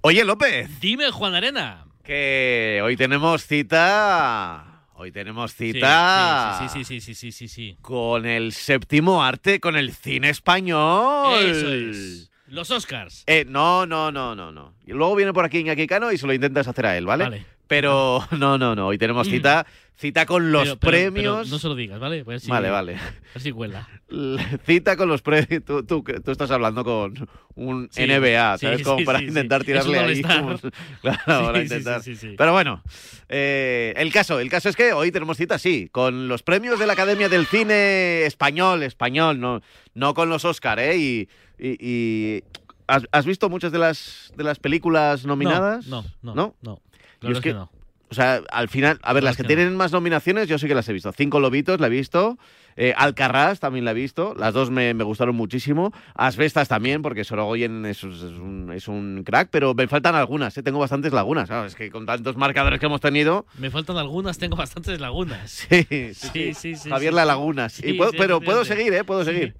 Oye, 0.00 0.24
López. 0.24 0.80
Dime, 0.80 1.12
Juan 1.12 1.36
Arena. 1.36 1.86
Que 2.02 2.80
hoy 2.82 2.96
tenemos 2.96 3.46
cita. 3.46 4.88
Hoy 4.94 5.12
tenemos 5.12 5.54
cita. 5.54 6.58
Sí, 6.60 6.84
sí, 6.84 6.84
sí, 6.84 7.00
sí, 7.00 7.14
sí, 7.14 7.30
sí, 7.30 7.46
sí. 7.46 7.78
Con 7.80 8.26
el 8.26 8.52
séptimo 8.52 9.22
arte, 9.22 9.60
con 9.60 9.76
el 9.76 9.94
cine 9.94 10.30
español. 10.30 11.38
Eso 11.44 11.72
es. 11.72 12.29
Los 12.50 12.70
Oscars. 12.70 13.22
Eh, 13.26 13.44
no, 13.48 13.86
no, 13.86 14.10
no, 14.10 14.34
no, 14.34 14.50
no. 14.50 14.74
Y 14.84 14.92
luego 14.92 15.14
viene 15.14 15.32
por 15.32 15.44
aquí 15.44 15.58
Iñaki 15.58 15.86
Cano 15.86 16.10
y 16.10 16.18
se 16.18 16.26
lo 16.26 16.32
intentas 16.32 16.66
hacer 16.66 16.84
a 16.84 16.96
él, 16.96 17.06
¿vale? 17.06 17.24
Vale. 17.24 17.46
Pero 17.70 18.26
no, 18.36 18.58
no, 18.58 18.74
no. 18.74 18.88
Hoy 18.88 18.98
tenemos 18.98 19.28
cita, 19.28 19.64
cita 19.96 20.26
con 20.26 20.50
los 20.50 20.64
Pero- 20.64 20.76
pero- 20.80 20.90
premios. 20.90 21.36
pero 21.44 21.46
no 21.54 21.58
se 21.60 21.68
lo 21.68 21.76
digas, 21.76 22.00
¿vale? 22.00 22.24
Pues 22.24 22.42
sí, 22.42 22.50
Vale, 22.50 22.68
vale. 22.68 22.96
A 22.96 23.00
ver 23.34 23.42
si 23.42 23.52
cuela. 23.52 23.88
Cita 24.66 24.96
con 24.96 25.08
los 25.08 25.22
premios. 25.22 25.62
Tú, 25.64 25.84
tú, 25.84 26.02
estás 26.32 26.50
hablando 26.50 26.82
con 26.84 27.28
un 27.54 27.88
Sí, 27.92 28.02
NBA, 28.08 28.58
sí, 28.58 28.66
¿sabes? 28.66 28.82
Como 28.82 28.98
sí, 28.98 29.04
para 29.04 29.22
intentar 29.22 29.62
tirarle 29.62 30.00
ahí. 30.00 30.20
como- 30.20 30.58
Claro, 31.00 31.22
para 31.26 31.62
intentar. 31.62 32.02
sí, 32.02 32.16
sí, 32.16 32.30
sí. 32.30 32.34
Pero 32.36 32.52
bueno, 32.52 32.82
eh, 33.28 33.94
el 33.96 34.12
caso, 34.12 34.40
el 34.40 34.50
caso 34.50 34.68
es 34.68 34.74
que 34.74 34.92
hoy 34.92 35.12
tenemos 35.12 35.36
cita, 35.36 35.56
sí, 35.60 35.88
con 35.92 36.26
los 36.26 36.42
premios 36.42 36.80
de 36.80 36.88
la 36.88 36.94
Academia 36.94 37.28
del 37.28 37.46
Cine 37.46 38.24
Español, 38.26 38.82
español, 38.82 39.38
no, 39.38 39.62
no 39.94 40.14
con 40.14 40.28
los 40.28 40.44
Oscar, 40.44 40.80
¿eh? 40.80 40.96
Y, 40.96 41.28
y- 41.56 41.76
y- 41.78 42.42
¿has, 42.88 43.24
visto 43.24 43.48
muchas 43.48 43.70
de 43.70 43.78
las 43.78 44.32
de 44.36 44.42
las 44.42 44.58
películas 44.58 45.24
nominadas? 45.24 45.86
No, 45.86 46.04
no, 46.22 46.34
¿No? 46.34 46.56
no. 46.62 46.82
Claro 47.20 47.34
es 47.36 47.40
que 47.40 47.50
que 47.50 47.54
no. 47.54 47.70
O 48.10 48.14
sea, 48.14 48.42
al 48.50 48.68
final, 48.68 48.98
a 49.04 49.12
ver, 49.12 49.22
las 49.22 49.36
que 49.36 49.44
que 49.44 49.44
no. 49.44 49.46
tienen 49.56 49.76
más 49.76 49.92
nominaciones 49.92 50.48
yo 50.48 50.58
sí 50.58 50.66
que 50.66 50.74
las 50.74 50.88
he 50.88 50.92
visto. 50.92 51.12
Cinco 51.12 51.38
Lobitos 51.38 51.78
la 51.78 51.86
he 51.86 51.90
visto. 51.90 52.38
Eh, 52.76 52.92
Alcarrás 52.96 53.60
también 53.60 53.84
la 53.84 53.92
he 53.92 53.94
visto. 53.94 54.34
Las 54.36 54.52
dos 54.52 54.68
me, 54.70 54.94
me 54.94 55.04
gustaron 55.04 55.36
muchísimo. 55.36 55.92
Asbestas 56.16 56.66
también, 56.66 57.02
porque 57.02 57.22
Sorogoyen 57.22 57.86
es, 57.86 57.98
es 57.98 58.04
un, 58.22 58.72
es 58.74 58.88
un 58.88 59.22
crack, 59.24 59.48
pero 59.52 59.74
me 59.74 59.86
faltan 59.86 60.16
algunas. 60.16 60.56
¿eh? 60.58 60.62
Tengo 60.64 60.80
bastantes 60.80 61.12
lagunas. 61.12 61.48
Claro, 61.48 61.66
es 61.66 61.76
que 61.76 61.88
con 61.92 62.04
tantos 62.04 62.36
marcadores 62.36 62.80
que 62.80 62.86
hemos 62.86 63.00
tenido. 63.00 63.46
Me 63.58 63.70
faltan 63.70 63.96
algunas, 63.96 64.38
tengo 64.38 64.56
bastantes 64.56 64.98
lagunas. 64.98 65.50
Sí, 65.70 65.86
sí, 65.90 66.14
Sí, 66.14 66.54
sí, 66.54 66.74
sí, 66.74 66.90
Javier 66.90 67.12
sí, 67.12 67.16
La. 67.16 67.24
Lagunas. 67.26 67.72
Sí, 67.74 67.90
Y 67.90 67.92
puedo- 67.94 68.10
pero 68.18 68.40
puedo 68.40 68.64
seguir, 68.64 68.92
¿eh? 68.92 69.04
Puedo 69.04 69.24
seguir. 69.24 69.54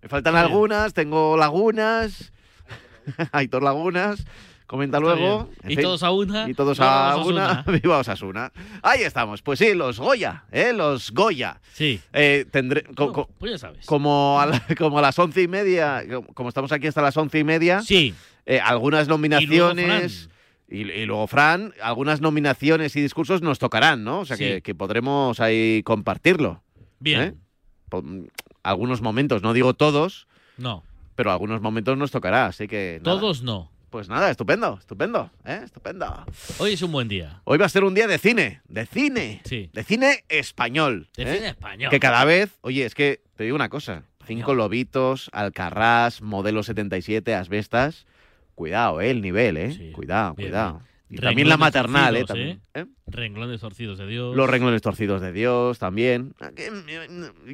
Me 0.00 0.08
faltan 0.08 0.34
algunas, 0.36 0.94
tengo 0.94 1.36
lagunas. 1.36 2.32
Aitor 3.32 3.62
Lagunas. 3.62 4.24
Comenta 4.66 4.98
Está 4.98 5.08
luego. 5.14 5.44
bien. 5.44 5.56
En 5.62 5.70
Y 5.70 5.74
fin. 5.76 5.84
todos 5.84 6.02
a 6.02 6.10
una. 6.10 6.50
Y 6.50 6.54
todos 6.54 6.80
a 6.80 7.16
una. 7.18 7.62
Viva 7.62 7.98
Osasuna. 7.98 8.52
Ahí 8.82 9.02
estamos. 9.02 9.40
Pues 9.42 9.58
sí, 9.60 9.74
los 9.74 10.00
Goya, 10.00 10.44
¿eh? 10.50 10.72
Los 10.72 11.12
Goya. 11.12 11.60
Sí. 11.72 12.00
Eh, 12.12 12.46
tendré, 12.50 12.82
co- 12.96 13.12
co- 13.12 13.28
Pues 13.38 13.52
ya 13.52 13.58
sabes. 13.58 13.86
como, 13.86 14.40
a 14.40 14.46
la- 14.46 14.62
como 14.78 14.98
a 14.98 15.02
las 15.02 15.18
once 15.18 15.40
y 15.42 15.48
media, 15.48 16.02
como- 16.34 16.48
estamos 16.48 16.72
aquí 16.72 16.88
hasta 16.88 17.00
las 17.02 17.16
once 17.16 17.38
y 17.38 17.44
media, 17.44 17.80
Sí. 17.82 18.12
eh, 18.44 18.58
algunas 18.60 19.06
nominaciones. 19.08 20.28
Y, 20.68 20.78
y 20.90 21.06
luego, 21.06 21.28
Fran, 21.28 21.72
algunas 21.80 22.20
nominaciones 22.20 22.96
y 22.96 23.00
discursos 23.00 23.40
nos 23.40 23.60
tocarán, 23.60 24.02
¿no? 24.02 24.20
O 24.20 24.24
sea, 24.24 24.36
Sí. 24.36 24.44
que, 24.44 24.62
que 24.62 24.74
podremos 24.74 25.38
ahí 25.38 25.82
compartirlo. 25.84 26.62
Bien. 26.98 27.20
¿eh? 27.20 27.34
Mm, 27.92 28.24
Algunos 28.64 29.00
momentos, 29.00 29.42
no 29.42 29.52
digo 29.52 29.74
todos, 29.74 30.26
No. 30.58 30.82
pero 31.14 31.30
algunos 31.30 31.60
momentos 31.60 31.96
nos 31.96 32.10
tocará, 32.10 32.46
así 32.46 32.66
que... 32.66 33.00
nada. 33.04 33.20
Todos 33.20 33.42
no. 33.42 33.70
Pues 33.90 34.08
nada, 34.08 34.30
estupendo, 34.30 34.76
estupendo, 34.80 35.30
¿eh? 35.44 35.60
Estupendo. 35.64 36.26
Hoy 36.58 36.72
es 36.72 36.82
un 36.82 36.90
buen 36.92 37.08
día. 37.08 37.40
Hoy 37.44 37.56
va 37.56 37.66
a 37.66 37.68
ser 37.68 37.84
un 37.84 37.94
día 37.94 38.06
de 38.08 38.18
cine, 38.18 38.60
de 38.68 38.84
cine, 38.84 39.40
Sí. 39.44 39.70
de 39.72 39.84
cine 39.84 40.24
español. 40.28 41.08
De 41.16 41.22
¿eh? 41.22 41.34
cine 41.36 41.48
español. 41.48 41.90
Que 41.90 42.00
cada 42.00 42.24
vez, 42.24 42.58
oye, 42.62 42.84
es 42.84 42.94
que 42.94 43.20
te 43.36 43.44
digo 43.44 43.54
una 43.54 43.68
cosa, 43.68 44.02
Cinco 44.26 44.54
Lobitos, 44.54 45.30
Alcarrás, 45.32 46.20
Modelo 46.20 46.62
77, 46.64 47.34
Asbestas, 47.34 48.06
cuidado, 48.56 49.00
¿eh? 49.00 49.10
El 49.10 49.22
nivel, 49.22 49.56
¿eh? 49.56 49.92
cuidado, 49.94 50.34
bien, 50.34 50.48
cuidado. 50.48 50.82
Y 51.08 51.12
bien. 51.14 51.22
también 51.22 51.48
la 51.48 51.56
maternal, 51.56 52.16
¿eh? 52.16 52.24
torcidos, 52.24 52.58
También, 52.72 52.94
¿eh? 52.96 53.00
Renglones 53.06 53.60
torcidos 53.60 53.98
de 53.98 54.06
Dios. 54.08 54.34
Los 54.34 54.50
renglones 54.50 54.82
torcidos 54.82 55.20
de 55.22 55.32
Dios 55.32 55.78
también. 55.78 56.34
Ah, 56.40 56.50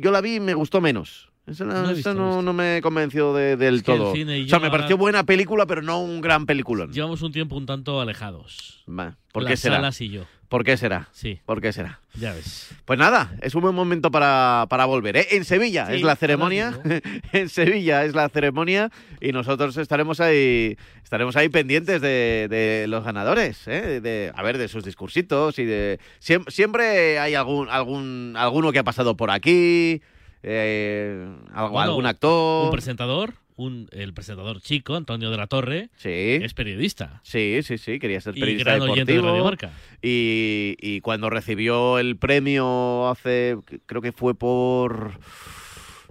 Yo 0.01 0.11
la 0.11 0.23
vi 0.23 0.37
y 0.37 0.41
me 0.41 0.55
gustó 0.55 0.81
menos. 0.81 1.31
Esa 1.47 1.65
no, 1.65 1.73
No 1.73 1.81
he 1.81 1.83
esa 1.85 1.93
visto, 1.95 2.15
no- 2.15 2.21
no 2.21 2.25
he 2.25 2.29
visto. 2.37 2.43
no 2.43 2.53
me 2.53 2.81
convenció 2.83 3.33
de- 3.35 3.57
del 3.57 3.77
Es 3.77 3.83
que 3.83 3.93
el 3.93 3.99
todo. 3.99 4.13
o 4.13 4.49
sea, 4.49 4.59
me 4.61 4.71
pareció 4.71 4.97
buena 4.97 5.25
película, 5.25 5.67
pero 5.67 5.83
no 5.83 6.01
un 6.01 6.21
gran 6.21 6.47
peliculón. 6.47 6.93
Llevamos 6.93 7.23
un 7.23 7.33
tiempo 7.33 7.57
un 7.57 7.67
tanto 7.67 8.01
alejados. 8.01 8.85
Va, 8.89 9.17
¿Por 9.33 9.43
Las 9.43 9.51
qué 9.53 9.57
será? 9.57 9.77
salas 9.77 10.01
y 10.01 10.09
yo. 10.11 10.23
¿Por 10.49 10.65
qué 10.65 10.77
será? 10.77 11.09
Sí. 11.13 11.41
¿Por 11.47 11.63
qué 11.63 11.73
será? 11.73 12.01
Ya 12.15 12.35
ves. 12.35 12.71
Pues 12.85 12.99
nada, 12.99 13.35
es 13.41 13.55
un 13.55 13.63
buen 13.63 13.75
momento 13.75 14.11
para, 14.11 14.67
para 14.69 14.85
volver. 14.85 15.17
¿eh? 15.17 15.27
En 15.31 15.47
Sevilla 15.47 15.87
Sí, 15.87 15.95
es 15.95 16.03
la 16.03 16.15
ceremonia. 16.15 16.79
en 17.33 17.49
Sevilla 17.49 18.05
es 18.05 18.15
la 18.15 18.29
ceremonia 18.29 18.91
y 19.21 19.33
nosotros 19.33 19.77
estaremos 19.79 20.21
ahí, 20.21 20.77
estaremos 21.03 21.37
ahí 21.37 21.49
pendientes 21.49 22.03
de, 22.03 22.49
de 22.51 22.85
los 22.87 23.03
ganadores, 23.03 23.67
¿eh? 23.67 24.01
de, 24.03 24.31
a 24.35 24.43
ver, 24.43 24.59
de 24.59 24.69
sus 24.69 24.85
discursitos 24.85 25.59
y 25.59 25.65
de 25.65 25.99
siem- 26.21 26.49
siempre 26.51 27.19
hay 27.19 27.35
algún, 27.35 27.69
algún, 27.71 28.35
alguno 28.37 28.73
que 28.73 28.79
ha 28.79 28.85
pasado 28.85 29.17
por 29.17 29.31
aquí, 29.31 30.03
eh, 30.43 31.29
algo- 31.53 31.71
Bueno, 31.71 31.91
algún 31.91 32.07
actor. 32.07 32.65
Un 32.67 32.71
presentador, 32.73 33.35
un, 33.57 33.89
el 33.93 34.13
presentador 34.15 34.61
chico, 34.61 34.95
Antonio 34.97 35.31
de 35.31 35.37
la 35.37 35.47
Torre, 35.47 35.91
sí. 35.97 36.09
es 36.11 36.55
periodista. 36.55 37.21
Sí, 37.23 37.61
sí, 37.63 37.79
sí, 37.79 37.99
quería 37.99 38.21
ser 38.21 38.37
Y 38.37 38.41
periodista 38.41 38.71
gran 38.77 38.83
oyente 38.89 39.13
de 39.13 39.19
deportivo. 39.19 39.33
Radio 39.33 39.45
Marca. 39.45 39.71
Y, 40.03 40.77
y 40.81 41.01
cuando 41.01 41.31
recibió 41.31 41.99
el 41.99 42.17
premio 42.17 43.09
hace, 43.09 43.57
creo 43.87 44.03
que 44.03 44.13
fue 44.13 44.35
por 44.35 45.13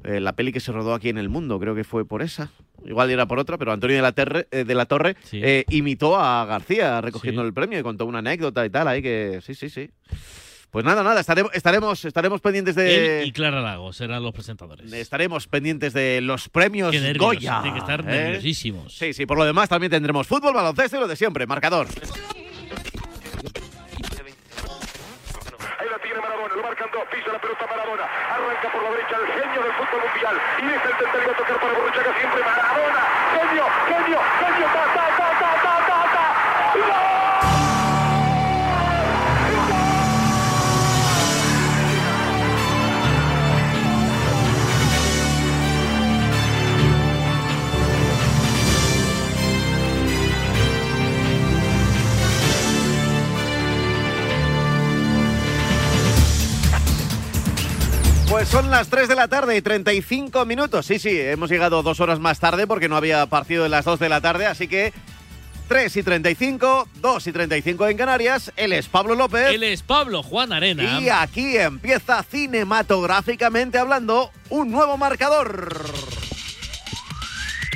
eh, 0.03 0.19
la 0.19 0.33
peli 0.35 0.51
que 0.51 0.59
se 0.59 0.71
rodó 0.71 0.93
aquí 0.93 1.09
en 1.09 1.17
el 1.17 1.29
mundo, 1.29 1.59
creo 1.59 1.75
que 1.75 1.83
fue 1.83 2.05
por 2.05 2.21
esa. 2.21 2.51
Igual 2.83 3.11
era 3.11 3.27
por 3.27 3.37
otra, 3.37 3.59
pero 3.59 3.71
Antonio 3.71 3.95
de 3.95 4.01
la, 4.01 4.11
Terre- 4.13 4.47
eh, 4.49 4.63
de 4.63 4.73
la 4.73 4.85
Torre 4.87 5.15
Sí. 5.23 5.39
eh, 5.43 5.65
imitó 5.69 6.17
a 6.19 6.43
García 6.45 6.99
recogiendo 7.01 7.41
Sí. 7.43 7.47
el 7.47 7.53
premio 7.53 7.77
y 7.79 7.83
contó 7.83 8.07
una 8.07 8.19
anécdota 8.19 8.65
y 8.65 8.71
tal 8.71 8.87
ahí 8.87 9.03
que 9.03 9.39
sí, 9.43 9.53
sí, 9.53 9.69
sí. 9.69 9.91
Pues 10.71 10.85
nada, 10.85 11.03
nada, 11.03 11.19
estaremos, 11.19 11.51
estaremos, 11.53 12.05
estaremos 12.05 12.39
pendientes 12.39 12.75
de. 12.75 13.23
Él 13.23 13.27
y 13.27 13.33
Clara 13.33 13.59
Lago 13.59 13.91
serán 13.91 14.23
los 14.23 14.31
presentadores. 14.33 14.91
Estaremos 14.93 15.45
pendientes 15.45 15.91
de 15.91 16.21
los 16.21 16.47
premios 16.47 16.91
Qué 16.91 17.01
nervios, 17.01 17.25
Goya. 17.25 17.59
tienen 17.61 17.73
que 17.73 17.79
estar 17.79 17.99
¿eh? 17.99 18.03
nerviosísimos. 18.03 18.95
Sí, 18.95 19.11
sí, 19.13 19.25
por 19.25 19.37
lo 19.37 19.43
demás 19.43 19.67
también 19.67 19.91
tendremos 19.91 20.27
fútbol, 20.27 20.53
baloncesto 20.53 20.95
y 20.95 21.01
lo 21.01 21.09
de 21.09 21.17
siempre, 21.17 21.45
marcador. 21.45 21.87
Ahí 25.77 25.87
la 25.91 25.99
tiene 25.99 26.21
Maradona, 26.21 26.55
lo 26.55 26.63
marcan 26.63 26.87
dos, 26.93 27.03
pisa 27.11 27.33
la 27.33 27.41
pelota 27.41 27.67
Maradona, 27.67 28.03
arranca 28.31 28.71
por 28.71 28.81
la 28.81 28.91
derecha 28.91 29.15
el 29.19 29.27
genio 29.27 29.61
del 29.67 29.73
fútbol 29.75 30.01
mundial 30.07 30.35
y 30.55 30.65
deja 30.71 30.87
el 30.87 31.27
va 31.27 31.31
a 31.33 31.35
tocar 31.35 31.59
para 31.59 31.73
Borruchaga 31.73 32.11
siempre 32.17 32.39
Maradona, 32.47 33.03
genio, 33.35 33.65
genio, 33.91 34.19
genio, 34.39 34.67
ta, 34.71 34.83
ta, 34.87 35.05
ta, 35.19 35.27
ta, 35.35 35.51
ta, 35.59 35.75
ta, 35.83 35.99
ta. 36.15 37.30
Pues 58.41 58.49
son 58.49 58.71
las 58.71 58.89
3 58.89 59.07
de 59.07 59.13
la 59.13 59.27
tarde 59.27 59.55
y 59.55 59.61
35 59.61 60.47
minutos. 60.47 60.87
Sí, 60.87 60.97
sí, 60.97 61.11
hemos 61.11 61.51
llegado 61.51 61.83
dos 61.83 61.99
horas 61.99 62.19
más 62.19 62.39
tarde 62.39 62.65
porque 62.65 62.89
no 62.89 62.97
había 62.97 63.23
partido 63.27 63.61
de 63.61 63.69
las 63.69 63.85
2 63.85 63.99
de 63.99 64.09
la 64.09 64.19
tarde, 64.19 64.47
así 64.47 64.67
que 64.67 64.93
3 65.67 65.97
y 65.97 66.01
35, 66.01 66.87
2 66.95 67.27
y 67.27 67.31
35 67.33 67.87
en 67.89 67.97
Canarias. 67.97 68.51
Él 68.55 68.73
es 68.73 68.87
Pablo 68.87 69.13
López. 69.13 69.49
Él 69.49 69.61
es 69.61 69.83
Pablo 69.83 70.23
Juan 70.23 70.53
Arena. 70.53 70.99
Y 70.99 71.09
aquí 71.09 71.55
empieza 71.55 72.23
cinematográficamente 72.23 73.77
hablando 73.77 74.31
un 74.49 74.71
nuevo 74.71 74.97
marcador. 74.97 75.85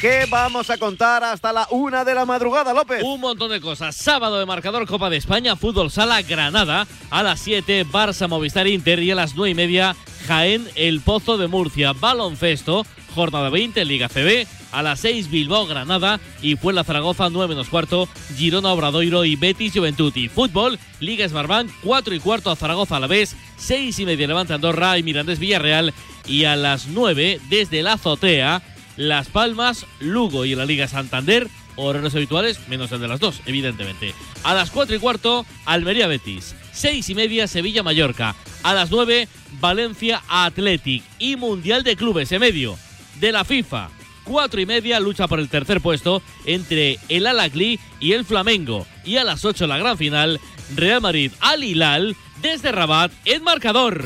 ¿Qué 0.01 0.25
vamos 0.27 0.71
a 0.71 0.79
contar 0.79 1.23
hasta 1.23 1.53
la 1.53 1.67
una 1.69 2.03
de 2.03 2.15
la 2.15 2.25
madrugada, 2.25 2.73
López? 2.73 3.03
Un 3.03 3.21
montón 3.21 3.51
de 3.51 3.61
cosas. 3.61 3.95
Sábado 3.95 4.39
de 4.39 4.47
marcador 4.47 4.87
Copa 4.87 5.11
de 5.11 5.17
España, 5.17 5.55
Fútbol 5.55 5.91
Sala 5.91 6.23
Granada. 6.23 6.87
A 7.11 7.21
las 7.21 7.39
7, 7.41 7.85
Barça 7.85 8.27
Movistar 8.27 8.65
Inter. 8.65 8.97
Y 9.03 9.11
a 9.11 9.15
las 9.15 9.35
9 9.35 9.51
y 9.51 9.53
media, 9.53 9.95
Jaén 10.25 10.67
El 10.75 11.01
Pozo 11.01 11.37
de 11.37 11.47
Murcia. 11.47 11.93
Baloncesto, 11.93 12.85
jornada 13.13 13.49
20, 13.49 13.85
Liga 13.85 14.09
CB. 14.09 14.47
A 14.71 14.83
las 14.83 14.99
6, 14.99 15.29
Bilbao 15.29 15.67
Granada. 15.67 16.19
Y 16.41 16.55
Puebla 16.55 16.83
Zaragoza, 16.83 17.29
9 17.29 17.49
menos 17.49 17.69
cuarto, 17.69 18.09
Girona 18.35 18.73
Obradoiro 18.73 19.25
y 19.25 19.35
Betis 19.35 19.73
Juventud. 19.73 20.13
Y 20.15 20.27
fútbol, 20.27 20.79
Liga 20.99 21.27
Smartbank, 21.27 21.71
4 21.83 22.15
y 22.15 22.19
cuarto 22.19 22.51
a 22.51 22.55
Zaragoza 22.55 22.97
a 22.97 22.99
la 22.99 23.07
vez. 23.07 23.35
6 23.57 23.99
y 23.99 24.05
media, 24.05 24.27
Levante 24.27 24.53
Andorra 24.53 24.97
y 24.97 25.03
Mirandés 25.03 25.39
Villarreal. 25.39 25.93
Y 26.27 26.45
a 26.45 26.55
las 26.55 26.87
9, 26.87 27.39
desde 27.49 27.83
la 27.83 27.93
azotea. 27.93 28.61
Las 28.97 29.27
Palmas, 29.27 29.85
Lugo 29.99 30.45
y 30.45 30.55
la 30.55 30.65
Liga 30.65 30.87
Santander, 30.87 31.49
horarios 31.75 32.15
habituales, 32.15 32.59
menos 32.69 32.91
el 32.93 33.01
de 33.01 33.09
las 33.09 33.19
dos, 33.19 33.41
evidentemente. 33.45 34.13
A 34.43 34.53
las 34.53 34.71
4 34.71 34.95
y 34.95 34.99
cuarto, 34.99 35.45
Almería 35.65 36.07
Betis. 36.07 36.55
6 36.75 37.09
y 37.09 37.15
media, 37.15 37.47
Sevilla 37.47 37.81
Mallorca. 37.81 38.35
A 38.61 38.73
las 38.73 38.91
9, 38.91 39.27
Valencia 39.59 40.21
Athletic. 40.27 41.03
Y 41.17 41.35
Mundial 41.35 41.83
de 41.83 41.95
Clubes 41.95 42.31
en 42.31 42.41
medio 42.41 42.77
de 43.19 43.31
la 43.31 43.43
FIFA. 43.43 43.89
4 44.25 44.61
y 44.61 44.65
media, 44.65 44.99
lucha 44.99 45.27
por 45.27 45.39
el 45.39 45.49
tercer 45.49 45.81
puesto 45.81 46.21
entre 46.45 46.99
el 47.09 47.27
Al-Ahly 47.27 47.79
y 47.99 48.13
el 48.13 48.25
Flamengo. 48.25 48.85
Y 49.03 49.17
a 49.17 49.23
las 49.23 49.45
8, 49.45 49.67
la 49.67 49.77
gran 49.77 49.97
final, 49.97 50.39
Real 50.75 51.01
Madrid 51.01 51.31
Al 51.39 51.63
Hilal 51.63 52.15
desde 52.41 52.71
Rabat 52.71 53.11
en 53.23 53.43
marcador. 53.43 54.05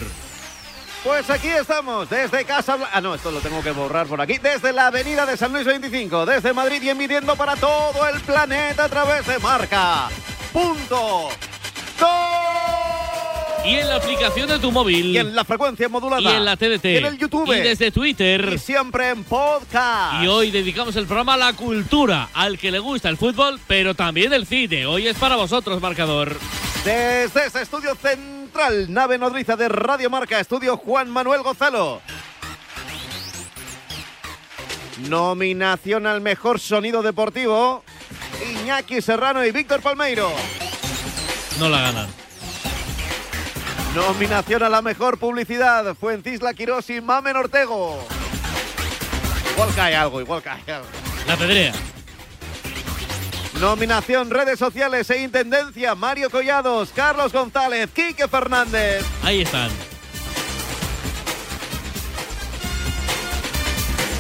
Pues 1.04 1.30
aquí 1.30 1.48
estamos, 1.48 2.10
desde 2.10 2.44
Casa. 2.44 2.78
Ah, 2.92 3.00
no, 3.00 3.16
esto 3.16 3.32
lo 3.32 3.40
tengo 3.40 3.64
que 3.64 3.72
borrar 3.72 4.08
por 4.08 4.20
aquí. 4.20 4.38
Desde 4.38 4.74
la 4.74 4.88
avenida 4.88 5.26
de 5.26 5.38
San 5.38 5.54
Luis 5.54 5.66
25, 5.66 6.26
desde 6.26 6.54
Madrid 6.54 6.82
y 6.82 6.90
emitiendo 6.90 7.38
para 7.38 7.56
todo 7.56 8.06
el 8.14 8.20
planeta 8.22 8.84
a 8.84 8.90
través 8.90 9.26
de 9.26 9.40
marca. 9.40 10.10
Punto. 10.52 11.30
Y 13.66 13.76
en 13.76 13.88
la 13.88 13.96
aplicación 13.98 14.48
de 14.48 14.58
tu 14.58 14.72
móvil. 14.72 15.08
Y 15.08 15.18
en 15.20 15.36
la 15.36 15.44
frecuencia 15.44 15.88
modulada. 15.90 16.22
Y 16.22 16.34
en 16.34 16.46
la 16.46 16.58
TDT. 16.58 16.86
Y 16.86 16.98
en 16.98 17.06
el 17.06 17.18
YouTube. 17.18 17.54
Y 17.54 17.60
desde 17.60 17.92
Twitter. 17.92 18.54
Y 18.56 18.58
siempre 18.58 19.10
en 19.10 19.24
podcast. 19.24 20.24
Y 20.24 20.28
hoy 20.28 20.50
dedicamos 20.50 20.96
el 20.96 21.06
programa 21.06 21.36
a 21.36 21.38
la 21.38 21.54
cultura, 21.54 22.30
al 22.34 22.58
que 22.58 22.72
le 22.72 22.80
gusta 22.80 23.10
el 23.10 23.18
fútbol, 23.18 23.60
pero 23.68 23.94
también 23.94 24.34
el 24.34 24.48
cine. 24.48 24.86
Hoy 24.88 25.08
es 25.08 25.18
para 25.18 25.36
vosotros, 25.36 25.82
marcador. 25.82 26.36
Desde 26.84 27.46
ese 27.46 27.62
estudio 27.62 27.94
central, 27.96 28.92
nave 28.92 29.18
nodriza 29.18 29.56
de 29.56 29.68
Radio 29.68 30.10
Marca, 30.10 30.40
estudio 30.40 30.78
Juan 30.78 31.10
Manuel 31.10 31.44
Gonzalo. 31.44 32.02
Nominación 35.10 36.08
al 36.08 36.22
mejor 36.22 36.60
sonido 36.60 37.04
deportivo, 37.04 37.84
Iñaki 38.62 39.02
Serrano 39.02 39.46
y 39.46 39.52
Víctor 39.52 39.82
Palmeiro. 39.82 40.32
No 41.60 41.68
la 41.68 41.82
ganan. 41.82 42.08
Nominación 43.94 44.64
a 44.64 44.70
la 44.70 44.82
mejor 44.82 45.18
publicidad. 45.20 45.94
Fuencisla 45.94 46.54
Quirós 46.54 46.90
y 46.90 47.02
Mamen 47.02 47.36
Ortego. 47.36 48.02
Igual 49.52 49.70
cae 49.76 49.94
algo, 49.94 50.22
igual 50.22 50.42
cae 50.42 50.62
algo. 50.72 50.88
La 51.28 51.36
pedrea. 51.36 51.74
Nominación 53.60 54.30
redes 54.30 54.58
sociales 54.58 55.10
e 55.10 55.22
intendencia. 55.22 55.96
Mario 55.96 56.30
Collados, 56.30 56.92
Carlos 56.96 57.34
González, 57.34 57.90
Quique 57.94 58.30
Fernández. 58.30 59.04
Ahí 59.22 59.42
están. 59.42 59.70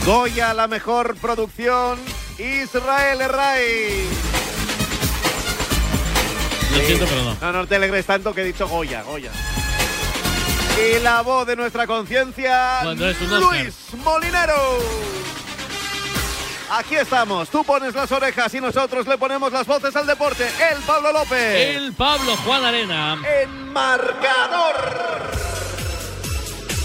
Goya, 0.05 0.53
la 0.53 0.67
mejor 0.67 1.15
producción. 1.15 1.99
Israel 2.37 3.21
Herray. 3.21 4.38
Lo 6.71 6.85
siento, 6.85 7.05
pero 7.07 7.23
no. 7.23 7.37
No, 7.41 7.51
no 7.51 7.67
te 7.67 7.75
alegres 7.75 8.05
tanto 8.05 8.33
que 8.33 8.41
he 8.41 8.45
dicho 8.45 8.67
Goya, 8.67 9.03
Goya. 9.03 9.31
Y 10.77 10.99
la 11.01 11.21
voz 11.21 11.45
de 11.47 11.55
nuestra 11.55 11.85
conciencia. 11.87 12.83
Luis 12.83 13.75
Molinero. 14.03 15.09
Aquí 16.71 16.95
estamos, 16.95 17.49
tú 17.49 17.63
pones 17.63 17.95
las 17.95 18.11
orejas 18.11 18.53
y 18.53 18.61
nosotros 18.61 19.07
le 19.07 19.17
ponemos 19.17 19.51
las 19.51 19.65
voces 19.65 19.95
al 19.95 20.05
deporte. 20.05 20.45
El 20.71 20.77
Pablo 20.83 21.11
López. 21.11 21.75
El 21.75 21.93
Pablo 21.93 22.35
Juan 22.45 22.63
Arena. 22.63 23.19
En 23.41 23.73
marcador. 23.73 24.75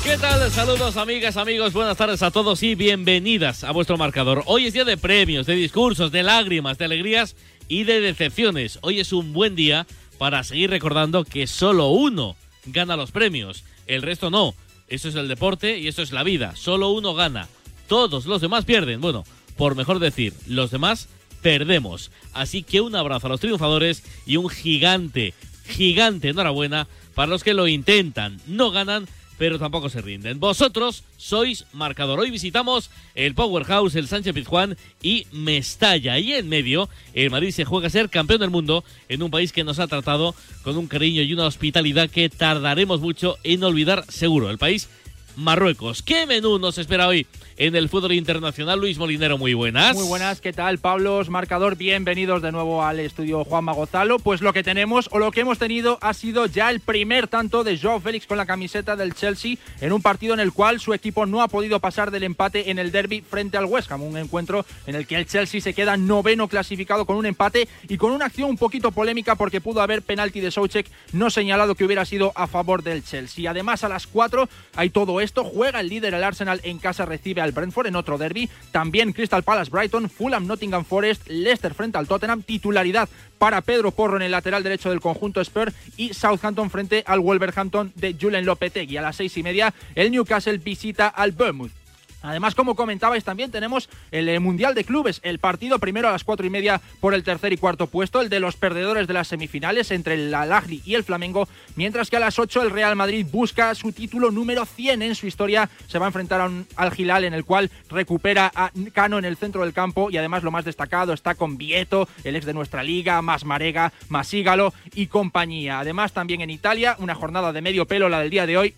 ¿Qué 0.03 0.17
tal? 0.19 0.51
Saludos 0.51 0.97
amigas, 0.97 1.37
amigos, 1.37 1.73
buenas 1.75 1.97
tardes 1.97 2.23
a 2.23 2.31
todos 2.31 2.63
y 2.63 2.75
bienvenidas 2.75 3.63
a 3.63 3.73
vuestro 3.73 3.97
marcador. 3.97 4.43
Hoy 4.47 4.67
es 4.67 4.73
día 4.73 4.85
de 4.85 4.97
premios, 4.97 5.47
de 5.47 5.55
discursos, 5.55 6.11
de 6.11 6.23
lágrimas, 6.23 6.79
de 6.79 6.87
alegrías 6.87 7.37
y 7.69 7.85
de 7.85 8.01
decepciones. 8.01 8.79
Hoy 8.83 9.01
es 9.01 9.13
un 9.13 9.33
buen 9.33 9.55
día 9.55 9.87
para 10.19 10.45
seguir 10.45 10.71
recordando 10.71 11.25
que 11.25 11.47
solo 11.47 11.89
uno 11.89 12.37
gana 12.67 12.97
los 12.97 13.11
premios, 13.11 13.65
el 13.87 14.03
resto 14.03 14.31
no. 14.31 14.55
Eso 14.89 15.09
es 15.09 15.15
el 15.15 15.29
deporte 15.29 15.79
y 15.79 15.89
eso 15.89 16.03
es 16.03 16.13
la 16.13 16.23
vida. 16.23 16.55
Solo 16.57 16.91
uno 16.91 17.15
gana, 17.15 17.49
todos 17.89 18.27
los 18.27 18.41
demás 18.41 18.65
pierden. 18.65 19.01
Bueno, 19.01 19.25
por 19.57 19.77
mejor 19.77 19.99
decir, 19.99 20.35
los 20.47 20.71
demás 20.71 21.09
perdemos. 21.43 22.11
Así 22.33 22.63
que 22.63 22.81
un 22.81 22.97
abrazo 22.97 23.27
a 23.27 23.31
los 23.31 23.41
triunfadores 23.41 24.03
y 24.27 24.37
un 24.37 24.49
gigante, 24.49 25.35
gigante 25.67 26.31
enhorabuena 26.31 26.89
para 27.15 27.29
los 27.29 27.45
que 27.45 27.55
lo 27.55 27.69
intentan. 27.69 28.41
No 28.47 28.71
ganan, 28.71 29.07
pero 29.39 29.59
tampoco 29.59 29.89
se 29.89 30.01
rinden. 30.01 30.41
Vosotros 30.41 31.05
sois 31.17 31.67
marcador. 31.73 32.21
Hoy 32.21 32.31
visitamos 32.31 32.91
el 33.15 33.35
Powerhouse, 33.35 33.97
el 33.97 34.09
Sánchez 34.09 34.35
Pizjuán 34.35 34.77
y 35.03 35.27
Mestalla. 35.33 36.19
Y 36.19 36.33
en 36.33 36.49
medio, 36.49 36.89
el 37.15 37.31
Madrid 37.31 37.51
se 37.51 37.65
juega 37.65 37.89
a 37.89 37.91
ser 37.91 38.11
campeón 38.11 38.41
del 38.41 38.51
mundo 38.51 38.85
en 39.09 39.23
un 39.23 39.31
país 39.31 39.53
que 39.53 39.65
nos 39.65 39.79
ha 39.79 39.87
tratado 39.87 40.35
con 40.63 40.77
un 40.77 40.87
cariño 40.87 41.23
y 41.23 41.33
una 41.33 41.47
hospitalidad 41.47 42.11
que 42.11 42.29
tardaremos 42.29 43.01
mucho 43.01 43.37
en 43.43 43.65
olvidar 43.65 44.05
seguro. 44.09 44.51
El 44.51 44.59
país 44.59 44.89
Marruecos. 45.37 46.03
¿Qué 46.03 46.27
menú 46.27 46.59
nos 46.59 46.79
espera 46.79 47.09
hoy 47.09 47.27
en 47.57 47.77
el 47.77 47.89
fútbol 47.89 48.13
internacional? 48.13 48.81
Luis 48.81 48.99
Molinero, 48.99 49.39
muy 49.39 49.55
buenas. 49.55 49.97
Muy 49.97 50.07
buenas, 50.07 50.41
¿qué 50.41 50.53
tal? 50.53 50.79
Pablos, 50.79 51.31
marcador, 51.31 51.77
bienvenidos 51.77 52.43
de 52.43 52.53
nuevo 52.53 52.85
al 52.85 53.01
estudio 53.01 53.45
Juanma 53.45 53.73
Gozalo. 53.73 54.19
Pues 54.19 54.41
lo 54.41 54.53
que 54.53 54.63
tenemos 54.63 55.09
o 55.13 55.19
lo 55.19 55.31
que 55.31 55.41
hemos 55.41 55.59
tenido 55.59 55.99
ha 56.01 56.15
sido 56.15 56.47
ya 56.47 56.71
el 56.71 56.81
primer 56.81 57.29
tanto 57.29 57.65
de 57.65 57.79
Joao 57.79 58.01
Félix 58.01 58.27
con 58.27 58.39
la 58.39 58.47
camiseta 58.47 58.97
del 58.97 59.15
Chelsea 59.15 59.57
en 59.81 59.93
un 59.93 60.03
partido 60.03 60.35
en 60.35 60.41
el 60.41 60.53
cual 60.53 60.81
su 60.81 60.95
equipo 60.95 61.27
no 61.27 61.43
ha 61.43 61.49
podido 61.49 61.81
pasar 61.81 62.11
del 62.11 62.23
empate 62.23 62.71
en 62.71 62.79
el 62.79 62.93
derby 62.93 63.21
frente 63.21 63.57
al 63.57 63.67
West 63.67 63.91
Ham. 63.91 64.03
Un 64.03 64.17
encuentro 64.17 64.65
en 64.87 64.95
el 64.95 65.07
que 65.07 65.17
el 65.17 65.27
Chelsea 65.27 65.61
se 65.61 65.75
queda 65.75 65.97
noveno 65.97 66.49
clasificado 66.49 67.05
con 67.07 67.17
un 67.17 67.27
empate 67.27 67.69
y 67.89 67.97
con 67.97 68.13
una 68.13 68.27
acción 68.27 68.51
un 68.51 68.59
poquito 68.59 68.93
polémica 68.93 69.35
porque 69.35 69.61
pudo 69.61 69.81
haber 69.81 70.03
penalti 70.03 70.41
de 70.41 70.51
Soucek 70.51 70.91
no 71.13 71.31
señalado 71.31 71.75
que 71.75 71.85
hubiera 71.85 72.05
sido 72.05 72.33
a 72.37 72.47
favor 72.47 72.83
del 72.83 73.05
Chelsea. 73.05 73.51
Además, 73.51 73.85
a 73.85 73.89
las 73.89 74.07
4 74.07 74.49
hay 74.77 74.91
todo 74.91 75.21
esto. 75.21 75.24
Juega 75.33 75.81
el 75.81 75.89
líder, 75.89 76.15
el 76.15 76.25
Arsenal, 76.25 76.61
en 76.65 76.79
casa 76.79 77.05
recibe 77.07 77.41
al 77.41 77.53
Brentford 77.53 77.87
en 77.87 77.97
otro 77.97 78.19
derby. 78.19 78.49
También 78.73 79.13
Crystal 79.13 79.43
Palace, 79.43 79.71
Brighton, 79.71 80.11
Fulham, 80.11 80.47
Nottingham 80.47 80.85
Forest, 80.85 81.29
Leicester 81.29 81.75
frente 81.75 81.99
al 81.99 82.07
Tottenham. 82.07 82.43
Titularidad 82.43 83.09
para 83.39 83.61
Pedro 83.61 83.91
Porro 83.91 84.17
en 84.17 84.23
el 84.23 84.31
lateral 84.33 84.63
derecho 84.63 84.91
del 84.91 85.01
conjunto 85.01 85.45
Spur 85.45 85.73
y 85.97 86.15
Southampton 86.15 86.71
frente 86.71 87.05
al 87.07 87.21
Wolverhampton 87.21 87.93
de 87.95 88.17
Julen 88.21 88.45
Lopetegui. 88.45 88.97
A 88.97 89.03
las 89.03 89.17
seis 89.17 89.37
y 89.37 89.43
media, 89.43 89.75
el 89.95 90.11
Newcastle 90.11 90.59
visita 90.59 91.09
al 91.09 91.33
Bournemouth. 91.33 91.84
Además, 92.25 92.55
como 92.55 92.75
comentabais, 92.75 93.23
también 93.23 93.51
tenemos 93.51 93.91
el 94.11 94.29
eh, 94.31 94.41
Mundial 94.41 94.75
de 94.75 94.85
Clubes, 94.85 95.21
el 95.23 95.39
partido 95.39 95.79
primero 95.79 96.09
a 96.09 96.13
las 96.13 96.25
cuatro 96.25 96.47
y 96.47 96.51
media 96.51 96.81
por 97.01 97.13
el 97.13 97.23
tercer 97.23 97.53
y 97.53 97.59
cuarto 97.59 97.87
puesto, 97.87 98.23
el 98.23 98.31
de 98.31 98.41
los 98.41 98.57
perdedores 98.57 99.07
de 99.07 99.13
las 99.13 99.29
semifinales 99.29 99.91
entre 99.91 100.15
el 100.15 100.35
Al-Ahly 100.35 100.83
y 100.87 100.95
el 100.95 101.05
Flamengo, 101.05 101.47
mientras 101.77 102.09
que 102.09 102.17
a 102.17 102.21
las 102.21 102.39
8 102.39 102.63
el 102.63 102.71
Real 102.71 102.97
Madrid 102.97 103.27
busca 103.31 103.75
su 103.75 103.93
título 103.93 104.31
número 104.31 104.65
100 104.65 105.03
en 105.03 105.15
su 105.15 105.27
historia, 105.27 105.69
se 105.87 105.99
va 105.99 106.07
a 106.07 106.09
enfrentar 106.09 106.41
a 106.41 106.47
un, 106.47 106.67
al 106.77 106.93
Gilal 106.93 107.25
en 107.25 107.35
el 107.35 107.45
cual 107.45 107.71
recupera 107.91 108.51
a 108.55 108.71
Cano 108.93 109.19
en 109.19 109.27
el 109.27 109.37
centro 109.37 109.63
del 109.63 109.75
campo 109.75 110.11
y 110.11 110.17
además 110.17 110.43
lo 110.43 110.51
más 110.51 110.65
destacado 110.65 111.13
está 111.13 111.35
con 111.35 111.59
Vieto, 111.59 112.09
el 112.25 112.37
ex 112.37 112.47
de 112.47 112.55
nuestra 112.55 112.83
liga, 112.83 113.21
más 113.21 113.45
Marega, 113.45 113.93
más 114.09 114.33
Ígalo 114.33 114.73
y 114.95 115.09
compañía. 115.09 115.81
Además, 115.81 116.13
también 116.13 116.41
en 116.41 116.51
Italia, 116.51 116.97
una 116.99 117.15
jornada 117.15 117.53
de 117.53 117.61
medio 117.61 117.87
pelo, 117.87 118.09
la 118.09 118.21
del 118.21 118.31
día 118.31 118.47
de 118.47 118.57
hoy, 118.57 118.75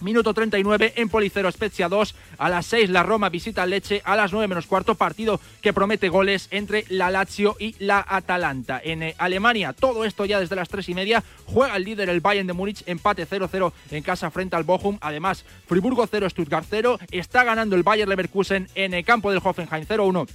Minuto 0.00 0.34
39 0.34 0.94
en 0.96 1.08
Policero 1.08 1.50
Spezia 1.50 1.88
2. 1.88 2.14
A 2.38 2.48
las 2.48 2.66
6 2.66 2.90
la 2.90 3.02
Roma 3.02 3.28
visita 3.28 3.64
Leche. 3.64 4.02
A 4.04 4.16
las 4.16 4.32
9 4.32 4.48
menos 4.48 4.66
cuarto 4.66 4.94
partido 4.94 5.40
que 5.60 5.72
promete 5.72 6.08
goles 6.08 6.48
entre 6.50 6.84
la 6.88 7.10
Lazio 7.10 7.56
y 7.58 7.74
la 7.78 8.04
Atalanta. 8.06 8.80
En 8.82 9.02
eh, 9.02 9.14
Alemania 9.18 9.72
todo 9.72 10.04
esto 10.04 10.24
ya 10.24 10.40
desde 10.40 10.56
las 10.56 10.68
3 10.68 10.88
y 10.88 10.94
media. 10.94 11.24
Juega 11.46 11.76
el 11.76 11.84
líder 11.84 12.08
el 12.08 12.20
Bayern 12.20 12.46
de 12.46 12.52
Múnich. 12.52 12.82
Empate 12.86 13.26
0-0 13.26 13.72
en 13.90 14.02
casa 14.02 14.30
frente 14.30 14.56
al 14.56 14.64
Bochum. 14.64 14.98
Además 15.00 15.44
Friburgo 15.66 16.06
0, 16.06 16.28
Stuttgart 16.28 16.66
0. 16.68 16.98
Está 17.10 17.44
ganando 17.44 17.76
el 17.76 17.82
Bayern 17.82 18.10
Leverkusen 18.10 18.68
en 18.74 18.94
el 18.94 19.04
campo 19.04 19.30
del 19.30 19.40
Hoffenheim 19.42 19.86
0-1 19.86 20.28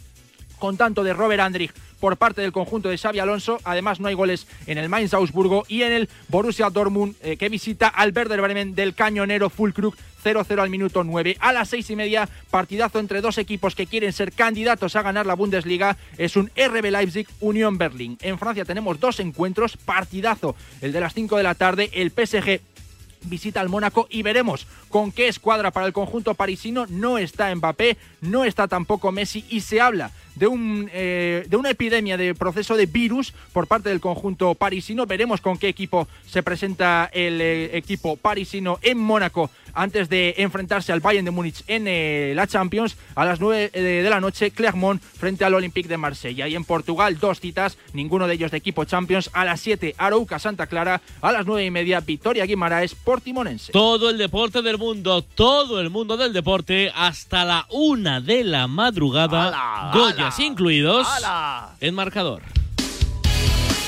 con 0.60 0.78
tanto 0.78 1.04
de 1.04 1.14
Robert 1.14 1.42
Andrich 1.42 1.74
por 2.00 2.18
parte 2.18 2.42
del 2.42 2.52
conjunto 2.52 2.90
de 2.90 2.98
Xavi 2.98 3.20
Alonso. 3.20 3.60
Además, 3.64 4.00
no 4.00 4.08
hay 4.08 4.14
goles 4.14 4.48
en 4.68 4.78
el 4.78 4.90
Mainz 4.90 5.14
Augsburgo 5.14 5.66
y 5.68 5.84
en 5.84 5.94
el 5.94 6.10
Borussia 6.28 6.70
Dortmund, 6.70 7.16
eh, 7.22 7.38
que 7.38 7.50
visita 7.50 7.88
al 7.88 8.14
Werder 8.16 8.42
Bremen 8.42 8.76
del 8.76 8.94
cañonero 8.94 9.50
Fulkrug 9.50 9.96
0-0 10.24 10.62
al 10.62 10.70
minuto 10.70 11.04
9. 11.04 11.38
A 11.40 11.54
las 11.54 11.70
seis 11.70 11.90
y 11.90 11.96
media, 11.96 12.28
partidazo 12.52 13.00
entre 13.00 13.22
dos 13.22 13.38
equipos 13.38 13.76
que 13.76 13.88
quieren 13.88 14.14
ser 14.14 14.34
candidatos 14.34 14.96
a 14.96 15.02
ganar 15.02 15.26
la 15.26 15.36
Bundesliga. 15.36 15.98
Es 16.18 16.36
un 16.36 16.52
RB 16.56 16.92
Leipzig 16.92 17.28
Unión 17.40 17.78
Berlín. 17.78 18.18
En 18.22 18.38
Francia 18.38 18.66
tenemos 18.66 19.00
dos 19.00 19.20
encuentros, 19.20 19.78
partidazo. 19.78 20.56
El 20.82 20.92
de 20.92 21.00
las 21.00 21.14
5 21.14 21.38
de 21.38 21.44
la 21.44 21.56
tarde, 21.56 21.90
el 21.94 22.12
PSG 22.12 22.62
visita 23.24 23.60
al 23.60 23.70
Mónaco 23.70 24.08
y 24.10 24.22
veremos 24.24 24.66
con 24.88 25.12
qué 25.12 25.28
escuadra 25.28 25.72
para 25.72 25.86
el 25.86 25.94
conjunto 25.94 26.34
parisino. 26.36 26.86
No 26.88 27.18
está 27.18 27.54
Mbappé, 27.54 27.98
no 28.22 28.46
está 28.46 28.68
tampoco 28.68 29.12
Messi 29.12 29.46
y 29.50 29.62
se 29.62 29.82
habla 29.82 30.12
de, 30.40 30.48
un, 30.48 30.90
eh, 30.94 31.46
de 31.48 31.58
una 31.58 31.70
epidemia 31.70 32.18
de 32.18 32.34
proceso 32.34 32.76
de 32.78 32.86
virus 32.86 33.34
por 33.54 33.68
parte 33.68 33.90
del 33.90 34.00
conjunto 34.00 34.56
parisino. 34.56 35.06
Veremos 35.06 35.42
con 35.42 35.58
qué 35.58 35.68
equipo 35.68 36.08
se 36.26 36.42
presenta 36.42 37.10
el 37.14 37.42
eh, 37.42 37.78
equipo 37.78 38.16
parisino 38.16 38.80
en 38.82 38.98
Mónaco 38.98 39.52
antes 39.74 40.10
de 40.10 40.34
enfrentarse 40.38 40.92
al 40.92 41.00
Bayern 41.00 41.26
de 41.26 41.32
Múnich 41.32 41.64
en 41.68 41.86
eh, 41.88 42.34
la 42.36 42.48
Champions 42.48 42.98
a 43.16 43.24
las 43.24 43.40
9 43.40 43.70
de, 43.72 43.82
de 44.04 44.10
la 44.10 44.20
noche 44.20 44.52
Clermont 44.52 45.02
frente 45.02 45.46
al 45.46 45.54
Olympique 45.54 45.88
de 45.88 45.98
Marsella 45.98 46.48
y 46.48 46.56
en 46.56 46.64
Portugal 46.64 47.20
dos 47.20 47.40
citas 47.40 47.78
ninguno 47.94 48.28
de 48.28 48.34
ellos 48.34 48.52
de 48.52 48.58
equipo 48.58 48.86
Champions. 48.86 49.30
A 49.34 49.46
las 49.46 49.60
7 49.62 49.96
Arouca 49.98 50.40
Santa 50.40 50.68
Clara. 50.68 51.02
A 51.22 51.32
las 51.32 51.46
9 51.46 51.66
y 51.66 51.72
media 51.72 52.00
Victoria 52.00 52.46
Guimaraes 52.46 52.96
Portimonense. 52.96 53.72
Todo 53.72 54.10
el 54.10 54.18
deporte 54.18 54.62
del 54.62 54.78
mundo, 54.78 55.22
todo 55.22 55.80
el 55.80 55.90
mundo 55.90 56.18
del 56.18 56.34
deporte, 56.34 56.92
hasta 56.96 57.46
la 57.46 57.66
una 57.70 58.22
de 58.22 58.44
la 58.44 58.68
madrugada, 58.68 59.92
Incluidos, 60.38 61.08
en 61.80 61.96
marcador. 61.96 62.42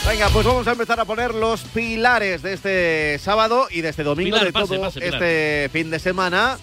Venga, 0.07 0.29
pues 0.29 0.45
vamos 0.45 0.67
a 0.67 0.71
empezar 0.71 0.99
a 0.99 1.05
poner 1.05 1.35
los 1.35 1.61
pilares 1.61 2.41
de 2.41 2.53
este 2.53 3.19
sábado 3.19 3.67
y 3.69 3.81
de 3.81 3.89
este 3.89 4.03
domingo, 4.03 4.31
Pilar, 4.31 4.45
de 4.45 4.51
pase, 4.51 4.75
todo 4.75 4.81
pase, 4.81 5.07
este 5.07 5.69
fin 5.71 5.91
de 5.91 5.99
semana. 5.99 6.57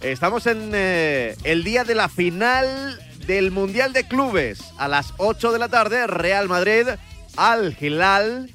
Estamos 0.00 0.46
en 0.46 0.72
eh, 0.74 1.36
el 1.44 1.62
día 1.62 1.84
de 1.84 1.94
la 1.94 2.08
final 2.08 2.98
del 3.26 3.52
Mundial 3.52 3.92
de 3.92 4.08
Clubes. 4.08 4.60
A 4.76 4.88
las 4.88 5.14
8 5.18 5.52
de 5.52 5.58
la 5.58 5.68
tarde, 5.68 6.06
Real 6.08 6.48
Madrid 6.48 6.88
al 7.36 7.76
Hilal. 7.80 8.50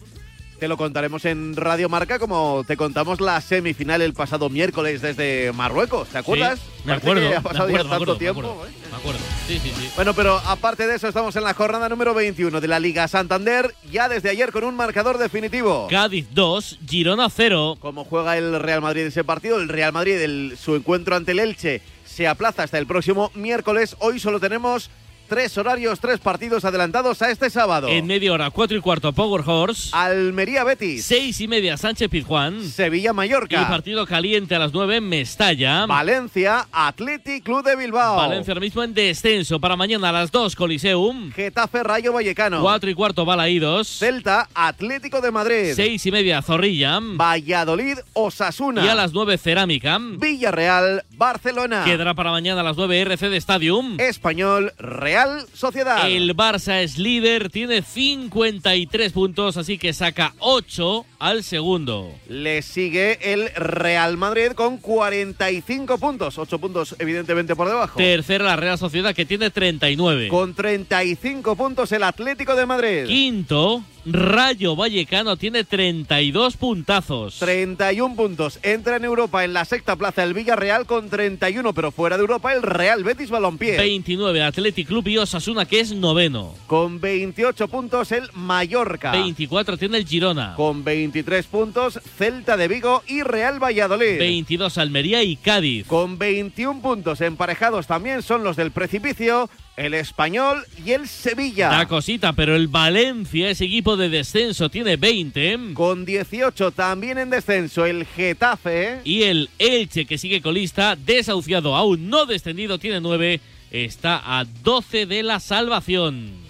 Te 0.66 0.70
lo 0.70 0.78
contaremos 0.78 1.24
en 1.26 1.55
Radio 1.55 1.89
Marca 1.89 2.18
como 2.18 2.63
te 2.66 2.76
contamos 2.76 3.22
la 3.22 3.39
semifinal 3.39 4.01
el 4.01 4.13
pasado 4.16 4.49
miércoles 4.49 4.99
desde 4.99 5.51
Marruecos. 5.53 6.07
¿Te 6.07 6.18
acuerdas? 6.18 6.57
Sí, 6.59 6.66
me 6.86 6.93
acuerdo, 6.93 7.30
que 7.30 7.36
ha 7.36 7.41
pasado 7.41 7.70
ya 7.70 7.82
acuerdo, 7.82 7.89
tanto 7.91 7.95
acuerdo, 7.95 8.13
me 8.13 8.20
tiempo. 8.20 8.39
acuerdo. 8.41 8.66
¿eh? 8.66 8.72
Me 8.89 8.97
acuerdo, 8.97 9.20
sí, 9.47 9.59
sí, 9.61 9.72
sí. 9.80 9.89
Bueno, 9.95 10.16
pero 10.16 10.39
aparte 10.43 10.88
de 10.88 10.95
eso, 10.95 11.07
estamos 11.07 11.36
en 11.36 11.43
la 11.43 11.53
jornada 11.53 11.88
número 11.88 12.16
21 12.16 12.59
de 12.59 12.68
la 12.68 12.80
Liga 12.80 13.07
Santander, 13.07 13.76
ya 13.91 14.09
desde 14.09 14.32
ayer 14.32 14.51
con 14.51 14.63
un 14.63 14.76
marcador 14.76 15.20
definitivo. 15.20 15.86
Cádiz 15.88 16.26
2, 16.32 16.80
Girona 16.89 17.30
0. 17.30 17.78
¿Cómo 17.80 18.03
juega 18.03 18.36
el 18.36 18.59
Real 18.59 18.82
Madrid 18.82 19.01
ese 19.05 19.24
partido? 19.24 19.59
El 19.61 19.70
Real 19.70 19.93
Madrid, 19.93 20.16
el- 20.20 20.57
su 20.59 20.76
encuentro 20.76 21.16
ante 21.16 21.34
el 21.34 21.39
Elche, 21.41 21.84
se 22.05 22.28
aplaza 22.28 22.63
hasta 22.63 22.80
el 22.80 22.88
próximo 22.88 23.30
miércoles. 23.36 23.95
Hoy 23.99 24.20
solo 24.20 24.39
tenemos 24.39 24.89
tres 25.26 25.57
horarios, 25.57 25.99
tres 25.99 26.19
partidos 26.19 26.65
adelantados 26.65 27.21
a 27.21 27.32
este 27.32 27.49
sábado. 27.49 27.88
En 27.89 28.05
media 28.05 28.32
hora, 28.32 28.49
4 28.49 28.78
y 28.78 28.82
cuarto, 28.82 29.11
Power 29.13 29.41
Horse. 29.45 29.89
Almería 29.91 30.63
Betis. 30.63 31.05
6 31.05 31.41
y 31.41 31.47
media, 31.47 31.78
Sánchez 31.78 32.09
Pizjuán. 32.09 32.63
Sevilla 32.63 33.13
Mallorca. 33.13 33.61
Y 33.61 33.65
partido 33.65 34.05
caliente 34.05 34.55
a 34.55 34.59
las 34.59 34.73
9 34.73 34.97
en 34.97 35.09
Mestalla. 35.09 35.86
Valencia, 35.86 36.67
Athletic 36.71 37.43
Club 37.43 37.63
de 37.63 37.76
Bilbao. 37.76 38.17
Valencia 38.17 38.51
ahora 38.51 38.61
mismo 38.61 38.84
en 38.84 38.93
descenso. 38.93 39.59
Para 39.59 39.76
mañana 39.76 40.09
a 40.09 40.11
las 40.11 40.32
2, 40.32 40.55
Coliseum. 40.55 41.32
Getafe 41.32 41.84
Rayo 41.84 42.13
Vallecano. 42.13 42.61
4 42.61 42.89
y 42.89 42.93
cuarto, 42.93 43.26
Balaídos. 43.26 43.88
Celta, 43.88 44.47
Atlético 44.53 45.21
de 45.21 45.32
Madrid. 45.32 45.73
6 45.76 46.05
y 46.05 46.11
media, 46.11 46.41
Zorrilla. 46.41 46.99
Valladolid, 47.01 47.97
Osasuna. 48.13 48.86
Y 48.86 48.88
a 48.88 48.95
las 48.95 49.13
9, 49.13 49.38
Cerámica. 49.38 49.97
Villarreal, 49.99 51.03
Barcelona. 51.17 51.84
Quedará 51.86 52.13
para 52.13 52.32
mañana 52.32 52.61
a 52.61 52.63
las 52.63 52.78
9, 52.78 53.01
RC 53.01 53.30
de 53.30 53.38
Stadium. 53.38 53.99
Español, 53.99 54.73
Real 54.78 55.14
Sociedad. 55.53 56.09
El 56.09 56.36
Barça 56.36 56.82
es 56.82 56.97
líder, 56.97 57.49
tiene 57.49 57.82
53 57.82 59.11
puntos, 59.11 59.57
así 59.57 59.78
que 59.78 59.93
saca 59.93 60.34
8 60.39 61.05
al 61.20 61.43
segundo. 61.43 62.13
Le 62.28 62.61
sigue 62.61 63.34
el 63.34 63.49
Real 63.55 64.18
Madrid 64.18 64.51
con 64.51 64.78
45 64.78 65.97
puntos. 65.97 66.38
8 66.38 66.59
puntos, 66.59 66.95
evidentemente, 66.99 67.55
por 67.55 67.68
debajo. 67.68 67.97
Tercera 67.97 68.43
la 68.43 68.55
Real 68.55 68.78
Sociedad, 68.78 69.16
que 69.16 69.26
tiene 69.26 69.49
39. 69.49 70.28
Con 70.28 70.53
35 70.53 71.55
puntos 71.55 71.91
el 71.91 72.03
Atlético 72.03 72.55
de 72.55 72.66
Madrid. 72.66 73.05
Quinto, 73.07 73.84
Rayo 74.06 74.76
Vallecano 74.76 75.36
tiene 75.36 75.64
32 75.64 76.58
puntazos. 76.58 77.39
31 77.39 78.16
puntos. 78.16 78.60
Entra 78.62 78.97
en 78.97 79.03
Europa 79.03 79.43
en 79.43 79.53
la 79.53 79.66
sexta 79.66 79.95
plaza 79.95 80.24
el 80.24 80.36
Villarreal 80.36 80.86
con 80.86 81.10
31, 81.10 81.74
pero 81.74 81.91
fuera 81.91 82.16
de 82.16 82.22
Europa 82.22 82.53
el 82.53 82.62
Real 82.62 83.03
Betis 83.03 83.32
Balompié. 83.32 83.78
29 83.78 84.43
Athletic 84.43 84.88
Club 84.88 85.08
y 85.08 85.18
Osasuna, 85.18 85.66
que 85.66 85.80
es 85.80 85.91
noveno. 85.91 86.53
Con 86.68 87.01
28 87.01 87.68
puntos 87.68 88.12
el 88.12 88.30
Mallorca. 88.34 89.12
24 89.12 89.78
tiene 89.78 89.97
el 89.97 90.06
Girona. 90.06 90.53
Con 90.56 90.84
23 90.84 91.47
puntos 91.47 91.99
Celta 92.18 92.58
de 92.58 92.68
Vigo 92.68 93.01
y 93.08 93.24
Real 93.24 93.62
Valladolid. 93.62 94.20
22 94.20 94.78
Almería 94.78 95.24
y 95.24 95.36
Cádiz. 95.36 95.88
Con 95.88 96.20
21 96.20 96.82
puntos 96.82 97.22
emparejados 97.22 97.88
también 97.88 98.22
son 98.22 98.43
los 98.43 98.56
del 98.56 98.70
precipicio 98.70 99.49
el 99.78 99.93
Español 99.93 100.65
y 100.86 100.91
el 100.91 101.07
Sevilla. 101.07 101.69
Da 101.69 101.88
cosita, 101.88 102.34
pero 102.34 102.55
el 102.55 102.67
Valencia, 102.67 103.49
ese 103.49 103.65
equipo 103.65 103.97
de 103.97 104.09
descenso, 104.09 104.69
tiene 104.69 104.95
20. 104.97 105.73
Con 105.73 106.05
18 106.05 106.71
también 106.71 107.17
en 107.17 107.30
descenso 107.30 107.86
el 107.86 108.05
Getafe. 108.05 109.01
Y 109.03 109.23
el 109.23 109.49
Elche, 109.59 110.05
que 110.05 110.17
sigue 110.17 110.41
colista, 110.41 110.95
desahuciado, 110.95 111.76
aún 111.76 112.09
no 112.09 112.26
descendido, 112.26 112.80
tiene 112.80 113.01
9. 113.01 113.41
Está 113.71 114.21
a 114.23 114.45
12 114.45 115.05
de 115.05 115.23
la 115.23 115.39
salvación. 115.39 116.44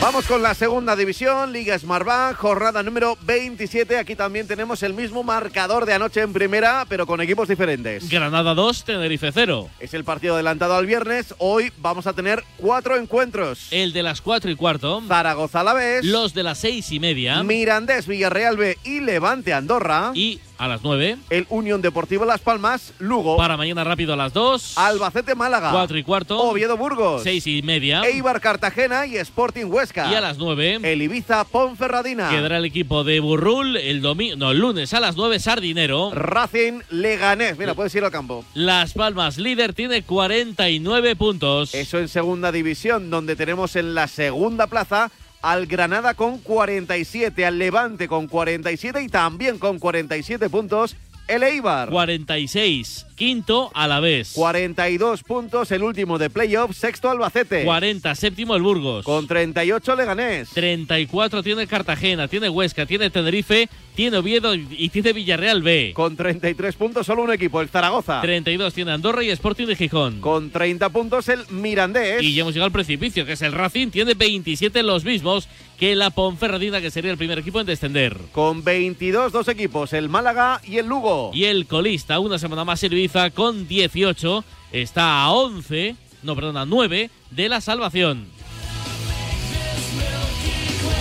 Vamos 0.00 0.26
con 0.26 0.42
la 0.42 0.54
segunda 0.54 0.94
división, 0.94 1.52
Liga 1.52 1.76
Smartbank, 1.76 2.36
jornada 2.36 2.84
número 2.84 3.18
27. 3.22 3.98
Aquí 3.98 4.14
también 4.14 4.46
tenemos 4.46 4.84
el 4.84 4.94
mismo 4.94 5.24
marcador 5.24 5.86
de 5.86 5.92
anoche 5.92 6.20
en 6.20 6.32
primera, 6.32 6.86
pero 6.88 7.04
con 7.04 7.20
equipos 7.20 7.48
diferentes. 7.48 8.08
Granada 8.08 8.54
2, 8.54 8.84
Tenerife 8.84 9.32
0. 9.32 9.68
Es 9.80 9.94
el 9.94 10.04
partido 10.04 10.34
adelantado 10.34 10.76
al 10.76 10.86
viernes. 10.86 11.34
Hoy 11.38 11.72
vamos 11.78 12.06
a 12.06 12.12
tener 12.12 12.44
cuatro 12.58 12.96
encuentros. 12.96 13.66
El 13.72 13.92
de 13.92 14.04
las 14.04 14.20
4 14.20 14.52
y 14.52 14.56
cuarto. 14.56 15.02
Zaragoza 15.06 15.60
a 15.60 15.64
la 15.64 15.74
vez. 15.74 16.04
Los 16.04 16.32
de 16.32 16.44
las 16.44 16.58
6 16.58 16.92
y 16.92 17.00
media. 17.00 17.42
Mirandés, 17.42 18.06
Villarreal 18.06 18.56
B 18.56 18.78
y 18.84 19.00
Levante 19.00 19.52
Andorra. 19.52 20.12
Y 20.14 20.40
a 20.58 20.68
las 20.68 20.82
9. 20.82 21.16
El 21.30 21.46
Unión 21.48 21.80
Deportivo 21.80 22.24
Las 22.24 22.40
Palmas, 22.40 22.92
Lugo. 22.98 23.36
Para 23.36 23.56
mañana 23.56 23.84
rápido 23.84 24.12
a 24.12 24.16
las 24.16 24.32
2. 24.32 24.76
Albacete 24.76 25.34
Málaga. 25.34 25.70
4 25.70 25.98
y 25.98 26.02
cuarto. 26.02 26.38
Oviedo 26.40 26.76
Burgos. 26.76 27.22
6 27.22 27.46
y 27.46 27.62
media. 27.62 28.02
Eibar 28.02 28.40
Cartagena 28.40 29.06
y 29.06 29.16
Sporting 29.16 29.66
Huesca. 29.66 30.10
Y 30.10 30.14
a 30.14 30.20
las 30.20 30.38
9. 30.38 30.80
El 30.82 31.02
Ibiza 31.02 31.44
Ponferradina. 31.44 32.28
Quedará 32.28 32.58
el 32.58 32.64
equipo 32.64 33.04
de 33.04 33.20
Burrul 33.20 33.76
el 33.76 34.02
domingo, 34.02 34.36
no, 34.36 34.50
el 34.50 34.58
lunes 34.58 34.92
a 34.92 35.00
las 35.00 35.16
9 35.16 35.38
Sardinero. 35.38 36.10
Racing 36.12 36.80
Leganés. 36.90 37.56
Mira, 37.58 37.74
puedes 37.74 37.94
ir 37.94 38.04
al 38.04 38.10
campo. 38.10 38.44
Las 38.54 38.92
Palmas 38.92 39.38
líder 39.38 39.72
tiene 39.72 40.02
49 40.02 41.16
puntos. 41.16 41.74
Eso 41.74 41.98
en 41.98 42.08
segunda 42.08 42.52
división, 42.52 43.10
donde 43.10 43.36
tenemos 43.36 43.76
en 43.76 43.94
la 43.94 44.08
segunda 44.08 44.66
plaza 44.66 45.10
al 45.42 45.66
Granada 45.66 46.14
con 46.14 46.38
47, 46.38 47.44
al 47.46 47.58
Levante 47.58 48.08
con 48.08 48.26
47 48.26 49.02
y 49.02 49.08
también 49.08 49.58
con 49.58 49.78
47 49.78 50.48
puntos 50.50 50.96
el 51.28 51.42
Eibar. 51.42 51.90
46, 51.90 53.06
quinto 53.14 53.70
a 53.74 53.86
la 53.86 54.00
vez. 54.00 54.32
42 54.34 55.22
puntos 55.22 55.70
el 55.70 55.82
último 55.82 56.18
de 56.18 56.30
playoff, 56.30 56.74
sexto 56.74 57.10
Albacete. 57.10 57.64
40, 57.64 58.14
séptimo 58.14 58.56
el 58.56 58.62
Burgos. 58.62 59.04
Con 59.04 59.26
38 59.26 59.94
Leganés. 59.94 60.48
34 60.50 61.42
tiene 61.42 61.66
Cartagena, 61.66 62.28
tiene 62.28 62.48
Huesca, 62.48 62.86
tiene 62.86 63.10
Tenerife, 63.10 63.68
tiene 63.98 64.16
Oviedo 64.18 64.54
y 64.54 64.90
tiene 64.90 65.12
Villarreal 65.12 65.60
B. 65.60 65.90
Con 65.92 66.14
33 66.14 66.76
puntos 66.76 67.04
solo 67.04 67.24
un 67.24 67.32
equipo, 67.32 67.60
el 67.60 67.68
Zaragoza. 67.68 68.20
32 68.20 68.72
tiene 68.72 68.92
Andorra 68.92 69.24
y 69.24 69.30
Sporting 69.30 69.66
de 69.66 69.74
Gijón. 69.74 70.20
Con 70.20 70.52
30 70.52 70.88
puntos 70.90 71.28
el 71.28 71.40
Mirandés. 71.50 72.22
Y 72.22 72.32
ya 72.32 72.42
hemos 72.42 72.54
llegado 72.54 72.66
al 72.66 72.72
precipicio, 72.72 73.26
que 73.26 73.32
es 73.32 73.42
el 73.42 73.50
Racing, 73.50 73.88
tiene 73.88 74.14
27 74.14 74.84
los 74.84 75.04
mismos 75.04 75.48
que 75.80 75.96
la 75.96 76.10
Ponferradina, 76.10 76.80
que 76.80 76.92
sería 76.92 77.10
el 77.10 77.18
primer 77.18 77.40
equipo 77.40 77.58
en 77.58 77.66
descender. 77.66 78.16
Con 78.30 78.62
22 78.62 79.32
dos 79.32 79.48
equipos, 79.48 79.92
el 79.92 80.08
Málaga 80.08 80.60
y 80.64 80.78
el 80.78 80.86
Lugo. 80.86 81.32
Y 81.34 81.46
el 81.46 81.66
colista, 81.66 82.20
una 82.20 82.38
semana 82.38 82.64
más 82.64 82.80
el 82.84 82.92
Ibiza 82.92 83.30
con 83.30 83.66
18, 83.66 84.44
está 84.70 85.24
a 85.24 85.32
11, 85.32 85.96
no, 86.22 86.36
perdón, 86.36 86.56
a 86.56 86.66
9 86.66 87.10
de 87.32 87.48
la 87.48 87.60
salvación. 87.60 88.37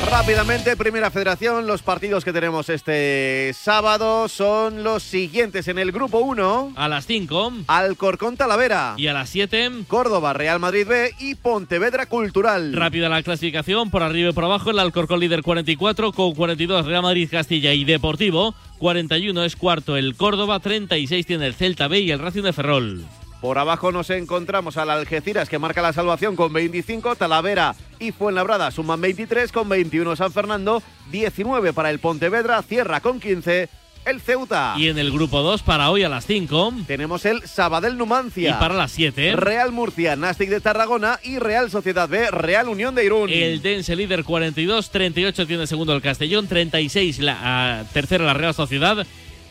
Rápidamente, 0.06 0.78
Primera 0.78 1.12
Federación, 1.12 1.68
los 1.68 1.82
partidos 1.82 2.24
que 2.24 2.32
tenemos 2.32 2.70
este 2.70 3.52
sábado 3.54 4.28
son 4.30 4.84
los 4.84 5.04
siguientes. 5.04 5.68
En 5.68 5.80
el 5.80 5.92
grupo 5.92 6.20
1, 6.20 6.74
a 6.76 6.88
las 6.88 7.06
5, 7.06 7.54
Alcorcón 7.68 8.38
Talavera. 8.38 8.94
Y 8.98 9.08
a 9.08 9.14
las 9.14 9.30
7, 9.30 9.72
Córdoba 9.88 10.34
Real 10.34 10.60
Madrid 10.60 10.88
B 10.88 11.14
y 11.20 11.36
Pontevedra 11.36 12.06
Cultural. 12.06 12.74
Rápida 12.74 13.10
la 13.10 13.24
clasificación, 13.24 13.90
por 13.90 14.04
arriba 14.04 14.30
y 14.30 14.34
por 14.34 14.46
abajo, 14.46 14.70
el 14.72 14.80
Alcorcón 14.80 15.20
líder 15.20 15.42
44, 15.42 16.14
con 16.14 16.34
42 16.34 16.86
Real 16.86 17.04
Madrid 17.04 17.28
Castilla 17.30 17.74
y 17.74 17.84
Deportivo. 17.84 18.56
41 18.80 19.44
es 19.44 19.56
cuarto 19.56 19.98
el 19.98 20.16
Córdoba, 20.16 20.60
36 20.60 21.26
tiene 21.26 21.48
el 21.48 21.56
Celta 21.56 21.88
B 21.88 22.00
y 22.00 22.12
el 22.12 22.20
Racing 22.20 22.44
de 22.44 22.54
Ferrol. 22.54 23.06
Por 23.42 23.60
abajo 23.60 23.92
nos 23.92 24.10
encontramos 24.10 24.78
al 24.78 24.90
Algeciras 24.90 25.48
que 25.48 25.60
marca 25.60 25.82
la 25.84 25.94
salvación 25.94 26.36
con 26.36 26.52
25, 26.54 27.16
Talavera 27.16 27.76
y 28.00 28.12
Fuenlabrada 28.12 28.72
suman 28.72 29.00
23 29.00 29.52
con 29.52 29.70
21 29.70 30.16
San 30.16 30.32
Fernando, 30.32 30.82
19 31.12 31.72
para 31.74 31.92
el 31.92 32.00
Pontevedra, 32.00 32.64
cierra 32.64 33.00
con 33.00 33.20
15 33.20 33.70
el 34.06 34.22
Ceuta. 34.22 34.74
Y 34.78 34.88
en 34.88 34.98
el 34.98 35.12
grupo 35.12 35.42
2 35.42 35.62
para 35.62 35.92
hoy 35.92 36.04
a 36.04 36.10
las 36.10 36.26
5 36.26 36.74
tenemos 36.88 37.26
el 37.26 37.48
Sabadell 37.48 37.98
Numancia. 37.98 38.50
Y 38.50 38.54
para 38.54 38.74
las 38.74 38.92
7 38.94 39.36
Real 39.36 39.72
Murcia, 39.72 40.16
Nastic 40.16 40.50
de 40.50 40.60
Tarragona 40.60 41.20
y 41.24 41.38
Real 41.38 41.70
Sociedad 41.70 42.10
B, 42.10 42.32
Real 42.32 42.70
Unión 42.70 42.96
de 42.96 43.06
Irún. 43.06 43.30
El 43.30 43.62
Dense 43.62 43.96
líder 43.96 44.24
42, 44.24 44.90
38 44.90 45.46
tiene 45.46 45.68
segundo 45.68 45.94
el 45.94 46.02
Castellón, 46.02 46.48
36 46.48 47.20
la 47.20 47.84
uh, 47.84 47.94
tercera 47.94 48.26
la 48.26 48.34
Real 48.34 48.56
Sociedad, 48.56 49.06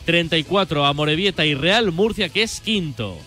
34 0.05 0.85
a 0.85 0.93
Morevieta 0.93 1.45
y 1.45 1.53
Real 1.53 1.93
Murcia 1.93 2.27
que 2.27 2.43
es 2.43 2.59
quinto. 2.59 3.17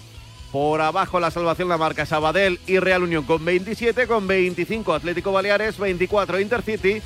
Por 0.53 0.81
abajo 0.81 1.21
la 1.21 1.31
salvación 1.31 1.69
la 1.69 1.79
marca 1.79 2.07
Sabadell 2.07 2.59
y 2.67 2.79
Real 2.79 3.05
Unión 3.05 3.25
con 3.25 3.45
27, 3.45 4.07
con 4.07 4.27
25 4.27 4.95
Atlético 4.95 5.31
Baleares, 5.31 5.79
24 5.79 6.41
Intercity, 6.41 7.01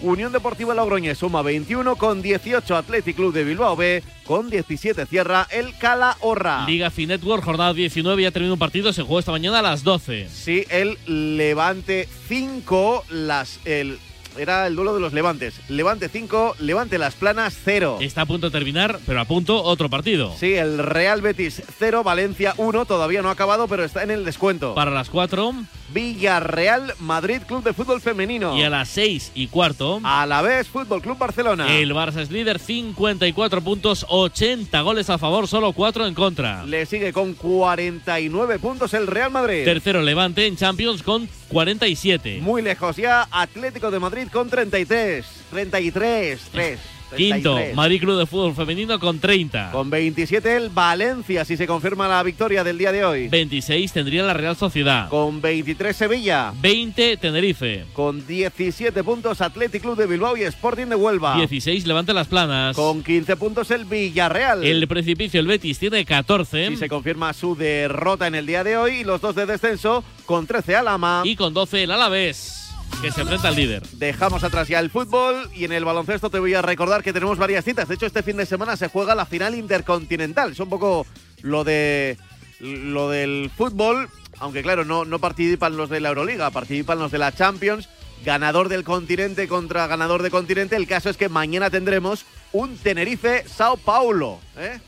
Unión 0.00 0.32
Deportiva 0.32 0.74
Logroñés 0.74 1.18
suma 1.18 1.42
21, 1.42 1.96
con 1.96 2.22
18 2.22 2.76
Athletic 2.76 3.16
Club 3.16 3.32
de 3.32 3.44
Bilbao 3.44 3.74
B, 3.74 4.02
con 4.24 4.48
17 4.48 5.06
cierra 5.06 5.48
el 5.50 5.76
Calahorra. 5.78 6.66
Liga 6.66 6.90
Finetwork, 6.90 7.42
jornada 7.42 7.72
19, 7.72 8.22
ya 8.22 8.28
ha 8.28 8.32
terminado 8.32 8.54
un 8.54 8.58
partido, 8.60 8.92
se 8.92 9.02
jugó 9.02 9.18
esta 9.18 9.32
mañana 9.32 9.58
a 9.58 9.62
las 9.62 9.82
12. 9.82 10.28
Sí, 10.28 10.64
el 10.70 10.98
Levante 11.36 12.08
5, 12.28 13.04
las... 13.10 13.60
El, 13.64 13.98
era 14.38 14.66
el 14.66 14.76
duelo 14.76 14.94
de 14.94 15.00
los 15.00 15.12
Levantes. 15.12 15.60
Levante 15.68 16.08
5, 16.08 16.56
Levante 16.60 16.98
Las 16.98 17.14
Planas 17.14 17.56
0. 17.64 17.98
Está 18.00 18.22
a 18.22 18.26
punto 18.26 18.48
de 18.48 18.52
terminar, 18.52 18.98
pero 19.06 19.20
a 19.20 19.24
punto 19.24 19.62
otro 19.62 19.88
partido. 19.88 20.34
Sí, 20.38 20.54
el 20.54 20.78
Real 20.78 21.22
Betis 21.22 21.62
0, 21.78 22.02
Valencia 22.02 22.54
1, 22.56 22.84
todavía 22.86 23.22
no 23.22 23.28
ha 23.28 23.32
acabado, 23.32 23.68
pero 23.68 23.84
está 23.84 24.02
en 24.02 24.10
el 24.10 24.24
descuento. 24.24 24.74
Para 24.74 24.90
las 24.90 25.10
4, 25.10 25.54
Villarreal 25.92 26.94
Madrid 26.98 27.42
Club 27.46 27.62
de 27.62 27.72
Fútbol 27.72 28.00
Femenino. 28.00 28.56
Y 28.56 28.62
a 28.62 28.70
las 28.70 28.88
6 28.90 29.32
y 29.34 29.46
cuarto, 29.48 30.00
a 30.02 30.26
la 30.26 30.42
vez 30.42 30.68
Fútbol 30.68 31.02
Club 31.02 31.18
Barcelona. 31.18 31.76
El 31.76 31.92
Barça 31.92 32.20
es 32.20 32.30
líder, 32.30 32.58
54 32.58 33.60
puntos, 33.62 34.06
80 34.08 34.80
goles 34.80 35.10
a 35.10 35.18
favor, 35.18 35.48
solo 35.48 35.72
4 35.72 36.06
en 36.06 36.14
contra. 36.14 36.64
Le 36.64 36.86
sigue 36.86 37.12
con 37.12 37.34
49 37.34 38.58
puntos 38.58 38.94
el 38.94 39.06
Real 39.06 39.30
Madrid. 39.30 39.64
Tercero 39.64 40.02
Levante 40.02 40.46
en 40.46 40.56
Champions 40.56 41.02
con 41.02 41.28
47. 41.54 42.40
Muy 42.42 42.62
lejos 42.62 42.96
ya, 42.96 43.28
Atlético 43.30 43.92
de 43.92 44.00
Madrid 44.00 44.26
con 44.32 44.50
33. 44.50 45.24
33, 45.50 46.48
3. 46.50 46.80
Quinto, 47.14 47.54
33. 47.54 47.76
Madrid 47.76 48.00
Club 48.00 48.18
de 48.18 48.26
Fútbol 48.26 48.54
Femenino 48.54 48.98
con 48.98 49.18
30. 49.18 49.70
Con 49.72 49.90
27 49.90 50.56
el 50.56 50.68
Valencia, 50.70 51.44
si 51.44 51.56
se 51.56 51.66
confirma 51.66 52.08
la 52.08 52.22
victoria 52.22 52.64
del 52.64 52.78
día 52.78 52.92
de 52.92 53.04
hoy. 53.04 53.28
26 53.28 53.92
tendría 53.92 54.22
la 54.22 54.34
Real 54.34 54.56
Sociedad. 54.56 55.08
Con 55.08 55.40
23 55.40 55.96
Sevilla. 55.96 56.52
20 56.60 57.16
Tenerife. 57.16 57.84
Con 57.92 58.26
17 58.26 59.02
puntos 59.04 59.40
Athletic 59.40 59.82
Club 59.82 59.96
de 59.96 60.06
Bilbao 60.06 60.36
y 60.36 60.42
Sporting 60.42 60.86
de 60.86 60.94
Huelva. 60.94 61.36
16 61.36 61.86
Levante 61.86 62.12
Las 62.12 62.28
Planas. 62.28 62.76
Con 62.76 63.02
15 63.02 63.36
puntos 63.36 63.70
el 63.70 63.84
Villarreal. 63.84 64.64
El 64.64 64.86
precipicio, 64.88 65.40
el 65.40 65.46
Betis, 65.46 65.78
tiene 65.78 66.04
14. 66.04 66.68
Si 66.68 66.76
se 66.76 66.88
confirma 66.88 67.32
su 67.32 67.56
derrota 67.56 68.26
en 68.26 68.34
el 68.34 68.46
día 68.46 68.64
de 68.64 68.76
hoy. 68.76 69.00
Y 69.00 69.04
los 69.04 69.20
dos 69.20 69.34
de 69.34 69.46
descenso 69.46 70.04
con 70.26 70.46
13 70.46 70.76
Alama. 70.76 71.22
Y 71.24 71.36
con 71.36 71.54
12 71.54 71.84
el 71.84 71.90
Alavés, 71.90 72.63
que 73.00 73.12
se 73.12 73.20
enfrenta 73.20 73.48
al 73.48 73.56
líder. 73.56 73.82
Dejamos 73.92 74.44
atrás 74.44 74.68
ya 74.68 74.78
el 74.78 74.90
fútbol 74.90 75.50
y 75.54 75.64
en 75.64 75.72
el 75.72 75.84
baloncesto 75.84 76.30
te 76.30 76.38
voy 76.38 76.54
a 76.54 76.62
recordar 76.62 77.02
que 77.02 77.12
tenemos 77.12 77.38
varias 77.38 77.64
citas. 77.64 77.88
De 77.88 77.94
hecho, 77.94 78.06
este 78.06 78.22
fin 78.22 78.36
de 78.36 78.46
semana 78.46 78.76
se 78.76 78.88
juega 78.88 79.14
la 79.14 79.26
final 79.26 79.54
intercontinental. 79.54 80.52
Es 80.52 80.60
un 80.60 80.68
poco 80.68 81.06
lo 81.42 81.64
de 81.64 82.18
lo 82.60 83.10
del 83.10 83.50
fútbol, 83.54 84.08
aunque 84.38 84.62
claro, 84.62 84.84
no, 84.84 85.04
no 85.04 85.18
participan 85.18 85.76
los 85.76 85.90
de 85.90 86.00
la 86.00 86.08
Euroliga, 86.10 86.50
participan 86.50 86.98
los 86.98 87.10
de 87.10 87.18
la 87.18 87.32
Champions. 87.32 87.88
Ganador 88.24 88.70
del 88.70 88.84
continente 88.84 89.48
contra 89.48 89.86
ganador 89.86 90.22
de 90.22 90.30
continente. 90.30 90.76
El 90.76 90.86
caso 90.86 91.10
es 91.10 91.16
que 91.16 91.28
mañana 91.28 91.68
tendremos 91.68 92.24
un 92.52 92.78
Tenerife-Sao 92.78 93.76
Paulo. 93.76 94.38
¿eh? 94.56 94.78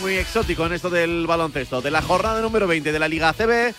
Muy 0.00 0.14
exótico 0.14 0.66
en 0.66 0.72
esto 0.72 0.90
del 0.90 1.26
baloncesto. 1.28 1.80
De 1.82 1.92
la 1.92 2.02
jornada 2.02 2.40
número 2.40 2.66
20 2.66 2.90
de 2.90 2.98
la 2.98 3.06
Liga 3.06 3.28
ACB, 3.28 3.74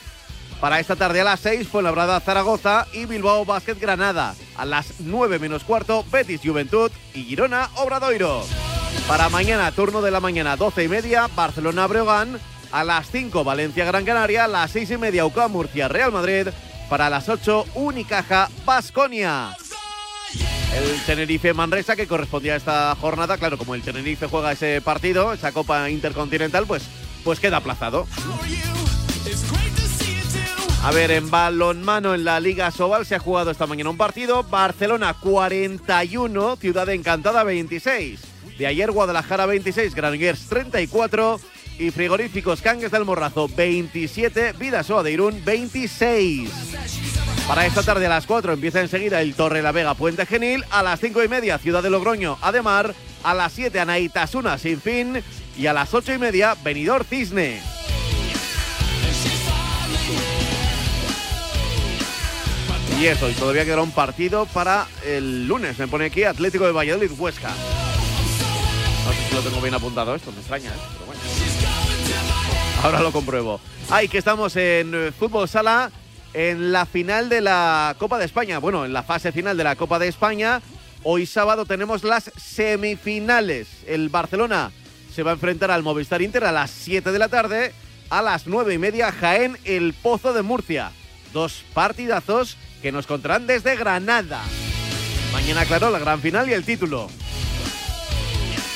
para 0.64 0.80
esta 0.80 0.96
tarde 0.96 1.20
a 1.20 1.26
las 1.26 1.42
6, 1.42 1.68
Fuenlabrada 1.68 2.22
Zaragoza 2.22 2.88
y 2.94 3.04
Bilbao 3.04 3.44
Basket 3.44 3.78
Granada. 3.78 4.34
A 4.56 4.64
las 4.64 4.94
9 5.00 5.38
menos 5.38 5.66
cuarto, 5.66 6.06
Betis 6.10 6.40
Juventud 6.42 6.90
y 7.14 7.26
Girona 7.26 7.70
Obradoiro. 7.76 8.46
Para 9.06 9.28
mañana, 9.28 9.74
turno 9.74 10.02
de 10.02 10.10
la 10.10 10.22
mañana, 10.22 10.56
12 10.56 10.86
y 10.86 10.88
media, 10.88 11.28
Barcelona 11.36 11.86
Breogán. 11.88 12.40
A 12.72 12.86
las 12.86 13.12
5, 13.12 13.44
Valencia 13.44 13.84
Gran 13.84 14.06
Canaria. 14.06 14.46
A 14.46 14.48
las 14.48 14.72
6 14.72 14.92
y 14.92 14.98
media, 14.98 15.26
UCA 15.26 15.50
Murcia 15.50 15.90
Real 15.90 16.14
Madrid. 16.14 16.48
Para 16.90 17.10
las 17.10 17.28
8, 17.28 17.66
Unicaja 17.74 18.50
Basconia. 18.66 19.58
El 20.74 21.02
Tenerife 21.06 21.54
Manresa 21.54 21.98
que 21.98 22.08
correspondía 22.08 22.54
a 22.54 22.56
esta 22.56 22.96
jornada, 23.02 23.38
claro, 23.38 23.58
como 23.58 23.76
el 23.76 23.82
Tenerife 23.82 24.28
juega 24.30 24.54
ese 24.54 24.80
partido, 24.80 25.34
esa 25.34 25.52
Copa 25.52 25.90
Intercontinental, 25.90 26.66
pues, 26.66 26.84
pues 27.26 27.42
queda 27.42 27.58
aplazado. 27.58 28.08
A 30.84 30.92
ver, 30.92 31.12
en 31.12 31.32
balonmano 31.32 32.14
en 32.14 32.26
la 32.26 32.42
Liga 32.42 32.70
Sobal 32.70 33.06
se 33.06 33.16
ha 33.16 33.20
jugado 33.20 33.52
esta 33.52 33.66
mañana 33.66 33.90
un 33.90 33.96
partido. 33.96 34.44
Barcelona 34.44 35.14
41, 35.14 36.58
Ciudad 36.58 36.90
Encantada 36.90 37.46
26. 37.46 38.20
De 38.58 38.68
ayer 38.68 38.92
Guadalajara 38.92 39.46
26, 39.46 39.96
Granollers 39.96 40.46
34 40.50 41.40
y 41.80 41.90
Frigoríficos 41.92 42.62
Cangues 42.62 42.92
del 42.92 43.06
Morrazo 43.06 43.48
27, 43.48 44.54
Vidasoa 44.60 45.04
de 45.04 45.14
Irún 45.14 45.42
26. 45.46 46.50
Para 47.48 47.66
esta 47.66 47.82
tarde 47.82 48.06
a 48.06 48.10
las 48.10 48.26
4 48.26 48.52
empieza 48.52 48.82
enseguida 48.82 49.22
el 49.22 49.36
Torre 49.36 49.62
la 49.62 49.72
Vega 49.72 49.94
Puente 49.94 50.26
Genil. 50.26 50.66
A 50.70 50.84
las 50.84 51.00
5 51.00 51.24
y 51.24 51.30
media 51.30 51.60
Ciudad 51.60 51.82
de 51.82 51.92
Logroño 51.92 52.38
Ademar. 52.42 52.94
A 53.24 53.34
las 53.34 53.54
7 53.54 53.80
Anaitasuna 53.80 54.58
Sin 54.58 54.82
Fin. 54.82 55.24
Y 55.58 55.66
a 55.66 55.72
las 55.72 55.94
8 55.94 56.14
y 56.14 56.18
media 56.18 56.58
Benidorm 56.62 57.06
Cisne. 57.06 57.73
Eso, 63.08 63.30
y 63.30 63.34
todavía 63.34 63.66
quedará 63.66 63.82
un 63.82 63.92
partido 63.92 64.46
para 64.46 64.88
el 65.06 65.46
lunes. 65.46 65.78
Me 65.78 65.90
pone 65.90 66.06
aquí 66.06 66.24
Atlético 66.24 66.66
de 66.66 66.72
Valladolid 66.72 67.12
Huesca. 67.18 67.50
No 67.50 69.12
sé 69.12 69.28
si 69.28 69.36
lo 69.36 69.42
tengo 69.42 69.60
bien 69.60 69.74
apuntado 69.74 70.16
esto, 70.16 70.32
me 70.32 70.40
extraña, 70.40 70.70
¿eh? 70.70 71.04
Ahora 72.82 73.02
lo 73.02 73.12
compruebo. 73.12 73.60
Ay, 73.90 74.08
que 74.08 74.18
estamos 74.18 74.56
en 74.56 74.96
eh, 74.96 75.12
fútbol 75.12 75.50
sala 75.50 75.92
en 76.34 76.72
la 76.72 76.86
final 76.86 77.28
de 77.28 77.42
la 77.42 77.94
Copa 78.00 78.18
de 78.18 78.26
España. 78.26 78.60
Bueno, 78.60 78.86
en 78.86 78.94
la 78.94 79.04
fase 79.04 79.34
final 79.34 79.58
de 79.58 79.66
la 79.66 79.76
Copa 79.76 80.00
de 80.00 80.08
España. 80.08 80.62
Hoy 81.04 81.26
sábado 81.26 81.66
tenemos 81.66 82.06
las 82.06 82.32
semifinales. 82.38 83.68
El 83.86 84.08
Barcelona 84.08 84.72
se 85.14 85.24
va 85.24 85.32
a 85.32 85.34
enfrentar 85.34 85.72
al 85.72 85.84
Movistar 85.84 86.22
Inter 86.22 86.46
a 86.46 86.54
las 86.54 86.72
7 86.72 87.12
de 87.12 87.20
la 87.20 87.28
tarde. 87.28 87.74
A 88.10 88.22
las 88.22 88.48
9 88.48 88.74
y 88.74 88.78
media, 88.78 89.12
Jaén, 89.12 89.58
el 89.66 89.94
Pozo 89.94 90.32
de 90.32 90.42
Murcia. 90.42 90.92
Dos 91.34 91.66
partidazos 91.74 92.58
que 92.84 92.92
nos 92.92 93.08
contarán 93.08 93.48
desde 93.48 93.78
Granada. 93.78 94.44
Mañana, 95.32 95.66
claro, 95.66 95.90
la 95.90 96.00
gran 96.00 96.20
final 96.20 96.50
y 96.50 96.54
el 96.54 96.66
título. 96.66 97.10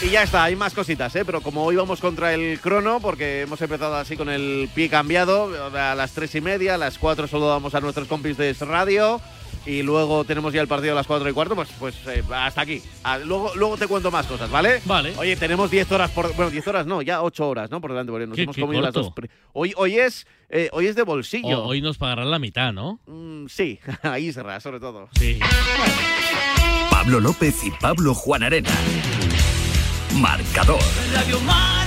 Y 0.01 0.09
ya 0.09 0.23
está, 0.23 0.45
hay 0.45 0.55
más 0.55 0.73
cositas, 0.73 1.13
¿eh? 1.17 1.25
pero 1.25 1.41
como 1.41 1.63
hoy 1.65 1.75
vamos 1.75 1.99
contra 1.99 2.33
el 2.33 2.59
crono, 2.61 3.01
porque 3.01 3.41
hemos 3.41 3.61
empezado 3.61 3.95
así 3.95 4.15
con 4.15 4.29
el 4.29 4.69
pie 4.73 4.89
cambiado, 4.89 5.51
a 5.75 5.93
las 5.93 6.11
tres 6.13 6.33
y 6.35 6.41
media, 6.41 6.75
a 6.75 6.77
las 6.77 6.97
cuatro 6.97 7.27
saludamos 7.27 7.75
a 7.75 7.81
nuestros 7.81 8.07
compis 8.07 8.37
de 8.37 8.53
radio 8.61 9.19
y 9.67 9.83
luego 9.83 10.23
tenemos 10.23 10.53
ya 10.53 10.61
el 10.61 10.67
partido 10.67 10.93
a 10.93 10.95
las 10.95 11.05
cuatro 11.05 11.29
y 11.29 11.33
cuarto, 11.33 11.53
pues, 11.55 11.69
pues 11.77 11.95
eh, 12.07 12.23
hasta 12.33 12.61
aquí. 12.61 12.81
Ah, 13.03 13.17
luego, 13.17 13.53
luego 13.55 13.77
te 13.77 13.85
cuento 13.87 14.09
más 14.09 14.25
cosas, 14.25 14.49
¿vale? 14.49 14.81
Vale. 14.85 15.13
Oye, 15.17 15.35
tenemos 15.35 15.69
10 15.69 15.91
horas 15.91 16.09
por. 16.11 16.33
Bueno, 16.35 16.49
10 16.49 16.67
horas 16.67 16.85
no, 16.87 17.01
ya 17.01 17.21
8 17.21 17.47
horas, 17.49 17.69
¿no? 17.69 17.81
Por 17.81 17.91
delante, 17.91 18.11
porque 18.11 18.27
nos 18.27 18.35
Qué- 18.35 18.43
hemos 18.43 18.55
qué 18.55 18.61
comido 18.61 18.81
las 18.81 18.93
corto. 18.93 19.03
dos. 19.09 19.13
pri- 19.13 19.29
Hoy, 19.53 19.73
hoy, 19.75 19.97
es, 19.99 20.25
eh, 20.49 20.69
hoy 20.71 20.87
es 20.87 20.95
de 20.95 21.03
bolsillo. 21.03 21.63
O- 21.63 21.67
hoy 21.67 21.81
nos 21.81 21.97
pagarán 21.97 22.31
la 22.31 22.39
mitad, 22.39 22.71
¿no? 22.71 22.99
Mm, 23.07 23.47
sí, 23.47 23.79
a 24.03 24.17
Isra, 24.19 24.59
sobre 24.61 24.79
todo. 24.79 25.09
Sí. 25.19 25.39
Pablo 26.89 27.19
López 27.19 27.63
y 27.63 27.71
Pablo 27.71 28.13
Juan 28.13 28.43
Arena. 28.43 28.71
Marcador. 30.15 30.79
Radio 31.13 31.39
Marca. 31.41 31.86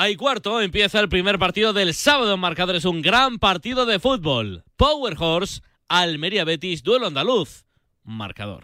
Hay 0.00 0.14
cuarto, 0.14 0.60
empieza 0.60 1.00
el 1.00 1.08
primer 1.08 1.40
partido 1.40 1.72
del 1.72 1.92
sábado 1.92 2.34
en 2.34 2.38
marcadores, 2.38 2.84
un 2.84 3.02
gran 3.02 3.40
partido 3.40 3.84
de 3.84 3.98
fútbol. 3.98 4.62
Power 4.76 5.16
Horse, 5.18 5.60
Almería 5.88 6.44
Betis, 6.44 6.84
duelo 6.84 7.08
andaluz. 7.08 7.64
Marcador. 8.04 8.62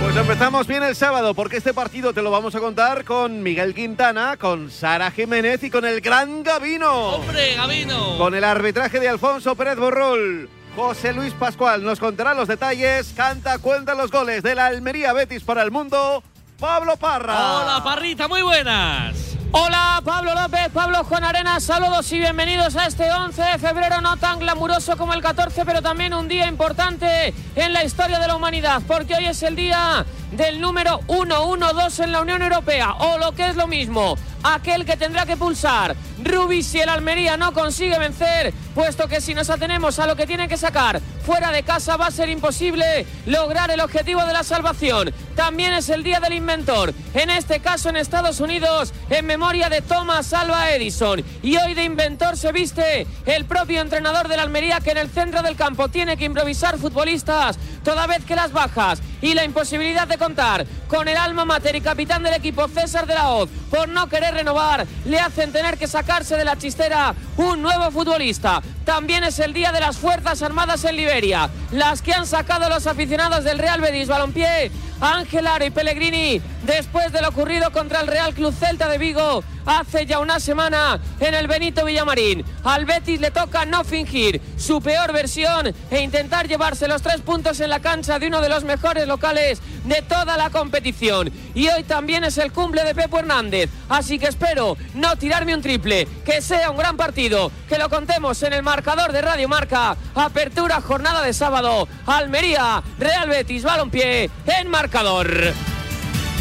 Pues 0.00 0.16
empezamos 0.16 0.68
bien 0.68 0.84
el 0.84 0.94
sábado, 0.94 1.34
porque 1.34 1.56
este 1.56 1.74
partido 1.74 2.12
te 2.12 2.22
lo 2.22 2.30
vamos 2.30 2.54
a 2.54 2.60
contar 2.60 3.04
con 3.04 3.42
Miguel 3.42 3.74
Quintana, 3.74 4.36
con 4.36 4.70
Sara 4.70 5.10
Jiménez 5.10 5.64
y 5.64 5.70
con 5.70 5.84
el 5.84 6.00
gran 6.00 6.44
Gavino. 6.44 7.16
¡Hombre, 7.16 7.56
Gavino! 7.56 8.18
Con 8.18 8.36
el 8.36 8.44
arbitraje 8.44 9.00
de 9.00 9.08
Alfonso 9.08 9.56
Pérez 9.56 9.78
Borrul. 9.78 10.48
José 10.76 11.12
Luis 11.12 11.32
Pascual 11.34 11.84
nos 11.84 12.00
contará 12.00 12.34
los 12.34 12.48
detalles, 12.48 13.12
canta, 13.16 13.58
cuenta 13.58 13.94
los 13.94 14.10
goles 14.10 14.42
de 14.42 14.56
la 14.56 14.66
Almería 14.66 15.12
Betis 15.12 15.44
para 15.44 15.62
el 15.62 15.70
mundo. 15.70 16.22
Pablo 16.58 16.96
Parra. 16.96 17.60
Hola, 17.60 17.84
Parrita, 17.84 18.26
muy 18.26 18.42
buenas. 18.42 19.36
Hola, 19.52 20.02
Pablo 20.04 20.34
López, 20.34 20.68
Pablo 20.72 21.04
Juan 21.04 21.22
Arena, 21.22 21.60
saludos 21.60 22.10
y 22.10 22.18
bienvenidos 22.18 22.74
a 22.74 22.86
este 22.86 23.08
11 23.08 23.40
de 23.40 23.58
febrero, 23.58 24.00
no 24.00 24.16
tan 24.16 24.40
glamuroso 24.40 24.96
como 24.96 25.14
el 25.14 25.22
14, 25.22 25.64
pero 25.64 25.80
también 25.80 26.12
un 26.12 26.26
día 26.26 26.48
importante 26.48 27.32
en 27.54 27.72
la 27.72 27.84
historia 27.84 28.18
de 28.18 28.26
la 28.26 28.34
humanidad, 28.34 28.82
porque 28.88 29.14
hoy 29.14 29.26
es 29.26 29.44
el 29.44 29.54
día 29.54 30.04
del 30.32 30.60
número 30.60 31.02
112 31.06 32.02
en 32.02 32.10
la 32.10 32.22
Unión 32.22 32.42
Europea. 32.42 32.94
O 32.94 33.18
lo 33.18 33.30
que 33.30 33.48
es 33.48 33.54
lo 33.54 33.68
mismo, 33.68 34.16
aquel 34.42 34.84
que 34.84 34.96
tendrá 34.96 35.24
que 35.24 35.36
pulsar 35.36 35.94
Rubí 36.24 36.64
si 36.64 36.80
el 36.80 36.88
Almería 36.88 37.36
no 37.36 37.52
consigue 37.52 37.96
vencer, 37.96 38.52
puesto 38.74 39.08
que 39.08 39.20
si 39.20 39.34
nos 39.34 39.50
atenemos 39.50 39.98
a 39.98 40.06
lo 40.06 40.16
que 40.16 40.26
tiene 40.26 40.48
que 40.48 40.56
sacar 40.56 41.00
fuera 41.24 41.50
de 41.52 41.62
casa 41.62 41.96
va 41.96 42.08
a 42.08 42.10
ser 42.10 42.28
imposible 42.28 43.06
lograr 43.26 43.70
el 43.70 43.80
objetivo 43.80 44.24
de 44.24 44.32
la 44.32 44.44
salvación. 44.44 45.12
También 45.34 45.72
es 45.72 45.88
el 45.88 46.02
día 46.02 46.20
del 46.20 46.34
inventor, 46.34 46.92
en 47.14 47.30
este 47.30 47.60
caso 47.60 47.88
en 47.88 47.96
Estados 47.96 48.40
Unidos, 48.40 48.92
en 49.08 49.24
memoria 49.26 49.68
de 49.68 49.80
Thomas 49.80 50.32
Alva 50.32 50.70
Edison. 50.72 51.24
Y 51.42 51.56
hoy 51.56 51.74
de 51.74 51.84
inventor 51.84 52.36
se 52.36 52.52
viste 52.52 53.06
el 53.26 53.46
propio 53.46 53.80
entrenador 53.80 54.28
de 54.28 54.36
la 54.36 54.42
Almería 54.42 54.80
que 54.80 54.90
en 54.90 54.98
el 54.98 55.10
centro 55.10 55.42
del 55.42 55.56
campo 55.56 55.88
tiene 55.88 56.16
que 56.16 56.26
improvisar 56.26 56.78
futbolistas, 56.78 57.58
toda 57.82 58.06
vez 58.06 58.24
que 58.24 58.36
las 58.36 58.52
bajas 58.52 59.00
y 59.22 59.34
la 59.34 59.44
imposibilidad 59.44 60.06
de 60.06 60.18
contar 60.18 60.66
con 60.88 61.08
el 61.08 61.16
alma 61.16 61.44
mater 61.44 61.74
y 61.76 61.80
capitán 61.80 62.22
del 62.22 62.34
equipo 62.34 62.68
César 62.68 63.06
de 63.06 63.14
la 63.14 63.30
Hoz 63.30 63.48
por 63.70 63.88
no 63.88 64.08
querer 64.08 64.34
renovar 64.34 64.86
le 65.06 65.18
hacen 65.18 65.52
tener 65.52 65.78
que 65.78 65.88
sacarse 65.88 66.36
de 66.36 66.44
la 66.44 66.58
chistera 66.58 67.14
un 67.36 67.62
nuevo 67.62 67.90
futbolista. 67.90 68.62
También 68.84 69.24
es 69.24 69.38
el 69.38 69.52
día 69.54 69.72
de 69.72 69.80
las 69.80 69.96
Fuerzas 69.96 70.42
Armadas 70.42 70.84
en 70.84 70.96
Liberia, 70.96 71.48
las 71.72 72.02
que 72.02 72.12
han 72.12 72.26
sacado 72.26 72.68
los 72.68 72.86
aficionados 72.86 73.42
del 73.44 73.58
Real 73.58 73.80
Betis. 73.80 74.08
Balompié 74.08 74.70
Ángel 75.04 75.46
Aro 75.46 75.66
y 75.66 75.70
Pellegrini 75.70 76.40
después 76.62 77.12
de 77.12 77.20
lo 77.20 77.28
ocurrido 77.28 77.70
contra 77.72 78.00
el 78.00 78.06
Real 78.06 78.32
Club 78.32 78.54
Celta 78.58 78.88
de 78.88 78.96
Vigo 78.96 79.44
hace 79.66 80.06
ya 80.06 80.18
una 80.18 80.40
semana 80.40 81.00
en 81.20 81.34
el 81.34 81.46
Benito 81.46 81.84
Villamarín. 81.84 82.44
Al 82.64 82.84
Betis 82.84 83.20
le 83.20 83.30
toca 83.30 83.64
no 83.64 83.84
fingir 83.84 84.40
su 84.56 84.80
peor 84.80 85.12
versión 85.12 85.74
e 85.90 86.00
intentar 86.00 86.48
llevarse 86.48 86.88
los 86.88 87.02
tres 87.02 87.20
puntos 87.20 87.60
en 87.60 87.70
la 87.70 87.80
cancha 87.80 88.18
de 88.18 88.28
uno 88.28 88.40
de 88.40 88.48
los 88.48 88.64
mejores 88.64 89.06
locales 89.06 89.60
de 89.84 90.02
toda 90.02 90.36
la 90.36 90.50
competición. 90.50 91.30
Y 91.54 91.68
hoy 91.68 91.84
también 91.84 92.24
es 92.24 92.38
el 92.38 92.52
cumple 92.52 92.84
de 92.84 92.94
Pepo 92.94 93.18
Hernández, 93.18 93.70
así 93.88 94.18
que 94.18 94.26
espero 94.26 94.76
no 94.94 95.16
tirarme 95.16 95.54
un 95.54 95.62
triple, 95.62 96.06
que 96.24 96.40
sea 96.40 96.70
un 96.70 96.76
gran 96.76 96.96
partido, 96.96 97.50
que 97.68 97.78
lo 97.78 97.88
contemos 97.88 98.42
en 98.42 98.52
el 98.52 98.62
marcador 98.62 99.12
de 99.12 99.22
Radio 99.22 99.48
Marca. 99.48 99.96
Apertura 100.14 100.80
jornada 100.80 101.22
de 101.22 101.32
sábado, 101.32 101.88
Almería, 102.06 102.82
Real 102.98 103.28
Betis, 103.28 103.62
Balompié, 103.62 104.30
en 104.46 104.68
marcador. 104.94 105.52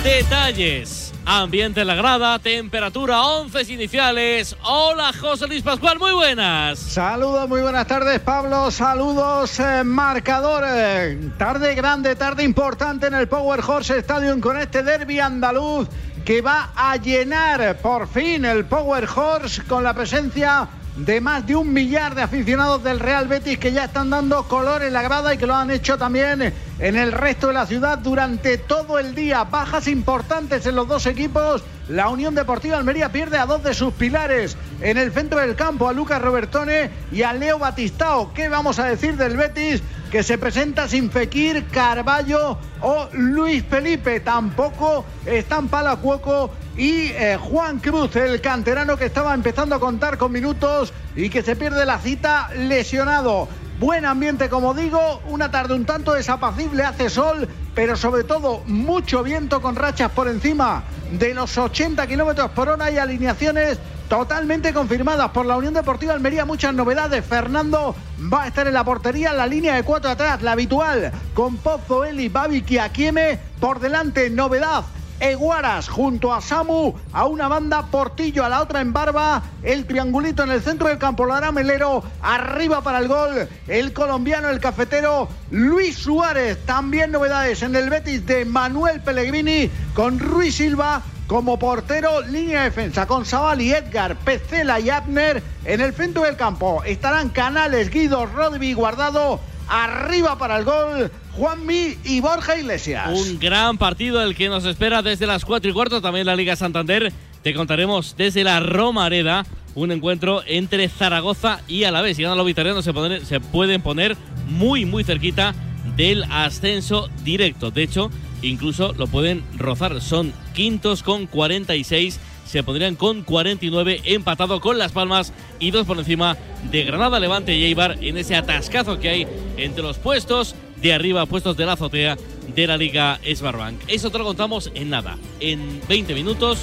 Detalles. 0.03 1.11
Ambiente 1.25 1.81
en 1.81 1.87
la 1.87 1.95
grada, 1.95 2.37
temperatura 2.37 3.23
11 3.23 3.73
iniciales. 3.73 4.55
Hola 4.61 5.11
José 5.11 5.47
Luis 5.47 5.63
Pascual, 5.63 5.97
muy 5.97 6.11
buenas. 6.11 6.77
Saludos, 6.77 7.49
muy 7.49 7.61
buenas 7.61 7.87
tardes 7.87 8.19
Pablo, 8.19 8.69
saludos 8.69 9.59
eh, 9.59 9.83
marcador. 9.83 10.65
eh, 10.67 11.31
tarde 11.39 11.73
grande, 11.73 12.15
tarde 12.15 12.43
importante 12.43 13.07
en 13.07 13.15
el 13.15 13.27
Power 13.27 13.59
Horse 13.65 13.97
Stadium 13.97 14.39
con 14.39 14.59
este 14.59 14.83
derby 14.83 15.19
andaluz 15.19 15.87
que 16.23 16.41
va 16.41 16.73
a 16.75 16.95
llenar 16.97 17.79
por 17.79 18.07
fin 18.07 18.45
el 18.45 18.65
Power 18.65 19.07
Horse 19.15 19.63
con 19.63 19.83
la 19.83 19.95
presencia 19.95 20.69
de 20.95 21.19
más 21.21 21.45
de 21.47 21.55
un 21.55 21.73
millar 21.73 22.13
de 22.13 22.21
aficionados 22.21 22.83
del 22.83 22.99
Real 22.99 23.27
Betis 23.27 23.57
que 23.57 23.71
ya 23.71 23.85
están 23.85 24.11
dando 24.11 24.43
color 24.47 24.83
en 24.83 24.93
la 24.93 25.01
grada 25.01 25.33
y 25.33 25.37
que 25.37 25.47
lo 25.47 25.55
han 25.55 25.71
hecho 25.71 25.97
también 25.97 26.53
en 26.83 26.97
el 26.97 27.13
resto 27.13 27.47
de 27.47 27.53
la 27.53 27.65
ciudad 27.65 27.97
durante 27.97 28.57
todo 28.57 28.99
el 28.99 29.15
día. 29.15 29.45
Bajas 29.45 29.87
importantes 29.87 30.65
en 30.65 30.75
los 30.75 30.85
dos 30.85 31.05
equipos. 31.05 31.63
La 31.87 32.09
Unión 32.09 32.35
Deportiva 32.35 32.77
Almería 32.77 33.09
pierde 33.09 33.37
a 33.37 33.45
dos 33.45 33.63
de 33.63 33.73
sus 33.73 33.93
pilares 33.93 34.57
en 34.81 34.97
el 34.97 35.13
centro 35.13 35.39
del 35.39 35.55
campo, 35.55 35.87
a 35.87 35.93
Lucas 35.93 36.21
Robertone 36.21 36.89
y 37.09 37.21
a 37.21 37.31
Leo 37.31 37.57
Batistao. 37.57 38.33
¿Qué 38.33 38.49
vamos 38.49 38.79
a 38.79 38.85
decir 38.85 39.15
del 39.15 39.37
Betis? 39.37 39.81
Que 40.11 40.23
se 40.23 40.37
presenta 40.37 40.89
sin 40.89 41.09
Fekir, 41.09 41.65
Carballo 41.67 42.57
o 42.81 43.07
Luis 43.13 43.63
Felipe. 43.63 44.19
Tampoco 44.19 45.05
están 45.25 45.69
Palacuoco 45.69 46.51
y 46.75 47.11
eh, 47.11 47.37
Juan 47.39 47.79
Cruz, 47.79 48.13
el 48.17 48.41
canterano 48.41 48.97
que 48.97 49.05
estaba 49.05 49.33
empezando 49.33 49.75
a 49.75 49.79
contar 49.79 50.17
con 50.17 50.33
minutos 50.33 50.91
y 51.15 51.29
que 51.29 51.43
se 51.43 51.55
pierde 51.55 51.85
la 51.85 51.99
cita 51.99 52.49
lesionado. 52.57 53.47
Buen 53.83 54.05
ambiente, 54.05 54.47
como 54.47 54.73
digo, 54.73 55.19
una 55.27 55.51
tarde 55.51 55.73
un 55.73 55.83
tanto 55.83 56.13
desapacible, 56.13 56.83
hace 56.83 57.09
sol, 57.09 57.49
pero 57.75 57.97
sobre 57.97 58.23
todo 58.23 58.63
mucho 58.65 59.23
viento 59.23 59.61
con 59.61 59.75
rachas 59.75 60.09
por 60.11 60.29
encima 60.29 60.83
de 61.11 61.33
los 61.33 61.57
80 61.57 62.07
kilómetros 62.07 62.51
por 62.51 62.69
hora 62.69 62.89
y 62.89 62.97
alineaciones 62.97 63.77
totalmente 64.07 64.73
confirmadas 64.73 65.31
por 65.31 65.45
la 65.45 65.57
Unión 65.57 65.73
Deportiva 65.73 66.13
Almería. 66.13 66.45
Muchas 66.45 66.73
novedades. 66.73 67.25
Fernando 67.25 67.93
va 68.33 68.43
a 68.43 68.47
estar 68.47 68.65
en 68.67 68.73
la 68.73 68.85
portería, 68.85 69.33
la 69.33 69.47
línea 69.47 69.75
de 69.75 69.83
cuatro 69.83 70.11
atrás, 70.11 70.41
la 70.41 70.53
habitual, 70.53 71.11
con 71.33 71.57
Pozo, 71.57 72.05
Eli, 72.05 72.29
Babic 72.29 72.71
y 72.71 72.77
Akieme. 72.77 73.37
Por 73.59 73.81
delante, 73.81 74.29
novedad. 74.29 74.85
Eguaras 75.19 75.87
junto 75.87 76.33
a 76.33 76.41
Samu, 76.41 76.93
a 77.11 77.25
una 77.25 77.47
banda 77.47 77.87
Portillo, 77.87 78.43
a 78.43 78.49
la 78.49 78.61
otra 78.61 78.81
en 78.81 78.93
Barba, 78.93 79.43
el 79.61 79.85
triangulito 79.85 80.43
en 80.43 80.51
el 80.51 80.61
centro 80.61 80.87
del 80.89 80.97
campo, 80.97 81.25
lo 81.25 81.33
hará 81.33 81.51
Melero, 81.51 82.03
arriba 82.21 82.81
para 82.81 82.99
el 82.99 83.07
gol, 83.07 83.47
el 83.67 83.93
colombiano, 83.93 84.49
el 84.49 84.59
cafetero, 84.59 85.29
Luis 85.51 85.97
Suárez, 85.97 86.65
también 86.65 87.11
novedades 87.11 87.61
en 87.63 87.75
el 87.75 87.89
Betis 87.89 88.25
de 88.25 88.45
Manuel 88.45 89.01
Pellegrini, 89.01 89.69
con 89.93 90.19
Ruiz 90.19 90.55
Silva 90.55 91.01
como 91.27 91.57
portero, 91.57 92.21
línea 92.21 92.59
de 92.59 92.65
defensa 92.65 93.07
con 93.07 93.25
Sabali, 93.25 93.71
Edgar, 93.71 94.15
Pecela 94.17 94.79
y 94.79 94.89
Abner 94.89 95.41
en 95.65 95.81
el 95.81 95.93
centro 95.93 96.23
del 96.23 96.35
campo. 96.35 96.83
Estarán 96.83 97.29
Canales, 97.29 97.89
Guido, 97.89 98.25
Rodri, 98.25 98.73
Guardado, 98.73 99.39
arriba 99.67 100.37
para 100.37 100.57
el 100.57 100.65
gol, 100.65 101.11
Juanmi 101.35 101.97
y 102.03 102.19
Borja 102.21 102.57
Iglesias. 102.57 103.09
Un 103.11 103.39
gran 103.39 103.77
partido 103.77 104.21
el 104.21 104.35
que 104.35 104.49
nos 104.49 104.65
espera 104.65 105.01
desde 105.01 105.25
las 105.25 105.45
4 105.45 105.69
y 105.69 105.73
cuarto. 105.73 106.01
También 106.01 106.25
la 106.25 106.35
Liga 106.35 106.55
Santander. 106.55 107.11
Te 107.41 107.53
contaremos 107.53 108.15
desde 108.17 108.43
la 108.43 108.59
Romareda 108.59 109.45
un 109.75 109.91
encuentro 109.91 110.43
entre 110.45 110.87
Zaragoza 110.89 111.59
y 111.67 111.83
Alavés. 111.83 112.17
Si 112.17 112.23
ganan 112.23 112.37
los 112.37 112.45
victorianos 112.45 112.85
se, 112.85 113.25
se 113.25 113.39
pueden 113.39 113.81
poner 113.81 114.15
muy, 114.47 114.85
muy 114.85 115.03
cerquita 115.03 115.55
del 115.97 116.23
ascenso 116.29 117.09
directo. 117.23 117.71
De 117.71 117.83
hecho, 117.83 118.11
incluso 118.41 118.93
lo 118.93 119.07
pueden 119.07 119.43
rozar. 119.57 120.01
Son 120.01 120.33
quintos 120.53 121.03
con 121.03 121.25
46. 121.25 122.19
Se 122.45 122.61
pondrían 122.61 122.95
con 122.95 123.23
49 123.23 124.01
empatado 124.05 124.61
con 124.61 124.77
Las 124.77 124.91
Palmas 124.91 125.33
y 125.59 125.71
dos 125.71 125.87
por 125.87 125.97
encima 125.97 126.37
de 126.69 126.83
Granada, 126.83 127.19
Levante 127.19 127.55
y 127.55 127.63
Eibar 127.63 127.97
en 128.01 128.17
ese 128.17 128.35
atascazo 128.35 128.99
que 128.99 129.09
hay 129.09 129.27
entre 129.57 129.81
los 129.81 129.97
puestos 129.97 130.55
de 130.83 130.93
arriba, 130.93 131.25
puestos 131.25 131.55
de 131.57 131.65
la 131.65 131.73
azotea 131.73 132.17
de 132.53 132.67
la 132.67 132.77
Liga 132.77 133.19
Sbarbank. 133.23 133.79
Eso 133.87 134.11
te 134.11 134.17
lo 134.17 134.25
contamos 134.25 134.69
en 134.75 134.89
nada, 134.89 135.17
en 135.39 135.81
20 135.87 136.13
minutos, 136.13 136.59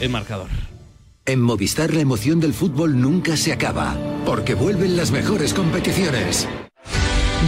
el 0.00 0.10
marcador. 0.10 0.48
En 1.24 1.40
Movistar 1.40 1.94
la 1.94 2.00
emoción 2.00 2.40
del 2.40 2.52
fútbol 2.52 3.00
nunca 3.00 3.36
se 3.36 3.52
acaba, 3.52 3.96
porque 4.26 4.54
vuelven 4.54 4.96
las 4.96 5.12
mejores 5.12 5.54
competiciones. 5.54 6.48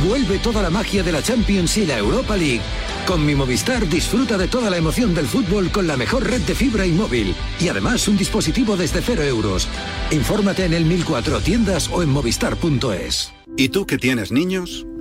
Vuelve 0.06 0.38
toda 0.38 0.62
la 0.62 0.70
magia 0.70 1.02
de 1.02 1.10
la 1.10 1.22
Champions 1.22 1.76
y 1.78 1.86
la 1.86 1.98
Europa 1.98 2.36
League. 2.36 2.62
Con 3.06 3.26
mi 3.26 3.34
Movistar 3.34 3.88
disfruta 3.88 4.38
de 4.38 4.46
toda 4.46 4.70
la 4.70 4.76
emoción 4.76 5.14
del 5.14 5.26
fútbol 5.26 5.72
con 5.72 5.88
la 5.88 5.96
mejor 5.96 6.30
red 6.30 6.42
de 6.42 6.54
fibra 6.54 6.86
y 6.86 6.92
móvil. 6.92 7.34
Y 7.58 7.68
además 7.68 8.06
un 8.06 8.16
dispositivo 8.16 8.76
desde 8.76 9.02
cero 9.02 9.24
euros. 9.24 9.66
Infórmate 10.12 10.64
en 10.64 10.74
el 10.74 10.84
1004 10.84 11.40
tiendas 11.40 11.88
o 11.92 12.04
en 12.04 12.10
movistar.es. 12.10 13.32
¿Y 13.56 13.70
tú 13.70 13.84
que 13.84 13.98
tienes 13.98 14.30
niños? 14.30 14.86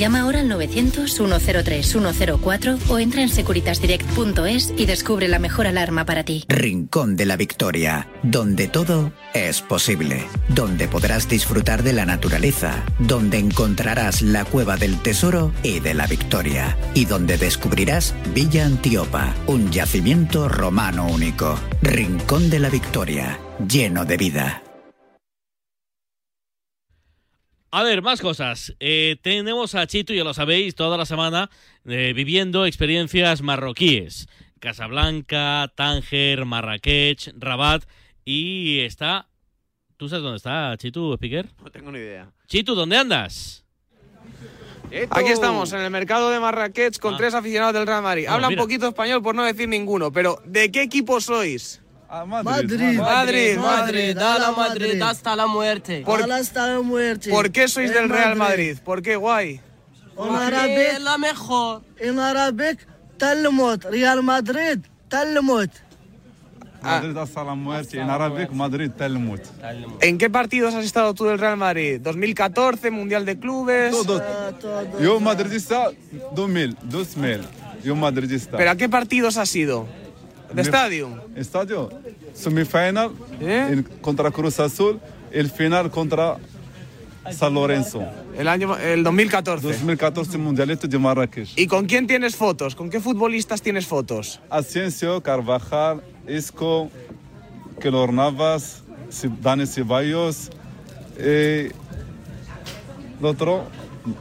Llama 0.00 0.20
ahora 0.20 0.40
al 0.40 0.48
900-103-104 0.48 2.78
o 2.88 2.98
entra 2.98 3.20
en 3.20 3.28
securitasdirect.es 3.28 4.72
y 4.78 4.86
descubre 4.86 5.28
la 5.28 5.38
mejor 5.38 5.66
alarma 5.66 6.06
para 6.06 6.24
ti. 6.24 6.46
Rincón 6.48 7.16
de 7.16 7.26
la 7.26 7.36
Victoria, 7.36 8.08
donde 8.22 8.66
todo 8.66 9.12
es 9.34 9.60
posible, 9.60 10.24
donde 10.48 10.88
podrás 10.88 11.28
disfrutar 11.28 11.82
de 11.82 11.92
la 11.92 12.06
naturaleza, 12.06 12.82
donde 12.98 13.36
encontrarás 13.36 14.22
la 14.22 14.46
cueva 14.46 14.78
del 14.78 14.98
tesoro 15.02 15.52
y 15.62 15.80
de 15.80 15.92
la 15.92 16.06
victoria, 16.06 16.78
y 16.94 17.04
donde 17.04 17.36
descubrirás 17.36 18.14
Villa 18.34 18.64
Antiopa, 18.64 19.34
un 19.46 19.70
yacimiento 19.70 20.48
romano 20.48 21.08
único. 21.08 21.60
Rincón 21.82 22.48
de 22.48 22.58
la 22.58 22.70
Victoria, 22.70 23.38
lleno 23.68 24.06
de 24.06 24.16
vida. 24.16 24.62
A 27.72 27.82
ver, 27.84 28.02
más 28.02 28.20
cosas. 28.20 28.74
Eh, 28.80 29.16
tenemos 29.22 29.74
a 29.74 29.86
Chito, 29.86 30.12
ya 30.12 30.24
lo 30.24 30.34
sabéis, 30.34 30.74
toda 30.74 30.96
la 30.98 31.06
semana 31.06 31.50
eh, 31.86 32.12
viviendo 32.14 32.66
experiencias 32.66 33.42
marroquíes. 33.42 34.28
Casablanca, 34.58 35.72
Tánger, 35.74 36.44
Marrakech, 36.44 37.32
Rabat 37.38 37.84
y 38.24 38.80
está 38.80 39.26
¿Tú 39.96 40.08
sabes 40.08 40.22
dónde 40.22 40.38
está 40.38 40.74
Chitu, 40.78 41.12
Speaker? 41.14 41.46
No 41.62 41.70
tengo 41.70 41.92
ni 41.92 41.98
idea. 41.98 42.30
Chitu, 42.46 42.74
¿dónde 42.74 42.96
andas? 42.96 43.64
Aquí 45.10 45.28
estamos, 45.30 45.72
en 45.74 45.80
el 45.82 45.90
mercado 45.90 46.30
de 46.30 46.40
Marrakech, 46.40 46.98
con 46.98 47.14
Ah. 47.14 47.16
tres 47.18 47.34
aficionados 47.34 47.74
del 47.74 47.86
Real 47.86 48.02
Madrid. 48.02 48.22
Bueno, 48.22 48.34
Hablan 48.36 48.48
mira. 48.48 48.62
poquito 48.62 48.88
español 48.88 49.22
por 49.22 49.34
no 49.34 49.44
decir 49.44 49.68
ninguno, 49.68 50.10
pero 50.10 50.42
¿de 50.46 50.72
qué 50.72 50.82
equipo 50.82 51.20
sois? 51.20 51.80
Madrid. 52.10 52.98
Madrid, 52.98 53.56
Madrid, 53.56 54.18
a 54.18 54.38
la 54.38 54.50
Madrid 54.50 55.00
hasta 55.00 55.36
la 55.36 55.46
muerte. 55.46 56.02
Por- 56.04 56.30
hasta 56.32 56.66
la 56.66 56.80
muerte. 56.80 57.30
¿Por 57.30 57.50
qué 57.52 57.68
sois 57.68 57.90
En 57.90 57.96
del 57.96 58.08
Real 58.08 58.36
Madrid? 58.36 58.78
¿por 58.84 59.00
qué 59.00 59.14
guay? 59.16 59.60
En 60.18 60.34
árabe, 60.34 60.98
la 61.00 61.18
mejor. 61.18 61.82
en 61.98 62.18
árabe, 62.18 62.76
Talmud, 63.16 63.82
Real 63.90 64.22
Madrid, 64.22 64.78
Talmud. 65.08 65.68
Madrid 66.82 67.16
hasta 67.16 67.44
la 67.44 67.54
muerte. 67.54 68.00
En 68.00 68.10
árabe, 68.10 68.48
Madrid 68.52 68.90
Talmud. 68.96 69.40
¿En 70.00 70.18
qué 70.18 70.28
partidos 70.30 70.74
has 70.74 70.84
estado 70.84 71.14
tú 71.14 71.26
del 71.26 71.38
Real 71.38 71.56
Madrid? 71.56 72.00
¿2014, 72.02 72.90
Mundial 72.90 73.24
de 73.24 73.38
Clubes? 73.38 73.94
Yo 75.00 75.20
madridista 75.20 75.90
2000, 76.32 76.76
2000. 76.82 77.40
Yo 77.84 77.94
madridista. 77.96 78.56
¿Pero 78.56 78.70
a 78.70 78.76
qué 78.76 78.88
partidos 78.88 79.36
has 79.36 79.54
ido? 79.54 79.86
¿De 80.52 80.62
estadio? 80.62 81.08
Estadio. 81.36 81.90
Semifinal 82.34 83.10
en- 83.40 83.82
contra 84.00 84.30
Cruz 84.30 84.58
Azul. 84.60 85.00
El 85.30 85.50
final 85.50 85.90
contra 85.90 86.36
San 87.30 87.54
Lorenzo. 87.54 88.02
El 88.36 88.48
año 88.48 88.76
el 88.76 89.04
2014. 89.04 89.66
2014 89.68 90.38
Mundialito 90.38 90.88
de 90.88 90.98
Marrakech. 90.98 91.50
¿Y 91.56 91.66
con 91.66 91.86
quién 91.86 92.06
tienes 92.06 92.34
fotos? 92.34 92.74
¿Con 92.74 92.90
qué 92.90 92.98
futbolistas 93.00 93.62
tienes 93.62 93.86
fotos? 93.86 94.40
Asensio, 94.50 95.22
Carvajal, 95.22 96.02
Isco, 96.26 96.90
Kelor 97.80 98.12
Navas, 98.12 98.82
Dani 99.40 99.66
Ceballos. 99.66 100.50
Eh, 101.18 101.70
el 103.20 103.26
otro, 103.26 103.64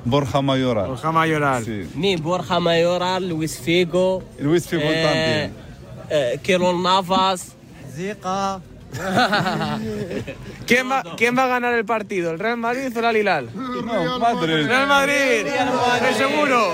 Borja 0.05 0.41
Mayoral. 0.41 0.87
Borja 0.89 1.11
Mayoral. 1.11 1.63
Sí. 1.65 1.89
Mi 1.95 2.17
Borja 2.17 2.59
Mayoral, 2.59 3.29
Luis 3.29 3.57
Figo. 3.59 4.21
Luis 4.39 4.67
Figo 4.67 4.83
eh, 4.85 5.49
también. 5.51 5.68
Eh, 6.09 6.39
Keylor 6.43 6.75
Navas. 6.75 7.55
Zika. 7.95 8.61
¿Quién 10.65 10.89
va, 10.89 11.03
¿Quién 11.15 11.37
va 11.37 11.43
a 11.43 11.47
ganar 11.47 11.73
el 11.75 11.85
partido? 11.85 12.31
¿El 12.31 12.39
Real 12.39 12.57
Madrid 12.57 12.91
o 12.95 12.99
el 12.99 13.05
Al 13.05 13.17
Hilal? 13.17 13.49
No, 13.53 14.19
Madrid. 14.19 14.65
¡Real 14.65 14.87
Madrid! 14.87 15.45
¡Es 16.09 16.17
seguro! 16.17 16.73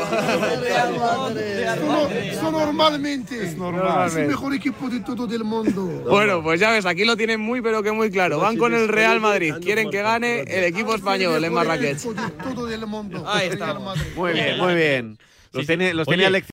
Eso 2.21 2.51
normalmente 2.51 3.43
es, 3.43 3.57
Normalmente. 3.57 4.21
el 4.21 4.27
mejor 4.27 4.53
equipo 4.53 4.89
de 4.89 5.01
todo 5.01 5.33
el 5.33 5.43
mundo. 5.43 6.03
Bueno, 6.09 6.41
pues 6.41 6.59
ya 6.59 6.71
ves, 6.71 6.85
aquí 6.85 7.05
lo 7.05 7.17
tienen 7.17 7.39
muy 7.39 7.61
pero 7.61 7.83
que 7.83 7.91
muy 7.91 8.09
claro. 8.09 8.39
Van 8.39 8.57
con 8.57 8.73
el 8.73 8.87
Real 8.87 9.19
Madrid. 9.19 9.55
Quieren 9.61 9.89
que 9.89 10.01
gane 10.01 10.41
el 10.41 10.63
equipo 10.65 10.95
español 10.95 11.43
en 11.43 11.53
Marrakech. 11.53 11.99
Todo 11.99 12.69
el 12.69 12.85
mundo. 12.87 13.23
Ahí 13.27 13.49
estamos. 13.49 13.83
Madrid. 13.83 14.11
Muy 14.15 14.33
bien, 14.33 14.57
muy 14.57 14.75
bien. 14.75 15.17
Los 15.55 15.67
tiene, 15.67 15.93
los 15.93 16.07
Alex 16.07 16.43